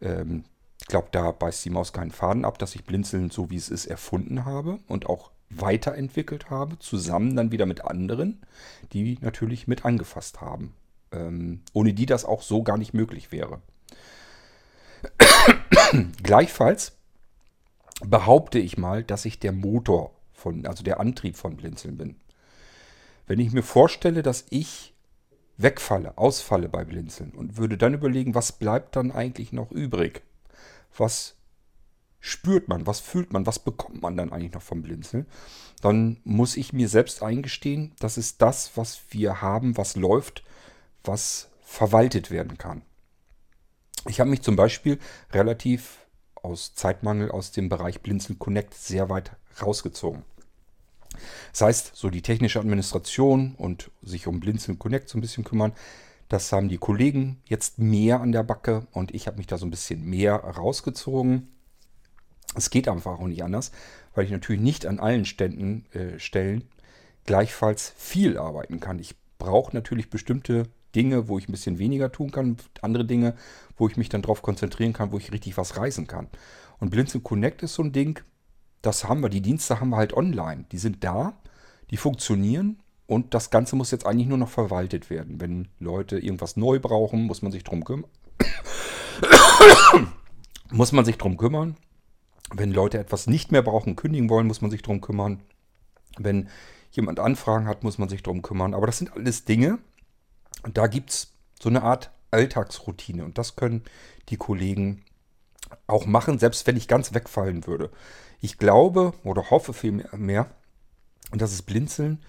ähm, 0.02 0.44
ich 0.82 0.88
glaube, 0.88 1.08
da 1.12 1.32
beißt 1.32 1.66
die 1.66 1.70
Maus 1.70 1.94
keinen 1.94 2.12
Faden 2.12 2.46
ab, 2.46 2.60
dass 2.60 2.76
ich 2.76 2.84
Blinzeln 2.84 3.30
so 3.30 3.50
wie 3.50 3.56
es 3.56 3.70
ist 3.70 3.86
erfunden 3.86 4.46
habe 4.46 4.80
und 4.88 5.08
auch 5.08 5.32
weiterentwickelt 5.50 6.50
habe, 6.50 6.78
zusammen 6.80 7.36
dann 7.36 7.52
wieder 7.52 7.66
mit 7.66 7.86
anderen, 7.86 8.42
die 8.94 9.18
natürlich 9.22 9.68
mit 9.68 9.86
angefasst 9.86 10.42
haben. 10.42 10.74
Ähm, 11.12 11.62
ohne 11.74 11.94
die 11.94 12.06
das 12.06 12.26
auch 12.26 12.42
so 12.42 12.64
gar 12.64 12.78
nicht 12.78 12.94
möglich 12.94 13.32
wäre. 13.32 13.62
Gleichfalls 16.24 16.98
behaupte 18.06 18.60
ich 18.60 18.78
mal, 18.78 19.04
dass 19.04 19.26
ich 19.26 19.40
der 19.40 19.52
Motor 19.52 20.12
von, 20.34 20.66
also 20.66 20.84
der 20.84 21.00
Antrieb 21.00 21.38
von 21.38 21.56
Blinzeln 21.56 21.98
bin. 21.98 22.16
Wenn 23.28 23.40
ich 23.40 23.52
mir 23.52 23.64
vorstelle, 23.64 24.24
dass 24.24 24.46
ich 24.50 24.94
wegfalle, 25.58 26.18
ausfalle 26.18 26.70
bei 26.70 26.84
Blinzeln 26.84 27.32
und 27.32 27.58
würde 27.58 27.78
dann 27.78 27.94
überlegen, 27.94 28.36
was 28.36 28.52
bleibt 28.52 28.96
dann 28.96 29.12
eigentlich 29.12 29.52
noch 29.52 29.72
übrig? 29.72 30.22
Was 30.98 31.36
spürt 32.20 32.68
man, 32.68 32.88
was 32.88 33.00
fühlt 33.00 33.32
man, 33.34 33.46
was 33.46 33.60
bekommt 33.60 34.02
man 34.02 34.18
dann 34.18 34.32
eigentlich 34.32 34.54
noch 34.54 34.62
vom 34.62 34.82
Blinzeln? 34.82 35.26
Dann 35.82 36.18
muss 36.24 36.58
ich 36.58 36.74
mir 36.74 36.90
selbst 36.90 37.24
eingestehen, 37.24 37.94
das 38.00 38.18
ist 38.18 38.42
das, 38.42 38.76
was 38.76 39.02
wir 39.10 39.42
haben, 39.42 39.78
was 39.78 39.96
läuft, 39.96 40.44
was 41.04 41.50
verwaltet 41.62 42.32
werden 42.32 42.58
kann. 42.58 42.82
Ich 44.08 44.20
habe 44.20 44.30
mich 44.30 44.42
zum 44.42 44.56
Beispiel 44.56 45.00
relativ 45.32 46.06
aus 46.36 46.76
Zeitmangel 46.76 47.32
aus 47.32 47.52
dem 47.52 47.70
Bereich 47.70 48.02
Blinzeln 48.02 48.38
Connect 48.38 48.74
sehr 48.74 49.10
weit 49.10 49.32
rausgezogen. 49.62 50.24
Das 51.52 51.62
heißt, 51.62 51.92
so 51.96 52.10
die 52.10 52.22
technische 52.22 52.60
Administration 52.60 53.56
und 53.56 53.92
sich 54.02 54.28
um 54.28 54.40
Blinzeln 54.40 54.80
Connect 54.80 55.10
so 55.10 55.18
ein 55.18 55.22
bisschen 55.22 55.44
kümmern, 55.44 55.74
das 56.30 56.52
haben 56.52 56.70
die 56.70 56.78
Kollegen 56.78 57.42
jetzt 57.46 57.78
mehr 57.78 58.20
an 58.20 58.32
der 58.32 58.44
Backe 58.44 58.88
und 58.92 59.14
ich 59.14 59.28
habe 59.28 59.38
mich 59.38 59.48
da 59.48 59.58
so 59.58 59.66
ein 59.66 59.72
bisschen 59.72 60.04
mehr 60.04 60.36
rausgezogen. 60.36 61.50
Es 62.56 62.70
geht 62.70 62.88
einfach 62.88 63.20
auch 63.20 63.28
nicht 63.28 63.44
anders, 63.44 63.72
weil 64.16 64.26
ich 64.26 64.32
natürlich 64.32 64.62
nicht 64.62 64.86
an 64.86 65.00
allen 65.00 65.26
Ständen, 65.26 65.86
äh, 65.94 66.20
Stellen 66.20 66.64
gleichfalls 67.26 67.94
viel 67.98 68.38
arbeiten 68.38 68.80
kann. 68.80 69.00
Ich 69.00 69.16
brauche 69.38 69.76
natürlich 69.76 70.10
bestimmte 70.10 70.64
Dinge, 70.96 71.28
wo 71.28 71.38
ich 71.38 71.50
ein 71.50 71.52
bisschen 71.52 71.78
weniger 71.78 72.12
tun 72.12 72.32
kann, 72.32 72.58
andere 72.82 73.06
Dinge, 73.06 73.36
wo 73.78 73.88
ich 73.88 73.98
mich 73.98 74.10
dann 74.10 74.22
darauf 74.22 74.42
konzentrieren 74.42 74.94
kann, 74.94 75.12
wo 75.12 75.18
ich 75.18 75.32
richtig 75.32 75.58
was 75.58 75.78
reisen 75.78 76.08
kann. 76.08 76.28
Und 76.80 76.90
Blinzeln 76.90 77.24
Connect 77.24 77.64
ist 77.64 77.76
so 77.76 77.84
ein 77.84 77.92
Ding, 77.92 78.22
das 78.86 79.06
haben 79.06 79.22
wir, 79.22 79.30
die 79.30 79.42
Dienste 79.42 79.80
haben 79.80 79.90
wir 79.90 79.98
halt 79.98 80.14
online. 80.14 80.66
Die 80.72 80.78
sind 80.78 81.04
da, 81.04 81.34
die 81.90 81.98
funktionieren 81.98 82.80
und 83.08 83.34
das 83.34 83.50
Ganze 83.50 83.76
muss 83.76 83.92
jetzt 83.92 84.06
eigentlich 84.06 84.28
nur 84.28 84.38
noch 84.38 84.50
verwaltet 84.50 85.10
werden. 85.10 85.42
Wenn 85.42 85.68
Leute 85.80 86.20
irgendwas 86.20 86.58
neu 86.58 86.80
brauchen, 86.80 87.24
muss 87.24 87.42
man 87.42 87.52
sich 87.52 87.64
drum 87.64 87.84
kümmern. 87.84 88.10
muss 90.72 90.92
man 90.92 91.06
sich 91.06 91.18
drum 91.18 91.38
kümmern. 91.38 91.78
Wenn 92.54 92.72
Leute 92.72 93.00
etwas 93.00 93.28
nicht 93.28 93.52
mehr 93.52 93.64
brauchen, 93.64 93.96
kündigen 93.96 94.30
wollen, 94.30 94.48
muss 94.48 94.62
man 94.62 94.72
sich 94.72 94.82
drum 94.82 95.02
kümmern. 95.02 95.42
Wenn 96.18 96.50
jemand 96.92 97.20
Anfragen 97.20 97.68
hat, 97.68 97.84
muss 97.84 97.98
man 97.98 98.10
sich 98.10 98.24
drum 98.24 98.42
kümmern. 98.42 98.74
Aber 98.74 98.86
das 98.86 99.00
sind 99.00 99.14
alles 99.14 99.46
Dinge, 99.46 99.80
da 100.74 100.88
gibt 100.88 101.10
es 101.10 101.34
so 101.60 101.70
eine 101.70 101.84
Art 101.84 102.12
Alltagsroutine. 102.32 103.24
Und 103.26 103.38
das 103.38 103.56
können 103.56 103.84
die 104.30 104.38
Kollegen 104.38 105.04
auch 105.88 106.06
machen, 106.06 106.40
selbst 106.40 106.68
wenn 106.68 106.78
ich 106.78 106.88
ganz 106.88 107.14
wegfallen 107.14 107.66
würde. 107.66 107.92
Ich 108.42 108.58
glaube 108.58 109.14
oder 109.24 109.50
hoffe 109.50 109.74
vielmehr, 109.74 110.50
dass 111.32 111.52
es 111.52 111.62
Blinzeln 111.62 112.24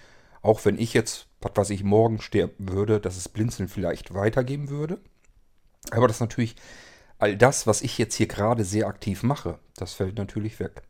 auch 0.46 0.64
wenn 0.64 0.78
ich 0.78 0.94
jetzt, 0.94 1.26
was 1.40 1.52
weiß 1.57 1.70
ich, 1.70 1.82
morgen 1.82 2.20
sterben 2.20 2.70
würde, 2.70 3.00
dass 3.00 3.16
es 3.16 3.28
Blinzeln 3.28 3.68
vielleicht 3.68 4.14
weitergeben 4.14 4.68
würde. 4.68 5.00
Aber 5.90 6.07
das 6.07 6.20
natürlich, 6.20 6.54
all 7.18 7.36
das, 7.36 7.66
was 7.66 7.82
ich 7.82 7.98
jetzt 7.98 8.14
hier 8.14 8.28
gerade 8.28 8.64
sehr 8.64 8.86
aktiv 8.86 9.24
mache, 9.24 9.59
das 9.74 9.94
fällt 9.94 10.16
natürlich 10.16 10.61
weg. 10.61 10.82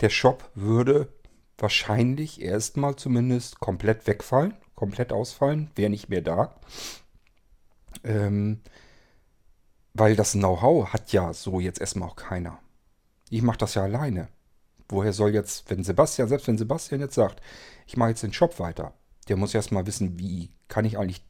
Der 0.00 0.08
Shop 0.08 0.50
würde 0.54 1.12
wahrscheinlich 1.58 2.40
erstmal 2.40 2.96
zumindest 2.96 3.60
komplett 3.60 4.06
wegfallen, 4.06 4.54
komplett 4.74 5.12
ausfallen, 5.12 5.70
wäre 5.74 5.90
nicht 5.90 6.08
mehr 6.08 6.22
da. 6.22 6.58
Ähm, 8.04 8.62
weil 9.92 10.16
das 10.16 10.32
Know-how 10.32 10.94
hat 10.94 11.12
ja 11.12 11.34
so 11.34 11.60
jetzt 11.60 11.80
erstmal 11.80 12.08
auch 12.08 12.16
keiner. 12.16 12.58
Ich 13.32 13.40
mache 13.40 13.56
das 13.56 13.76
ja 13.76 13.82
alleine. 13.82 14.28
Woher 14.90 15.14
soll 15.14 15.32
jetzt, 15.32 15.70
wenn 15.70 15.82
Sebastian, 15.84 16.28
selbst 16.28 16.48
wenn 16.48 16.58
Sebastian 16.58 17.00
jetzt 17.00 17.14
sagt, 17.14 17.40
ich 17.86 17.96
mache 17.96 18.10
jetzt 18.10 18.22
den 18.22 18.34
Shop 18.34 18.60
weiter, 18.60 18.92
der 19.26 19.38
muss 19.38 19.54
erstmal 19.54 19.86
wissen, 19.86 20.18
wie 20.18 20.50
kann 20.68 20.84
ich 20.84 20.98
eigentlich 20.98 21.24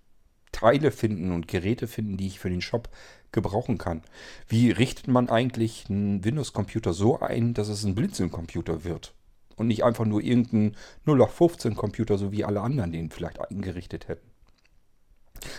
Teile 0.51 0.91
finden 0.91 1.31
und 1.31 1.47
Geräte 1.47 1.87
finden, 1.87 2.17
die 2.17 2.27
ich 2.27 2.41
für 2.41 2.51
den 2.51 2.61
Shop 2.61 2.89
gebrauchen 3.31 3.79
kann. 3.79 4.03
Wie 4.49 4.73
richtet 4.73 5.07
man 5.07 5.29
eigentlich 5.29 5.89
einen 5.89 6.25
Windows-Computer 6.25 6.93
so 6.93 7.21
ein, 7.21 7.55
dass 7.55 7.69
es 7.69 7.85
ein 7.85 7.95
Blinzeln-Computer 7.95 8.83
wird? 8.83 9.15
Und 9.55 9.69
nicht 9.69 9.85
einfach 9.85 10.05
nur 10.05 10.23
irgendein 10.23 10.75
0815-Computer, 11.07 12.19
so 12.19 12.33
wie 12.33 12.45
alle 12.45 12.63
anderen 12.63 12.91
den 12.91 13.11
vielleicht 13.11 13.41
eingerichtet 13.41 14.09
hätten. 14.09 14.29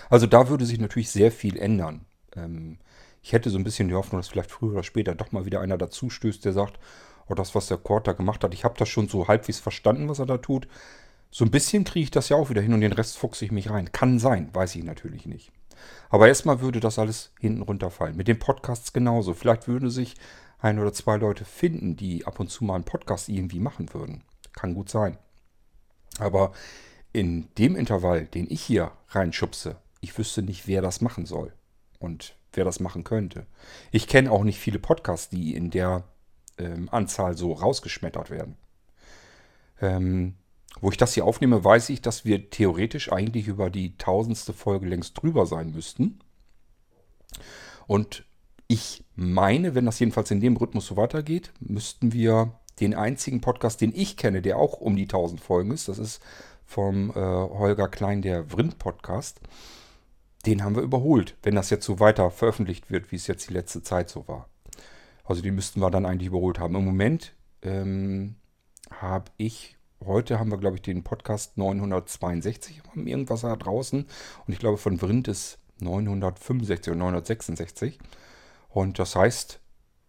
Also 0.09 0.27
da 0.27 0.49
würde 0.49 0.65
sich 0.65 0.79
natürlich 0.79 1.09
sehr 1.09 1.31
viel 1.31 1.57
ändern. 1.57 2.05
Ähm, 2.35 2.79
ich 3.24 3.32
hätte 3.32 3.49
so 3.49 3.57
ein 3.57 3.63
bisschen 3.63 3.88
die 3.88 3.95
Hoffnung, 3.95 4.19
dass 4.19 4.28
vielleicht 4.28 4.51
früher 4.51 4.74
oder 4.74 4.84
später 4.84 5.15
doch 5.15 5.32
mal 5.32 5.45
wieder 5.45 5.61
einer 5.61 5.78
dazu 5.78 6.09
stößt, 6.09 6.43
der 6.43 6.51
sagt, 6.51 6.78
oder 7.26 7.38
das, 7.38 7.55
was 7.55 7.67
der 7.67 7.78
da 7.78 8.11
gemacht 8.11 8.43
hat. 8.43 8.53
Ich 8.53 8.65
habe 8.65 8.78
das 8.78 8.89
schon 8.89 9.07
so 9.07 9.30
halbwegs 9.30 9.59
verstanden, 9.59 10.09
was 10.09 10.19
er 10.19 10.26
da 10.26 10.38
tut. 10.38 10.67
So 11.32 11.45
ein 11.45 11.51
bisschen 11.51 11.86
kriege 11.86 12.03
ich 12.03 12.11
das 12.11 12.28
ja 12.28 12.36
auch 12.36 12.49
wieder 12.49 12.61
hin 12.61 12.74
und 12.74 12.82
den 12.82 12.91
Rest 12.91 13.17
fuchse 13.17 13.45
ich 13.45 13.51
mich 13.51 13.69
rein. 13.69 13.93
Kann 13.93 14.19
sein, 14.19 14.49
weiß 14.53 14.76
ich 14.76 14.84
natürlich 14.84 15.26
nicht. 15.26 15.53
Aber 16.09 16.28
erstmal 16.28 16.59
würde 16.59 16.82
das 16.82 16.99
alles 16.99 17.32
hinten 17.39 17.61
runterfallen. 17.61 18.17
Mit 18.17 18.28
den 18.28 18.39
Podcasts 18.39 18.91
genauso. 18.91 19.34
Vielleicht 19.34 19.69
würden 19.69 19.89
sich 19.89 20.15
ein 20.59 20.78
oder 20.78 20.91
zwei 20.91 21.15
Leute 21.15 21.45
finden, 21.45 21.95
die 21.95 22.28
ab 22.28 22.41
und 22.41 22.49
zu 22.49 22.65
mal 22.65 22.76
einen 22.76 22.84
Podcast 22.84 23.30
irgendwie 23.30 23.59
machen 23.59 23.93
würden. 23.93 24.24
Kann 24.51 24.74
gut 24.74 24.89
sein. 24.89 25.17
Aber 26.19 26.51
in 27.13 27.47
dem 27.57 27.76
Intervall, 27.78 28.26
den 28.28 28.51
ich 28.51 28.61
hier 28.61 28.91
reinschubse, 29.09 29.78
ich 30.01 30.17
wüsste 30.17 30.43
nicht, 30.43 30.67
wer 30.67 30.82
das 30.82 31.01
machen 31.01 31.26
soll 31.26 31.53
und 31.99 32.36
wer 32.53 32.65
das 32.65 32.79
machen 32.79 33.03
könnte. 33.03 33.45
Ich 33.91 34.07
kenne 34.07 34.31
auch 34.31 34.43
nicht 34.43 34.59
viele 34.59 34.79
Podcasts, 34.79 35.29
die 35.29 35.55
in 35.55 35.69
der 35.69 36.03
ähm, 36.57 36.89
Anzahl 36.91 37.35
so 37.35 37.53
rausgeschmettert 37.53 38.29
werden. 38.29 38.57
Ähm, 39.81 40.35
wo 40.81 40.89
ich 40.89 40.97
das 40.97 41.13
hier 41.13 41.25
aufnehme, 41.25 41.63
weiß 41.63 41.89
ich, 41.89 42.01
dass 42.01 42.25
wir 42.25 42.49
theoretisch 42.49 43.11
eigentlich 43.11 43.47
über 43.47 43.69
die 43.69 43.97
tausendste 43.97 44.53
Folge 44.53 44.87
längst 44.87 45.21
drüber 45.21 45.45
sein 45.45 45.71
müssten. 45.71 46.19
Und 47.87 48.25
ich 48.67 49.03
meine, 49.15 49.75
wenn 49.75 49.85
das 49.85 49.99
jedenfalls 49.99 50.31
in 50.31 50.41
dem 50.41 50.57
Rhythmus 50.57 50.87
so 50.87 50.97
weitergeht, 50.97 51.51
müssten 51.59 52.13
wir 52.13 52.59
den 52.79 52.95
einzigen 52.95 53.41
Podcast, 53.41 53.81
den 53.81 53.93
ich 53.93 54.17
kenne, 54.17 54.41
der 54.41 54.57
auch 54.57 54.79
um 54.79 54.95
die 54.95 55.03
1000 55.03 55.39
Folgen 55.39 55.71
ist, 55.71 55.87
das 55.87 55.99
ist 55.99 56.21
vom 56.65 57.11
äh, 57.11 57.13
Holger 57.13 57.87
Klein, 57.87 58.21
der 58.21 58.49
Vrind-Podcast, 58.49 59.41
den 60.45 60.63
haben 60.63 60.75
wir 60.75 60.83
überholt, 60.83 61.37
wenn 61.43 61.55
das 61.55 61.69
jetzt 61.69 61.85
so 61.85 61.99
weiter 61.99 62.29
veröffentlicht 62.31 62.91
wird, 62.91 63.11
wie 63.11 63.15
es 63.15 63.27
jetzt 63.27 63.49
die 63.49 63.53
letzte 63.53 63.81
Zeit 63.81 64.09
so 64.09 64.27
war. 64.27 64.49
Also 65.23 65.41
die 65.41 65.51
müssten 65.51 65.79
wir 65.79 65.89
dann 65.89 66.05
eigentlich 66.05 66.27
überholt 66.27 66.59
haben. 66.59 66.75
Im 66.75 66.85
Moment 66.85 67.33
ähm, 67.61 68.35
habe 68.91 69.31
ich, 69.37 69.77
heute 70.03 70.39
haben 70.39 70.51
wir, 70.51 70.57
glaube 70.57 70.75
ich, 70.75 70.81
den 70.81 71.03
Podcast 71.03 71.57
962 71.57 72.81
irgendwas 72.95 73.41
da 73.41 73.55
draußen. 73.55 74.05
Und 74.45 74.53
ich 74.53 74.59
glaube, 74.59 74.77
von 74.77 74.99
Vrind 74.99 75.29
ist 75.29 75.59
965 75.79 76.91
oder 76.91 76.99
966. 76.99 77.99
Und 78.69 78.99
das 78.99 79.15
heißt, 79.15 79.61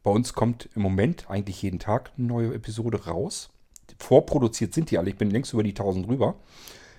bei 0.02 0.10
uns 0.10 0.32
kommt 0.32 0.68
im 0.74 0.82
Moment 0.82 1.30
eigentlich 1.30 1.62
jeden 1.62 1.78
Tag 1.78 2.12
eine 2.16 2.26
neue 2.26 2.54
Episode 2.54 3.04
raus. 3.04 3.50
Vorproduziert 3.98 4.74
sind 4.74 4.90
die 4.90 4.98
alle. 4.98 5.10
Ich 5.10 5.16
bin 5.16 5.30
längst 5.30 5.52
über 5.52 5.62
die 5.62 5.70
1000 5.70 6.08
rüber. 6.08 6.36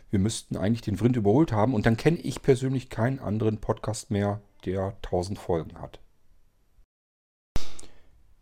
Wir 0.09 0.19
müssten 0.19 0.57
eigentlich 0.57 0.81
den 0.81 0.97
Vrind 0.97 1.15
überholt 1.15 1.51
haben. 1.51 1.73
Und 1.73 1.85
dann 1.85 1.97
kenne 1.97 2.17
ich 2.17 2.41
persönlich 2.41 2.89
keinen 2.89 3.19
anderen 3.19 3.59
Podcast 3.59 4.11
mehr, 4.11 4.41
der 4.65 4.95
1000 5.03 5.39
Folgen 5.39 5.81
hat. 5.81 5.99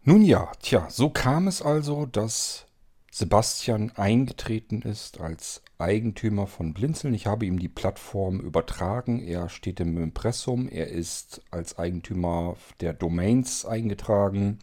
Nun 0.03 0.23
ja, 0.23 0.51
tja, 0.59 0.87
so 0.89 1.09
kam 1.09 1.47
es 1.47 1.61
also, 1.61 2.05
dass 2.05 2.65
Sebastian 3.09 3.91
eingetreten 3.95 4.81
ist 4.81 5.21
als 5.21 5.61
Eigentümer 5.77 6.47
von 6.47 6.73
Blinzeln. 6.73 7.13
Ich 7.13 7.27
habe 7.27 7.45
ihm 7.45 7.59
die 7.59 7.69
Plattform 7.69 8.39
übertragen. 8.39 9.19
Er 9.19 9.49
steht 9.49 9.79
im 9.79 10.01
Impressum. 10.01 10.67
Er 10.67 10.87
ist 10.87 11.41
als 11.51 11.77
Eigentümer 11.77 12.57
der 12.81 12.93
Domains 12.93 13.65
eingetragen. 13.65 14.59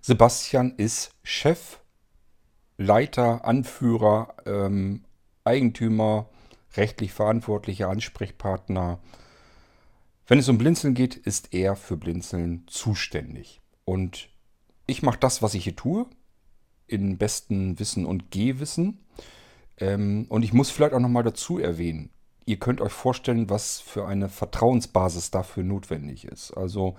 Sebastian 0.00 0.74
ist 0.76 1.10
Chef, 1.24 1.80
Leiter, 2.78 3.44
Anführer, 3.44 4.34
ähm, 4.46 5.04
Eigentümer, 5.44 6.28
rechtlich 6.76 7.12
verantwortlicher 7.12 7.88
Ansprechpartner. 7.88 8.98
Wenn 10.26 10.38
es 10.38 10.48
um 10.48 10.58
Blinzeln 10.58 10.94
geht, 10.94 11.16
ist 11.16 11.52
er 11.52 11.76
für 11.76 11.96
Blinzeln 11.96 12.64
zuständig. 12.66 13.60
Und 13.84 14.28
ich 14.86 15.02
mache 15.02 15.18
das, 15.18 15.42
was 15.42 15.54
ich 15.54 15.64
hier 15.64 15.76
tue, 15.76 16.06
in 16.86 17.18
besten 17.18 17.78
Wissen 17.78 18.06
und 18.06 18.30
Gehwissen. 18.30 18.98
Ähm, 19.78 20.26
und 20.28 20.42
ich 20.42 20.52
muss 20.52 20.70
vielleicht 20.70 20.94
auch 20.94 21.00
nochmal 21.00 21.24
dazu 21.24 21.58
erwähnen, 21.58 22.10
ihr 22.44 22.58
könnt 22.58 22.80
euch 22.80 22.92
vorstellen, 22.92 23.50
was 23.50 23.80
für 23.80 24.06
eine 24.06 24.28
Vertrauensbasis 24.28 25.30
dafür 25.30 25.64
notwendig 25.64 26.24
ist. 26.24 26.52
Also 26.52 26.96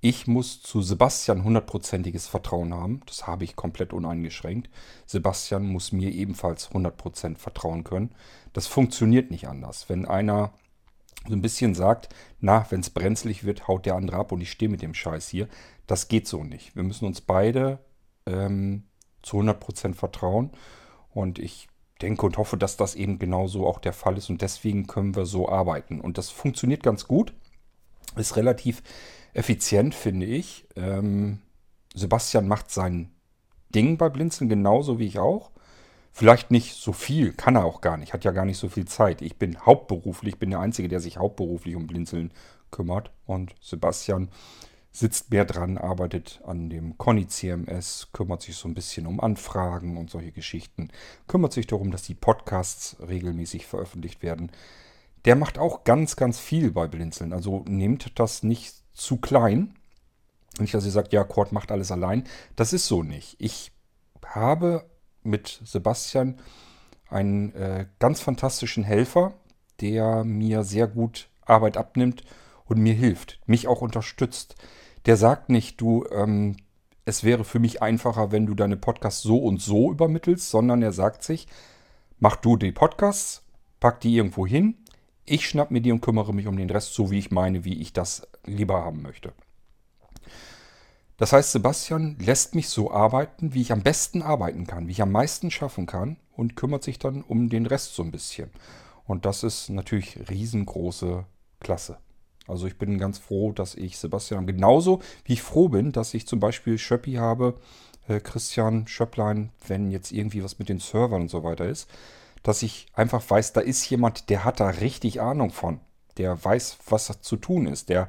ich 0.00 0.26
muss 0.26 0.62
zu 0.62 0.82
Sebastian 0.82 1.42
hundertprozentiges 1.42 2.28
Vertrauen 2.28 2.74
haben. 2.74 3.00
Das 3.06 3.26
habe 3.26 3.44
ich 3.44 3.56
komplett 3.56 3.92
uneingeschränkt. 3.92 4.70
Sebastian 5.06 5.66
muss 5.66 5.92
mir 5.92 6.12
ebenfalls 6.12 6.70
100% 6.70 7.38
vertrauen 7.38 7.82
können. 7.82 8.14
Das 8.52 8.66
funktioniert 8.66 9.30
nicht 9.30 9.48
anders. 9.48 9.88
Wenn 9.88 10.06
einer 10.06 10.52
so 11.26 11.34
ein 11.34 11.42
bisschen 11.42 11.74
sagt, 11.74 12.14
na, 12.40 12.66
wenn 12.70 12.80
es 12.80 12.90
brenzlig 12.90 13.44
wird, 13.44 13.68
haut 13.68 13.86
der 13.86 13.96
andere 13.96 14.18
ab 14.18 14.32
und 14.32 14.40
ich 14.40 14.50
stehe 14.50 14.68
mit 14.68 14.82
dem 14.82 14.94
Scheiß 14.94 15.28
hier. 15.28 15.48
Das 15.86 16.08
geht 16.08 16.28
so 16.28 16.44
nicht. 16.44 16.76
Wir 16.76 16.82
müssen 16.82 17.06
uns 17.06 17.20
beide 17.20 17.80
ähm, 18.26 18.84
zu 19.22 19.38
100% 19.38 19.94
vertrauen 19.94 20.50
und 21.10 21.38
ich 21.38 21.68
denke 22.02 22.26
und 22.26 22.36
hoffe, 22.36 22.56
dass 22.56 22.76
das 22.76 22.94
eben 22.94 23.18
genauso 23.18 23.66
auch 23.66 23.78
der 23.78 23.92
Fall 23.92 24.18
ist 24.18 24.30
und 24.30 24.42
deswegen 24.42 24.86
können 24.86 25.16
wir 25.16 25.26
so 25.26 25.48
arbeiten. 25.48 26.00
Und 26.00 26.18
das 26.18 26.30
funktioniert 26.30 26.82
ganz 26.82 27.08
gut, 27.08 27.32
ist 28.16 28.36
relativ 28.36 28.82
effizient, 29.36 29.94
finde 29.94 30.26
ich. 30.26 30.66
Ähm, 30.76 31.40
Sebastian 31.94 32.48
macht 32.48 32.70
sein 32.70 33.12
Ding 33.74 33.98
bei 33.98 34.08
Blinzeln 34.08 34.48
genauso 34.48 34.98
wie 34.98 35.06
ich 35.06 35.18
auch. 35.18 35.50
Vielleicht 36.12 36.50
nicht 36.50 36.74
so 36.74 36.92
viel, 36.94 37.32
kann 37.32 37.56
er 37.56 37.66
auch 37.66 37.82
gar 37.82 37.98
nicht, 37.98 38.14
hat 38.14 38.24
ja 38.24 38.30
gar 38.30 38.46
nicht 38.46 38.56
so 38.56 38.70
viel 38.70 38.86
Zeit. 38.86 39.20
Ich 39.20 39.36
bin 39.36 39.60
hauptberuflich, 39.60 40.38
bin 40.38 40.50
der 40.50 40.60
Einzige, 40.60 40.88
der 40.88 41.00
sich 41.00 41.18
hauptberuflich 41.18 41.76
um 41.76 41.86
Blinzeln 41.86 42.32
kümmert. 42.70 43.10
Und 43.26 43.54
Sebastian 43.60 44.30
sitzt 44.92 45.30
mehr 45.30 45.44
dran, 45.44 45.76
arbeitet 45.76 46.40
an 46.46 46.70
dem 46.70 46.96
Conny 46.96 47.28
CMS, 47.28 48.08
kümmert 48.14 48.40
sich 48.40 48.56
so 48.56 48.66
ein 48.66 48.74
bisschen 48.74 49.06
um 49.06 49.20
Anfragen 49.20 49.98
und 49.98 50.08
solche 50.08 50.32
Geschichten, 50.32 50.88
kümmert 51.26 51.52
sich 51.52 51.66
darum, 51.66 51.90
dass 51.90 52.02
die 52.02 52.14
Podcasts 52.14 52.96
regelmäßig 53.06 53.66
veröffentlicht 53.66 54.22
werden. 54.22 54.50
Der 55.26 55.36
macht 55.36 55.58
auch 55.58 55.84
ganz, 55.84 56.16
ganz 56.16 56.38
viel 56.38 56.70
bei 56.70 56.86
Blinzeln. 56.86 57.34
Also 57.34 57.62
nehmt 57.68 58.18
das 58.18 58.42
nicht 58.42 58.85
zu 58.96 59.18
klein. 59.18 59.74
Nicht, 60.58 60.74
dass 60.74 60.86
ihr 60.86 60.90
sagt, 60.90 61.12
ja, 61.12 61.22
Cord 61.22 61.52
macht 61.52 61.70
alles 61.70 61.92
allein. 61.92 62.24
Das 62.56 62.72
ist 62.72 62.86
so 62.86 63.02
nicht. 63.02 63.36
Ich 63.38 63.72
habe 64.24 64.86
mit 65.22 65.60
Sebastian 65.64 66.36
einen 67.08 67.54
äh, 67.54 67.86
ganz 67.98 68.20
fantastischen 68.20 68.84
Helfer, 68.84 69.34
der 69.80 70.24
mir 70.24 70.64
sehr 70.64 70.88
gut 70.88 71.28
Arbeit 71.44 71.76
abnimmt 71.76 72.22
und 72.64 72.78
mir 72.78 72.94
hilft, 72.94 73.38
mich 73.46 73.68
auch 73.68 73.82
unterstützt. 73.82 74.56
Der 75.04 75.16
sagt 75.16 75.50
nicht, 75.50 75.80
du, 75.80 76.04
ähm, 76.10 76.56
es 77.04 77.22
wäre 77.22 77.44
für 77.44 77.60
mich 77.60 77.82
einfacher, 77.82 78.32
wenn 78.32 78.46
du 78.46 78.54
deine 78.54 78.76
Podcasts 78.76 79.22
so 79.22 79.38
und 79.38 79.60
so 79.60 79.92
übermittelst, 79.92 80.50
sondern 80.50 80.82
er 80.82 80.92
sagt 80.92 81.22
sich, 81.22 81.46
mach 82.18 82.36
du 82.36 82.56
die 82.56 82.72
Podcasts, 82.72 83.44
pack 83.78 84.00
die 84.00 84.16
irgendwo 84.16 84.46
hin, 84.46 84.78
ich 85.26 85.48
schnapp 85.48 85.70
mir 85.70 85.80
die 85.80 85.92
und 85.92 86.00
kümmere 86.00 86.32
mich 86.32 86.46
um 86.46 86.56
den 86.56 86.70
Rest, 86.70 86.94
so 86.94 87.10
wie 87.10 87.18
ich 87.18 87.30
meine, 87.30 87.64
wie 87.64 87.80
ich 87.80 87.92
das 87.92 88.26
lieber 88.46 88.84
haben 88.84 89.02
möchte. 89.02 89.32
Das 91.16 91.32
heißt, 91.32 91.52
Sebastian 91.52 92.16
lässt 92.18 92.54
mich 92.54 92.68
so 92.68 92.90
arbeiten, 92.90 93.54
wie 93.54 93.62
ich 93.62 93.72
am 93.72 93.82
besten 93.82 94.22
arbeiten 94.22 94.66
kann, 94.66 94.86
wie 94.86 94.92
ich 94.92 95.02
am 95.02 95.12
meisten 95.12 95.50
schaffen 95.50 95.86
kann 95.86 96.18
und 96.32 96.56
kümmert 96.56 96.82
sich 96.82 96.98
dann 96.98 97.22
um 97.22 97.48
den 97.48 97.66
Rest 97.66 97.94
so 97.94 98.02
ein 98.02 98.10
bisschen. 98.10 98.50
Und 99.06 99.24
das 99.24 99.42
ist 99.42 99.70
natürlich 99.70 100.28
riesengroße 100.28 101.24
Klasse. 101.60 101.98
Also 102.46 102.66
ich 102.66 102.76
bin 102.78 102.98
ganz 102.98 103.18
froh, 103.18 103.52
dass 103.52 103.74
ich 103.74 103.98
Sebastian. 103.98 104.46
Genauso 104.46 105.00
wie 105.24 105.34
ich 105.34 105.42
froh 105.42 105.68
bin, 105.68 105.92
dass 105.92 106.14
ich 106.14 106.26
zum 106.26 106.38
Beispiel 106.38 106.78
Schöppi 106.78 107.14
habe, 107.14 107.58
äh, 108.08 108.20
Christian 108.20 108.86
Schöpplein, 108.86 109.50
wenn 109.66 109.90
jetzt 109.90 110.12
irgendwie 110.12 110.44
was 110.44 110.58
mit 110.58 110.68
den 110.68 110.78
Servern 110.78 111.22
und 111.22 111.30
so 111.30 111.42
weiter 111.42 111.66
ist, 111.66 111.88
dass 112.42 112.62
ich 112.62 112.86
einfach 112.92 113.28
weiß, 113.28 113.54
da 113.54 113.60
ist 113.60 113.88
jemand, 113.90 114.28
der 114.28 114.44
hat 114.44 114.60
da 114.60 114.68
richtig 114.68 115.20
Ahnung 115.20 115.50
von. 115.50 115.80
Der 116.18 116.42
weiß, 116.44 116.78
was 116.88 117.20
zu 117.20 117.36
tun 117.36 117.66
ist. 117.66 117.88
Der 117.88 118.08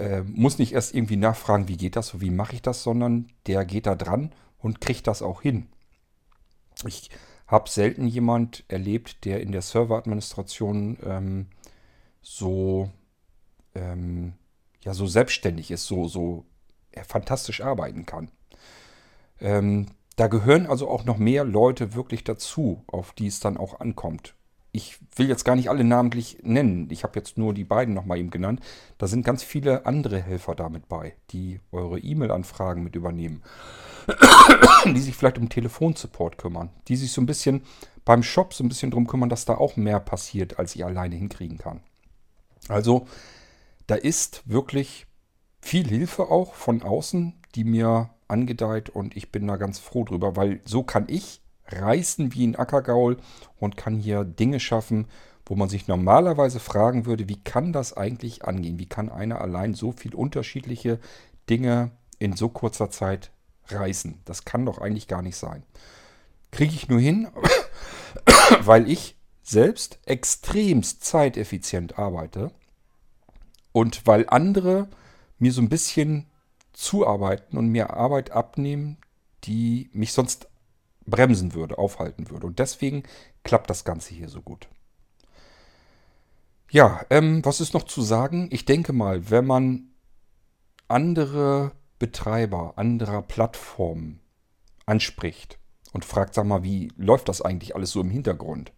äh, 0.00 0.22
muss 0.22 0.58
nicht 0.58 0.72
erst 0.72 0.94
irgendwie 0.94 1.16
nachfragen, 1.16 1.68
wie 1.68 1.76
geht 1.76 1.96
das, 1.96 2.20
wie 2.20 2.30
mache 2.30 2.54
ich 2.54 2.62
das, 2.62 2.82
sondern 2.82 3.28
der 3.46 3.64
geht 3.64 3.86
da 3.86 3.94
dran 3.94 4.32
und 4.58 4.80
kriegt 4.80 5.06
das 5.06 5.22
auch 5.22 5.42
hin. 5.42 5.68
Ich 6.86 7.10
habe 7.46 7.68
selten 7.68 8.06
jemand 8.06 8.64
erlebt, 8.68 9.24
der 9.24 9.40
in 9.40 9.52
der 9.52 9.62
Serveradministration 9.62 10.98
ähm, 11.04 11.46
so, 12.22 12.90
ähm, 13.74 14.34
ja, 14.82 14.94
so 14.94 15.06
selbstständig 15.06 15.70
ist, 15.70 15.86
so, 15.86 16.08
so 16.08 16.46
er 16.92 17.04
fantastisch 17.04 17.60
arbeiten 17.60 18.06
kann. 18.06 18.30
Ähm, 19.40 19.86
da 20.16 20.26
gehören 20.26 20.66
also 20.66 20.88
auch 20.88 21.04
noch 21.04 21.18
mehr 21.18 21.44
Leute 21.44 21.94
wirklich 21.94 22.24
dazu, 22.24 22.84
auf 22.86 23.12
die 23.12 23.26
es 23.26 23.40
dann 23.40 23.56
auch 23.56 23.80
ankommt. 23.80 24.34
Ich 24.72 24.98
will 25.16 25.28
jetzt 25.28 25.44
gar 25.44 25.56
nicht 25.56 25.68
alle 25.68 25.84
namentlich 25.84 26.38
nennen. 26.42 26.88
Ich 26.90 27.02
habe 27.02 27.18
jetzt 27.18 27.36
nur 27.36 27.54
die 27.54 27.64
beiden 27.64 27.94
nochmal 27.94 28.18
eben 28.18 28.30
genannt. 28.30 28.60
Da 28.98 29.08
sind 29.08 29.24
ganz 29.24 29.42
viele 29.42 29.84
andere 29.86 30.20
Helfer 30.20 30.54
damit 30.54 30.88
bei, 30.88 31.14
die 31.30 31.60
eure 31.72 31.98
E-Mail-Anfragen 31.98 32.84
mit 32.84 32.94
übernehmen. 32.94 33.42
die 34.84 35.00
sich 35.00 35.16
vielleicht 35.16 35.38
um 35.38 35.48
Telefonsupport 35.48 36.38
kümmern. 36.38 36.70
Die 36.88 36.96
sich 36.96 37.12
so 37.12 37.20
ein 37.20 37.26
bisschen 37.26 37.62
beim 38.04 38.22
Shop 38.22 38.54
so 38.54 38.64
ein 38.64 38.68
bisschen 38.68 38.90
drum 38.90 39.06
kümmern, 39.06 39.28
dass 39.28 39.44
da 39.44 39.54
auch 39.54 39.76
mehr 39.76 40.00
passiert, 40.00 40.58
als 40.58 40.74
ich 40.74 40.84
alleine 40.84 41.16
hinkriegen 41.16 41.58
kann. 41.58 41.80
Also, 42.68 43.06
da 43.86 43.94
ist 43.94 44.42
wirklich 44.46 45.06
viel 45.60 45.86
Hilfe 45.86 46.30
auch 46.30 46.54
von 46.54 46.82
außen, 46.82 47.34
die 47.54 47.64
mir 47.64 48.10
angedeiht 48.28 48.90
und 48.90 49.16
ich 49.16 49.32
bin 49.32 49.46
da 49.46 49.56
ganz 49.56 49.78
froh 49.78 50.04
drüber, 50.04 50.36
weil 50.36 50.60
so 50.64 50.82
kann 50.82 51.06
ich 51.08 51.40
reißen 51.72 52.32
wie 52.34 52.46
ein 52.46 52.56
Ackergaul 52.56 53.16
und 53.58 53.76
kann 53.76 53.96
hier 53.96 54.24
Dinge 54.24 54.60
schaffen, 54.60 55.06
wo 55.46 55.56
man 55.56 55.68
sich 55.68 55.88
normalerweise 55.88 56.60
fragen 56.60 57.06
würde, 57.06 57.28
wie 57.28 57.42
kann 57.42 57.72
das 57.72 57.96
eigentlich 57.96 58.44
angehen? 58.44 58.78
Wie 58.78 58.88
kann 58.88 59.08
einer 59.08 59.40
allein 59.40 59.74
so 59.74 59.92
viel 59.92 60.14
unterschiedliche 60.14 61.00
Dinge 61.48 61.90
in 62.18 62.36
so 62.36 62.48
kurzer 62.48 62.90
Zeit 62.90 63.32
reißen? 63.66 64.20
Das 64.24 64.44
kann 64.44 64.64
doch 64.64 64.78
eigentlich 64.78 65.08
gar 65.08 65.22
nicht 65.22 65.36
sein. 65.36 65.64
Kriege 66.52 66.74
ich 66.74 66.88
nur 66.88 67.00
hin, 67.00 67.28
weil 68.60 68.88
ich 68.88 69.16
selbst 69.42 69.98
extremst 70.04 71.04
zeiteffizient 71.04 71.98
arbeite 71.98 72.52
und 73.72 74.06
weil 74.06 74.26
andere 74.28 74.88
mir 75.38 75.52
so 75.52 75.60
ein 75.62 75.68
bisschen 75.68 76.26
zuarbeiten 76.72 77.58
und 77.58 77.68
mir 77.68 77.94
Arbeit 77.94 78.30
abnehmen, 78.30 78.98
die 79.44 79.90
mich 79.92 80.12
sonst 80.12 80.49
bremsen 81.06 81.54
würde, 81.54 81.78
aufhalten 81.78 82.30
würde. 82.30 82.46
Und 82.46 82.58
deswegen 82.58 83.02
klappt 83.44 83.70
das 83.70 83.84
Ganze 83.84 84.14
hier 84.14 84.28
so 84.28 84.42
gut. 84.42 84.68
Ja, 86.70 87.04
ähm, 87.10 87.44
was 87.44 87.60
ist 87.60 87.74
noch 87.74 87.82
zu 87.82 88.02
sagen? 88.02 88.48
Ich 88.52 88.64
denke 88.64 88.92
mal, 88.92 89.30
wenn 89.30 89.46
man 89.46 89.90
andere 90.86 91.72
Betreiber 91.98 92.74
anderer 92.76 93.22
Plattformen 93.22 94.20
anspricht 94.86 95.58
und 95.92 96.04
fragt, 96.04 96.34
sag 96.34 96.46
mal, 96.46 96.62
wie 96.62 96.92
läuft 96.96 97.28
das 97.28 97.42
eigentlich 97.42 97.74
alles 97.74 97.90
so 97.90 98.00
im 98.00 98.10
Hintergrund? 98.10 98.72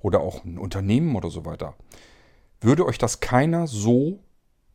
Oder 0.00 0.20
auch 0.20 0.44
ein 0.44 0.58
Unternehmen 0.58 1.16
oder 1.16 1.30
so 1.30 1.44
weiter. 1.44 1.74
Würde 2.60 2.84
euch 2.84 2.98
das 2.98 3.20
keiner 3.20 3.66
so 3.66 4.20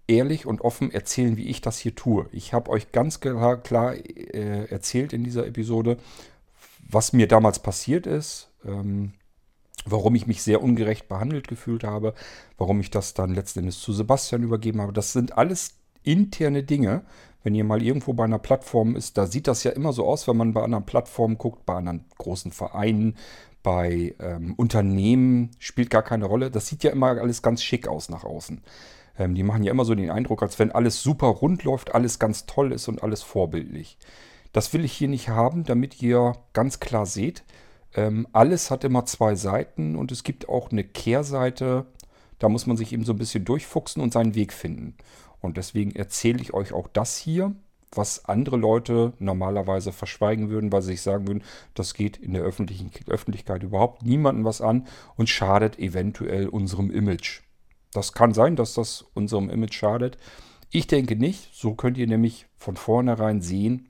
ehrlich 0.07 0.45
und 0.45 0.61
offen 0.61 0.91
erzählen, 0.91 1.37
wie 1.37 1.47
ich 1.47 1.61
das 1.61 1.77
hier 1.77 1.95
tue. 1.95 2.27
Ich 2.31 2.53
habe 2.53 2.69
euch 2.71 2.91
ganz 2.91 3.19
klar, 3.19 3.57
klar 3.57 3.95
äh, 3.95 4.65
erzählt 4.65 5.13
in 5.13 5.23
dieser 5.23 5.45
Episode, 5.47 5.97
was 6.89 7.13
mir 7.13 7.27
damals 7.27 7.59
passiert 7.59 8.07
ist, 8.07 8.51
ähm, 8.65 9.13
warum 9.85 10.15
ich 10.15 10.27
mich 10.27 10.43
sehr 10.43 10.61
ungerecht 10.61 11.07
behandelt 11.07 11.47
gefühlt 11.47 11.83
habe, 11.83 12.13
warum 12.57 12.79
ich 12.79 12.89
das 12.89 13.13
dann 13.13 13.33
letzten 13.33 13.59
Endes 13.59 13.79
zu 13.79 13.93
Sebastian 13.93 14.43
übergeben 14.43 14.81
habe. 14.81 14.93
Das 14.93 15.13
sind 15.13 15.37
alles 15.37 15.75
interne 16.03 16.63
Dinge. 16.63 17.03
Wenn 17.43 17.55
ihr 17.55 17.65
mal 17.65 17.83
irgendwo 17.83 18.13
bei 18.13 18.23
einer 18.23 18.39
Plattform 18.39 18.95
ist, 18.95 19.17
da 19.17 19.27
sieht 19.27 19.47
das 19.47 19.63
ja 19.63 19.71
immer 19.71 19.91
so 19.91 20.07
aus, 20.07 20.27
wenn 20.27 20.37
man 20.37 20.53
bei 20.53 20.63
anderen 20.63 20.85
Plattformen 20.85 21.37
guckt, 21.37 21.65
bei 21.65 21.75
anderen 21.75 22.05
großen 22.17 22.51
Vereinen, 22.51 23.17
bei 23.63 24.15
ähm, 24.19 24.53
Unternehmen, 24.55 25.51
spielt 25.59 25.89
gar 25.89 26.03
keine 26.03 26.25
Rolle. 26.25 26.51
Das 26.51 26.67
sieht 26.67 26.83
ja 26.83 26.91
immer 26.91 27.07
alles 27.07 27.41
ganz 27.41 27.61
schick 27.61 27.87
aus 27.87 28.09
nach 28.09 28.23
außen. 28.23 28.61
Ähm, 29.17 29.35
die 29.35 29.43
machen 29.43 29.63
ja 29.63 29.71
immer 29.71 29.85
so 29.85 29.93
den 29.93 30.09
Eindruck, 30.09 30.41
als 30.41 30.57
wenn 30.57 30.71
alles 30.71 31.03
super 31.03 31.27
rund 31.27 31.63
läuft, 31.63 31.93
alles 31.93 32.17
ganz 32.17 32.45
toll 32.45 32.71
ist 32.71 32.87
und 32.87 33.03
alles 33.03 33.23
vorbildlich. 33.23 33.97
Das 34.53 34.71
will 34.73 34.85
ich 34.85 34.93
hier 34.93 35.09
nicht 35.09 35.29
haben, 35.29 35.65
damit 35.65 36.01
ihr 36.01 36.33
ganz 36.53 36.79
klar 36.79 37.05
seht, 37.05 37.43
ähm, 37.95 38.27
alles 38.31 38.71
hat 38.71 38.83
immer 38.83 39.05
zwei 39.05 39.35
Seiten 39.35 39.95
und 39.95 40.11
es 40.11 40.23
gibt 40.23 40.49
auch 40.49 40.71
eine 40.71 40.83
Kehrseite. 40.83 41.85
Da 42.39 42.49
muss 42.49 42.65
man 42.65 42.77
sich 42.77 42.93
eben 42.93 43.05
so 43.05 43.13
ein 43.13 43.19
bisschen 43.19 43.45
durchfuchsen 43.45 44.01
und 44.01 44.13
seinen 44.13 44.35
Weg 44.35 44.53
finden. 44.53 44.95
Und 45.41 45.57
deswegen 45.57 45.91
erzähle 45.91 46.41
ich 46.41 46.53
euch 46.53 46.73
auch 46.73 46.87
das 46.87 47.17
hier, 47.17 47.53
was 47.91 48.25
andere 48.25 48.57
Leute 48.57 49.13
normalerweise 49.19 49.91
verschweigen 49.91 50.49
würden, 50.49 50.71
weil 50.71 50.81
sie 50.81 50.93
sich 50.93 51.01
sagen 51.01 51.27
würden, 51.27 51.43
das 51.75 51.93
geht 51.93 52.17
in 52.17 52.33
der 52.33 52.41
öffentlichen 52.41 52.89
Öffentlichkeit 53.07 53.61
überhaupt 53.61 54.03
niemandem 54.03 54.45
was 54.45 54.61
an 54.61 54.87
und 55.15 55.29
schadet 55.29 55.77
eventuell 55.77 56.47
unserem 56.47 56.89
Image. 56.89 57.41
Das 57.91 58.13
kann 58.13 58.33
sein, 58.33 58.55
dass 58.55 58.73
das 58.73 59.05
unserem 59.13 59.49
Image 59.49 59.75
schadet. 59.75 60.17
Ich 60.71 60.87
denke 60.87 61.15
nicht. 61.15 61.49
So 61.53 61.75
könnt 61.75 61.99
ihr 61.99 62.07
nämlich 62.07 62.47
von 62.57 62.75
vornherein 62.75 63.41
sehen, 63.41 63.89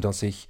dass 0.00 0.22
ich 0.22 0.48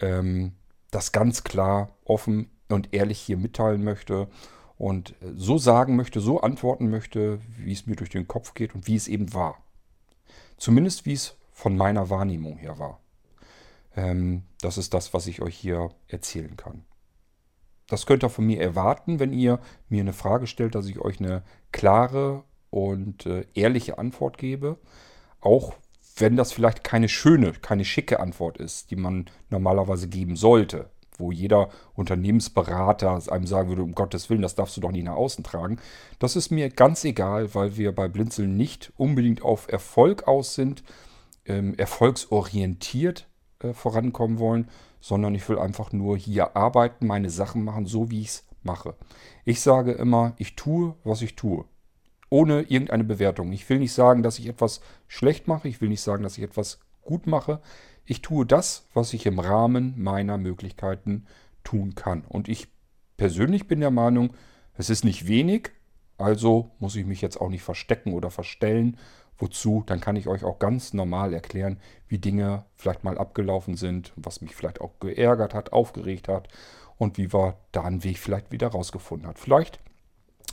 ähm, 0.00 0.52
das 0.90 1.12
ganz 1.12 1.44
klar, 1.44 1.90
offen 2.04 2.50
und 2.68 2.92
ehrlich 2.92 3.20
hier 3.20 3.36
mitteilen 3.36 3.84
möchte 3.84 4.28
und 4.76 5.14
so 5.36 5.58
sagen 5.58 5.96
möchte, 5.96 6.20
so 6.20 6.40
antworten 6.40 6.90
möchte, 6.90 7.40
wie 7.58 7.72
es 7.72 7.86
mir 7.86 7.96
durch 7.96 8.10
den 8.10 8.26
Kopf 8.26 8.54
geht 8.54 8.74
und 8.74 8.86
wie 8.86 8.96
es 8.96 9.08
eben 9.08 9.34
war. 9.34 9.62
Zumindest 10.56 11.06
wie 11.06 11.12
es 11.12 11.36
von 11.52 11.76
meiner 11.76 12.10
Wahrnehmung 12.10 12.56
her 12.56 12.78
war. 12.78 13.00
Ähm, 13.94 14.44
das 14.60 14.78
ist 14.78 14.94
das, 14.94 15.12
was 15.12 15.26
ich 15.26 15.42
euch 15.42 15.56
hier 15.56 15.90
erzählen 16.08 16.56
kann. 16.56 16.84
Das 17.88 18.06
könnt 18.06 18.22
ihr 18.24 18.30
von 18.30 18.46
mir 18.46 18.60
erwarten, 18.60 19.18
wenn 19.18 19.32
ihr 19.32 19.58
mir 19.88 20.00
eine 20.00 20.12
Frage 20.12 20.46
stellt, 20.46 20.74
dass 20.74 20.86
ich 20.86 21.00
euch 21.00 21.18
eine 21.18 21.42
klare 21.72 22.44
und 22.70 23.26
äh, 23.26 23.44
ehrliche 23.54 23.98
Antwort 23.98 24.38
gebe. 24.38 24.78
Auch 25.40 25.74
wenn 26.20 26.36
das 26.36 26.52
vielleicht 26.52 26.84
keine 26.84 27.08
schöne, 27.08 27.52
keine 27.52 27.84
schicke 27.84 28.20
Antwort 28.20 28.58
ist, 28.58 28.90
die 28.90 28.96
man 28.96 29.26
normalerweise 29.48 30.08
geben 30.08 30.36
sollte. 30.36 30.90
Wo 31.18 31.32
jeder 31.32 31.68
Unternehmensberater 31.94 33.20
einem 33.30 33.46
sagen 33.46 33.68
würde, 33.68 33.82
um 33.82 33.94
Gottes 33.94 34.30
Willen, 34.30 34.40
das 34.40 34.54
darfst 34.54 34.76
du 34.76 34.80
doch 34.80 34.90
nie 34.90 35.02
nach 35.02 35.16
außen 35.16 35.44
tragen. 35.44 35.78
Das 36.18 36.34
ist 36.34 36.50
mir 36.50 36.70
ganz 36.70 37.04
egal, 37.04 37.54
weil 37.54 37.76
wir 37.76 37.94
bei 37.94 38.08
Blinzeln 38.08 38.56
nicht 38.56 38.92
unbedingt 38.96 39.42
auf 39.42 39.70
Erfolg 39.70 40.26
aus 40.26 40.54
sind, 40.54 40.82
ähm, 41.44 41.74
erfolgsorientiert 41.74 43.26
äh, 43.58 43.74
vorankommen 43.74 44.38
wollen, 44.38 44.68
sondern 45.00 45.34
ich 45.34 45.46
will 45.48 45.58
einfach 45.58 45.92
nur 45.92 46.16
hier 46.16 46.56
arbeiten, 46.56 47.06
meine 47.06 47.30
Sachen 47.30 47.64
machen, 47.64 47.84
so 47.84 48.10
wie 48.10 48.22
ich 48.22 48.28
es 48.28 48.46
mache. 48.62 48.94
Ich 49.44 49.60
sage 49.60 49.92
immer, 49.92 50.34
ich 50.38 50.56
tue, 50.56 50.94
was 51.04 51.22
ich 51.22 51.36
tue. 51.36 51.64
Ohne 52.30 52.62
irgendeine 52.62 53.04
Bewertung. 53.04 53.52
Ich 53.52 53.68
will 53.68 53.78
nicht 53.78 53.92
sagen, 53.92 54.22
dass 54.22 54.38
ich 54.38 54.46
etwas 54.46 54.80
schlecht 55.08 55.48
mache. 55.48 55.68
Ich 55.68 55.80
will 55.80 55.88
nicht 55.88 56.00
sagen, 56.00 56.22
dass 56.22 56.38
ich 56.38 56.44
etwas 56.44 56.78
gut 57.02 57.26
mache. 57.26 57.60
Ich 58.06 58.22
tue 58.22 58.46
das, 58.46 58.88
was 58.94 59.12
ich 59.12 59.26
im 59.26 59.38
Rahmen 59.38 59.94
meiner 59.96 60.38
Möglichkeiten 60.38 61.26
tun 61.64 61.94
kann. 61.94 62.24
Und 62.28 62.48
ich 62.48 62.68
persönlich 63.16 63.66
bin 63.66 63.80
der 63.80 63.90
Meinung, 63.90 64.32
es 64.74 64.90
ist 64.90 65.04
nicht 65.04 65.26
wenig, 65.26 65.72
also 66.16 66.70
muss 66.78 66.96
ich 66.96 67.04
mich 67.04 67.20
jetzt 67.20 67.40
auch 67.40 67.50
nicht 67.50 67.62
verstecken 67.62 68.14
oder 68.14 68.30
verstellen. 68.30 68.96
Wozu? 69.36 69.82
Dann 69.86 70.00
kann 70.00 70.16
ich 70.16 70.28
euch 70.28 70.44
auch 70.44 70.58
ganz 70.58 70.92
normal 70.92 71.32
erklären, 71.32 71.78
wie 72.08 72.18
Dinge 72.18 72.64
vielleicht 72.76 73.04
mal 73.04 73.18
abgelaufen 73.18 73.74
sind, 73.74 74.12
was 74.16 74.40
mich 74.40 74.54
vielleicht 74.54 74.80
auch 74.80 75.00
geärgert 75.00 75.54
hat, 75.54 75.72
aufgeregt 75.72 76.28
hat 76.28 76.48
und 76.98 77.16
wie 77.16 77.32
wir 77.32 77.56
da 77.72 77.82
einen 77.84 78.04
Weg 78.04 78.18
vielleicht 78.18 78.52
wieder 78.52 78.68
rausgefunden 78.68 79.26
hat. 79.26 79.38
Vielleicht 79.38 79.80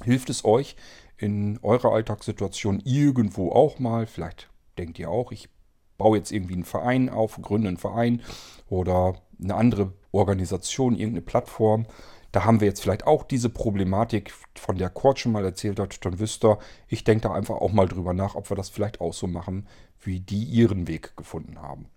hilft 0.04 0.30
es 0.30 0.46
euch 0.46 0.78
in 1.18 1.60
eurer 1.62 1.92
Alltagssituation 1.92 2.82
irgendwo 2.86 3.52
auch 3.52 3.80
mal. 3.80 4.06
Vielleicht 4.06 4.50
denkt 4.78 5.00
ihr 5.00 5.10
auch, 5.10 5.32
ich 5.32 5.50
baue 5.98 6.18
jetzt 6.18 6.32
irgendwie 6.32 6.54
einen 6.54 6.64
Verein 6.64 7.10
auf, 7.10 7.40
gründe 7.42 7.68
einen 7.68 7.78
Verein 7.78 8.22
oder 8.70 9.16
eine 9.42 9.56
andere 9.56 9.94
Organisation, 10.12 10.94
irgendeine 10.94 11.22
Plattform. 11.22 11.88
Da 12.32 12.46
haben 12.46 12.60
wir 12.60 12.68
jetzt 12.68 12.82
vielleicht 12.82 13.08
auch 13.08 13.24
diese 13.24 13.50
Problematik, 13.50 14.34
von 14.56 14.78
der 14.78 14.90
Kurt 14.90 15.20
schon 15.20 15.32
mal 15.32 15.46
erzählt 15.46 15.80
hat. 15.80 16.06
Dann 16.06 16.20
wisst 16.20 16.44
ihr, 16.44 16.60
ich 16.88 17.04
denke 17.04 17.28
da 17.28 17.34
einfach 17.34 17.56
auch 17.56 17.72
mal 17.72 17.88
drüber 17.88 18.14
nach, 18.14 18.36
ob 18.36 18.50
wir 18.52 18.58
das 18.58 18.70
vielleicht 18.70 19.02
auch 19.02 19.14
so 19.14 19.28
machen, 19.28 19.68
wie 20.00 20.20
die 20.20 20.44
ihren 20.44 20.88
Weg 20.88 21.16
gefunden 21.18 21.62
haben. 21.62 21.88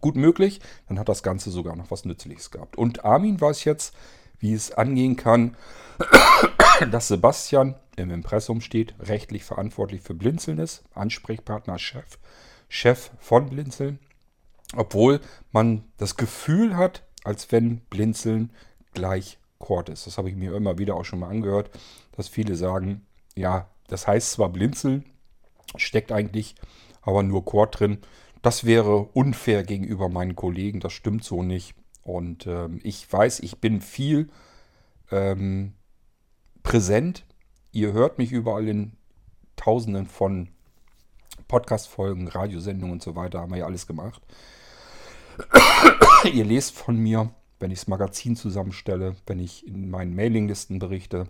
Gut 0.00 0.16
möglich, 0.16 0.60
dann 0.88 0.98
hat 0.98 1.08
das 1.08 1.22
Ganze 1.22 1.50
sogar 1.50 1.76
noch 1.76 1.90
was 1.90 2.04
Nützliches 2.04 2.50
gehabt. 2.50 2.76
Und 2.76 3.04
Armin 3.04 3.40
weiß 3.40 3.64
jetzt, 3.64 3.94
wie 4.44 4.52
es 4.52 4.72
angehen 4.72 5.16
kann, 5.16 5.56
dass 6.90 7.08
Sebastian 7.08 7.76
im 7.96 8.10
Impressum 8.10 8.60
steht, 8.60 8.94
rechtlich 9.00 9.42
verantwortlich 9.42 10.02
für 10.02 10.12
Blinzeln 10.12 10.58
ist, 10.58 10.84
Ansprechpartner, 10.92 11.78
Chef, 11.78 12.18
Chef 12.68 13.10
von 13.18 13.48
Blinzeln, 13.48 13.98
obwohl 14.76 15.20
man 15.50 15.84
das 15.96 16.18
Gefühl 16.18 16.76
hat, 16.76 17.04
als 17.24 17.52
wenn 17.52 17.78
Blinzeln 17.88 18.52
gleich 18.92 19.38
Chord 19.58 19.88
ist. 19.88 20.06
Das 20.06 20.18
habe 20.18 20.28
ich 20.28 20.36
mir 20.36 20.54
immer 20.54 20.76
wieder 20.76 20.94
auch 20.96 21.06
schon 21.06 21.20
mal 21.20 21.30
angehört, 21.30 21.70
dass 22.12 22.28
viele 22.28 22.54
sagen, 22.54 23.06
ja, 23.34 23.70
das 23.88 24.06
heißt 24.06 24.32
zwar 24.32 24.50
Blinzeln, 24.50 25.06
steckt 25.76 26.12
eigentlich 26.12 26.54
aber 27.00 27.22
nur 27.22 27.46
Chord 27.46 27.80
drin. 27.80 27.98
Das 28.42 28.64
wäre 28.64 29.04
unfair 29.14 29.62
gegenüber 29.62 30.10
meinen 30.10 30.36
Kollegen, 30.36 30.80
das 30.80 30.92
stimmt 30.92 31.24
so 31.24 31.42
nicht. 31.42 31.74
Und 32.04 32.46
ähm, 32.46 32.80
ich 32.82 33.10
weiß, 33.10 33.40
ich 33.40 33.58
bin 33.58 33.80
viel 33.80 34.28
ähm, 35.10 35.72
präsent. 36.62 37.24
Ihr 37.72 37.92
hört 37.92 38.18
mich 38.18 38.30
überall 38.30 38.68
in 38.68 38.92
tausenden 39.56 40.06
von 40.06 40.48
Podcast-Folgen, 41.48 42.28
Radiosendungen 42.28 42.92
und 42.92 43.02
so 43.02 43.16
weiter, 43.16 43.40
haben 43.40 43.52
wir 43.52 43.58
ja 43.58 43.66
alles 43.66 43.86
gemacht. 43.86 44.22
Ihr 46.32 46.44
lest 46.44 46.76
von 46.76 46.96
mir, 46.96 47.30
wenn 47.58 47.70
ich 47.70 47.80
das 47.80 47.88
Magazin 47.88 48.36
zusammenstelle, 48.36 49.16
wenn 49.26 49.40
ich 49.40 49.66
in 49.66 49.90
meinen 49.90 50.14
Mailinglisten 50.14 50.78
berichte. 50.78 51.26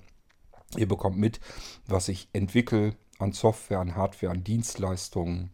Ihr 0.77 0.89
bekommt 0.89 1.17
mit, 1.17 1.41
was 1.87 2.09
ich 2.09 2.29
entwickle 2.33 2.95
an 3.19 3.33
Software, 3.33 3.81
an 3.81 3.97
Hardware, 3.97 4.33
an 4.33 4.45
Dienstleistungen. 4.45 5.51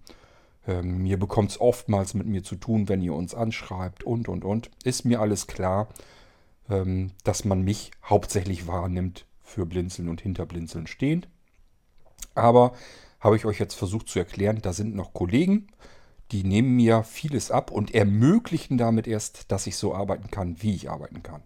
Ähm, 0.66 1.04
ihr 1.06 1.18
bekommt 1.18 1.50
es 1.50 1.60
oftmals 1.60 2.14
mit 2.14 2.26
mir 2.26 2.42
zu 2.42 2.56
tun, 2.56 2.88
wenn 2.88 3.02
ihr 3.02 3.14
uns 3.14 3.34
anschreibt 3.34 4.04
und, 4.04 4.28
und, 4.28 4.44
und. 4.44 4.70
Ist 4.84 5.04
mir 5.04 5.20
alles 5.20 5.46
klar, 5.46 5.88
ähm, 6.68 7.12
dass 7.24 7.44
man 7.44 7.62
mich 7.62 7.90
hauptsächlich 8.04 8.66
wahrnimmt 8.66 9.26
für 9.42 9.66
Blinzeln 9.66 10.08
und 10.08 10.20
hinter 10.20 10.46
Blinzeln 10.46 10.86
stehend. 10.86 11.28
Aber 12.34 12.72
habe 13.20 13.36
ich 13.36 13.44
euch 13.44 13.58
jetzt 13.58 13.74
versucht 13.74 14.08
zu 14.08 14.18
erklären, 14.18 14.60
da 14.62 14.72
sind 14.72 14.94
noch 14.94 15.12
Kollegen, 15.12 15.66
die 16.32 16.44
nehmen 16.44 16.76
mir 16.76 17.02
vieles 17.02 17.50
ab 17.50 17.70
und 17.70 17.94
ermöglichen 17.94 18.78
damit 18.78 19.06
erst, 19.06 19.50
dass 19.50 19.66
ich 19.66 19.76
so 19.76 19.94
arbeiten 19.94 20.30
kann, 20.30 20.62
wie 20.62 20.74
ich 20.74 20.88
arbeiten 20.88 21.22
kann. 21.22 21.42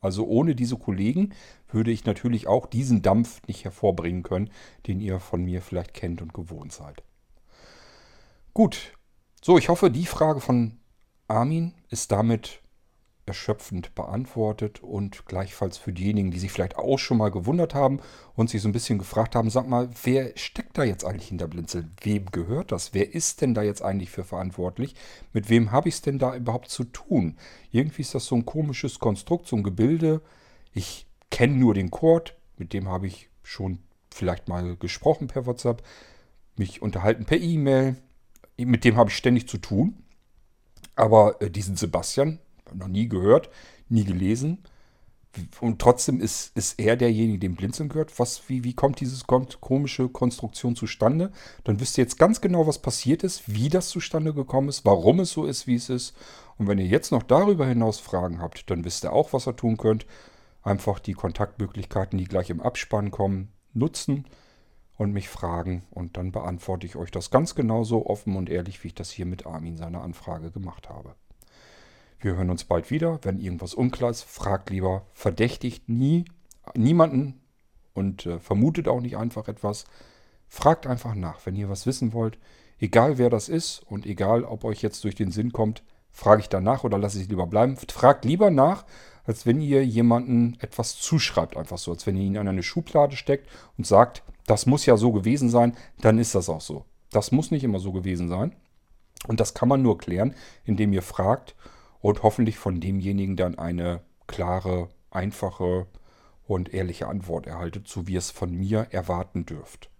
Also 0.00 0.26
ohne 0.26 0.54
diese 0.54 0.76
Kollegen 0.76 1.32
würde 1.68 1.90
ich 1.90 2.04
natürlich 2.04 2.46
auch 2.46 2.66
diesen 2.66 3.02
Dampf 3.02 3.40
nicht 3.48 3.64
hervorbringen 3.64 4.22
können, 4.22 4.50
den 4.86 5.00
ihr 5.00 5.18
von 5.18 5.44
mir 5.44 5.62
vielleicht 5.62 5.94
kennt 5.94 6.22
und 6.22 6.34
gewohnt 6.34 6.72
seid. 6.72 7.02
Gut, 8.56 8.96
so 9.42 9.58
ich 9.58 9.68
hoffe, 9.68 9.90
die 9.90 10.06
Frage 10.06 10.38
von 10.38 10.78
Armin 11.26 11.74
ist 11.90 12.12
damit 12.12 12.60
erschöpfend 13.26 13.96
beantwortet 13.96 14.80
und 14.80 15.26
gleichfalls 15.26 15.76
für 15.76 15.92
diejenigen, 15.92 16.30
die 16.30 16.38
sich 16.38 16.52
vielleicht 16.52 16.76
auch 16.76 17.00
schon 17.00 17.18
mal 17.18 17.32
gewundert 17.32 17.74
haben 17.74 17.98
und 18.36 18.48
sich 18.48 18.62
so 18.62 18.68
ein 18.68 18.72
bisschen 18.72 19.00
gefragt 19.00 19.34
haben, 19.34 19.50
sag 19.50 19.66
mal, 19.66 19.88
wer 20.04 20.30
steckt 20.36 20.78
da 20.78 20.84
jetzt 20.84 21.04
eigentlich 21.04 21.30
hinter 21.30 21.48
Blinzeln? 21.48 21.96
Wem 22.00 22.26
gehört 22.26 22.70
das? 22.70 22.94
Wer 22.94 23.12
ist 23.12 23.40
denn 23.40 23.54
da 23.54 23.62
jetzt 23.64 23.82
eigentlich 23.82 24.10
für 24.10 24.22
verantwortlich? 24.22 24.94
Mit 25.32 25.50
wem 25.50 25.72
habe 25.72 25.88
ich 25.88 25.96
es 25.96 26.02
denn 26.02 26.20
da 26.20 26.36
überhaupt 26.36 26.68
zu 26.68 26.84
tun? 26.84 27.36
Irgendwie 27.72 28.02
ist 28.02 28.14
das 28.14 28.26
so 28.26 28.36
ein 28.36 28.46
komisches 28.46 29.00
Konstrukt, 29.00 29.48
so 29.48 29.56
ein 29.56 29.64
Gebilde. 29.64 30.20
Ich 30.72 31.08
kenne 31.32 31.56
nur 31.56 31.74
den 31.74 31.90
Code, 31.90 32.30
mit 32.56 32.72
dem 32.72 32.88
habe 32.88 33.08
ich 33.08 33.30
schon 33.42 33.80
vielleicht 34.12 34.46
mal 34.46 34.76
gesprochen 34.76 35.26
per 35.26 35.44
WhatsApp, 35.44 35.82
mich 36.54 36.82
unterhalten 36.82 37.24
per 37.24 37.40
E-Mail, 37.40 37.96
mit 38.56 38.84
dem 38.84 38.96
habe 38.96 39.10
ich 39.10 39.16
ständig 39.16 39.48
zu 39.48 39.58
tun. 39.58 40.04
Aber 40.96 41.40
äh, 41.40 41.50
diesen 41.50 41.76
Sebastian, 41.76 42.38
noch 42.72 42.88
nie 42.88 43.08
gehört, 43.08 43.50
nie 43.88 44.04
gelesen. 44.04 44.62
Und 45.60 45.80
trotzdem 45.80 46.20
ist, 46.20 46.56
ist 46.56 46.78
er 46.78 46.96
derjenige, 46.96 47.40
dem 47.40 47.56
Blinzeln 47.56 47.88
gehört. 47.88 48.16
Was, 48.20 48.48
wie, 48.48 48.62
wie 48.62 48.74
kommt 48.74 49.00
diese 49.00 49.24
komische 49.24 50.08
Konstruktion 50.08 50.76
zustande? 50.76 51.32
Dann 51.64 51.80
wisst 51.80 51.98
ihr 51.98 52.04
jetzt 52.04 52.20
ganz 52.20 52.40
genau, 52.40 52.68
was 52.68 52.80
passiert 52.80 53.24
ist, 53.24 53.52
wie 53.52 53.68
das 53.68 53.88
zustande 53.88 54.32
gekommen 54.32 54.68
ist, 54.68 54.84
warum 54.84 55.18
es 55.18 55.32
so 55.32 55.44
ist, 55.44 55.66
wie 55.66 55.74
es 55.74 55.88
ist. 55.88 56.14
Und 56.56 56.68
wenn 56.68 56.78
ihr 56.78 56.86
jetzt 56.86 57.10
noch 57.10 57.24
darüber 57.24 57.66
hinaus 57.66 57.98
Fragen 57.98 58.40
habt, 58.40 58.70
dann 58.70 58.84
wisst 58.84 59.04
ihr 59.04 59.12
auch, 59.12 59.32
was 59.32 59.48
ihr 59.48 59.56
tun 59.56 59.76
könnt. 59.76 60.06
Einfach 60.62 61.00
die 61.00 61.14
Kontaktmöglichkeiten, 61.14 62.16
die 62.16 62.24
gleich 62.24 62.50
im 62.50 62.60
Abspann 62.60 63.10
kommen, 63.10 63.48
nutzen 63.72 64.24
und 64.96 65.12
mich 65.12 65.28
fragen. 65.28 65.84
Und 65.90 66.16
dann 66.16 66.32
beantworte 66.32 66.86
ich 66.86 66.96
euch 66.96 67.10
das 67.10 67.30
ganz 67.30 67.54
genauso 67.54 68.06
offen 68.06 68.36
und 68.36 68.48
ehrlich, 68.48 68.82
wie 68.82 68.88
ich 68.88 68.94
das 68.94 69.10
hier 69.10 69.26
mit 69.26 69.46
Armin 69.46 69.76
seiner 69.76 70.02
Anfrage 70.02 70.50
gemacht 70.50 70.88
habe. 70.88 71.14
Wir 72.20 72.36
hören 72.36 72.50
uns 72.50 72.64
bald 72.64 72.90
wieder. 72.90 73.18
Wenn 73.22 73.38
irgendwas 73.38 73.74
unklar 73.74 74.10
ist, 74.10 74.22
fragt 74.22 74.70
lieber, 74.70 75.06
verdächtigt 75.12 75.88
nie 75.88 76.24
niemanden 76.74 77.40
und 77.92 78.26
äh, 78.26 78.38
vermutet 78.38 78.88
auch 78.88 79.00
nicht 79.00 79.16
einfach 79.16 79.48
etwas. 79.48 79.84
Fragt 80.48 80.86
einfach 80.86 81.14
nach, 81.14 81.44
wenn 81.44 81.56
ihr 81.56 81.68
was 81.68 81.86
wissen 81.86 82.12
wollt. 82.12 82.38
Egal 82.78 83.18
wer 83.18 83.30
das 83.30 83.48
ist 83.48 83.82
und 83.88 84.06
egal, 84.06 84.44
ob 84.44 84.64
euch 84.64 84.82
jetzt 84.82 85.04
durch 85.04 85.14
den 85.14 85.30
Sinn 85.30 85.52
kommt, 85.52 85.82
frage 86.10 86.42
ich 86.42 86.48
danach 86.48 86.84
oder 86.84 86.98
lasse 86.98 87.20
ich 87.20 87.28
lieber 87.28 87.46
bleiben. 87.46 87.76
Fragt 87.76 88.24
lieber 88.24 88.50
nach, 88.50 88.84
als 89.24 89.46
wenn 89.46 89.60
ihr 89.60 89.84
jemanden 89.84 90.56
etwas 90.60 90.96
zuschreibt, 90.96 91.56
einfach 91.56 91.78
so, 91.78 91.92
als 91.92 92.06
wenn 92.06 92.16
ihr 92.16 92.24
ihn 92.24 92.38
an 92.38 92.48
eine 92.48 92.62
Schublade 92.62 93.16
steckt 93.16 93.48
und 93.76 93.86
sagt, 93.86 94.22
das 94.46 94.66
muss 94.66 94.86
ja 94.86 94.96
so 94.96 95.12
gewesen 95.12 95.48
sein, 95.48 95.76
dann 96.00 96.18
ist 96.18 96.34
das 96.34 96.48
auch 96.48 96.60
so. 96.60 96.84
Das 97.10 97.32
muss 97.32 97.50
nicht 97.50 97.64
immer 97.64 97.78
so 97.78 97.92
gewesen 97.92 98.28
sein. 98.28 98.54
Und 99.26 99.40
das 99.40 99.54
kann 99.54 99.68
man 99.68 99.82
nur 99.82 99.98
klären, 99.98 100.34
indem 100.64 100.92
ihr 100.92 101.02
fragt 101.02 101.54
und 102.00 102.22
hoffentlich 102.22 102.58
von 102.58 102.80
demjenigen 102.80 103.36
dann 103.36 103.58
eine 103.58 104.02
klare, 104.26 104.88
einfache 105.10 105.86
und 106.46 106.74
ehrliche 106.74 107.08
Antwort 107.08 107.46
erhaltet, 107.46 107.88
so 107.88 108.06
wie 108.06 108.14
ihr 108.14 108.18
es 108.18 108.30
von 108.30 108.52
mir 108.52 108.88
erwarten 108.90 109.46
dürft. 109.46 109.90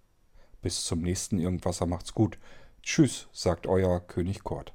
Bis 0.60 0.84
zum 0.84 1.00
nächsten 1.00 1.38
Irgendwasser 1.38 1.86
macht's 1.86 2.12
gut. 2.12 2.38
Tschüss, 2.82 3.28
sagt 3.32 3.66
euer 3.66 4.00
König 4.00 4.44
Kort. 4.44 4.74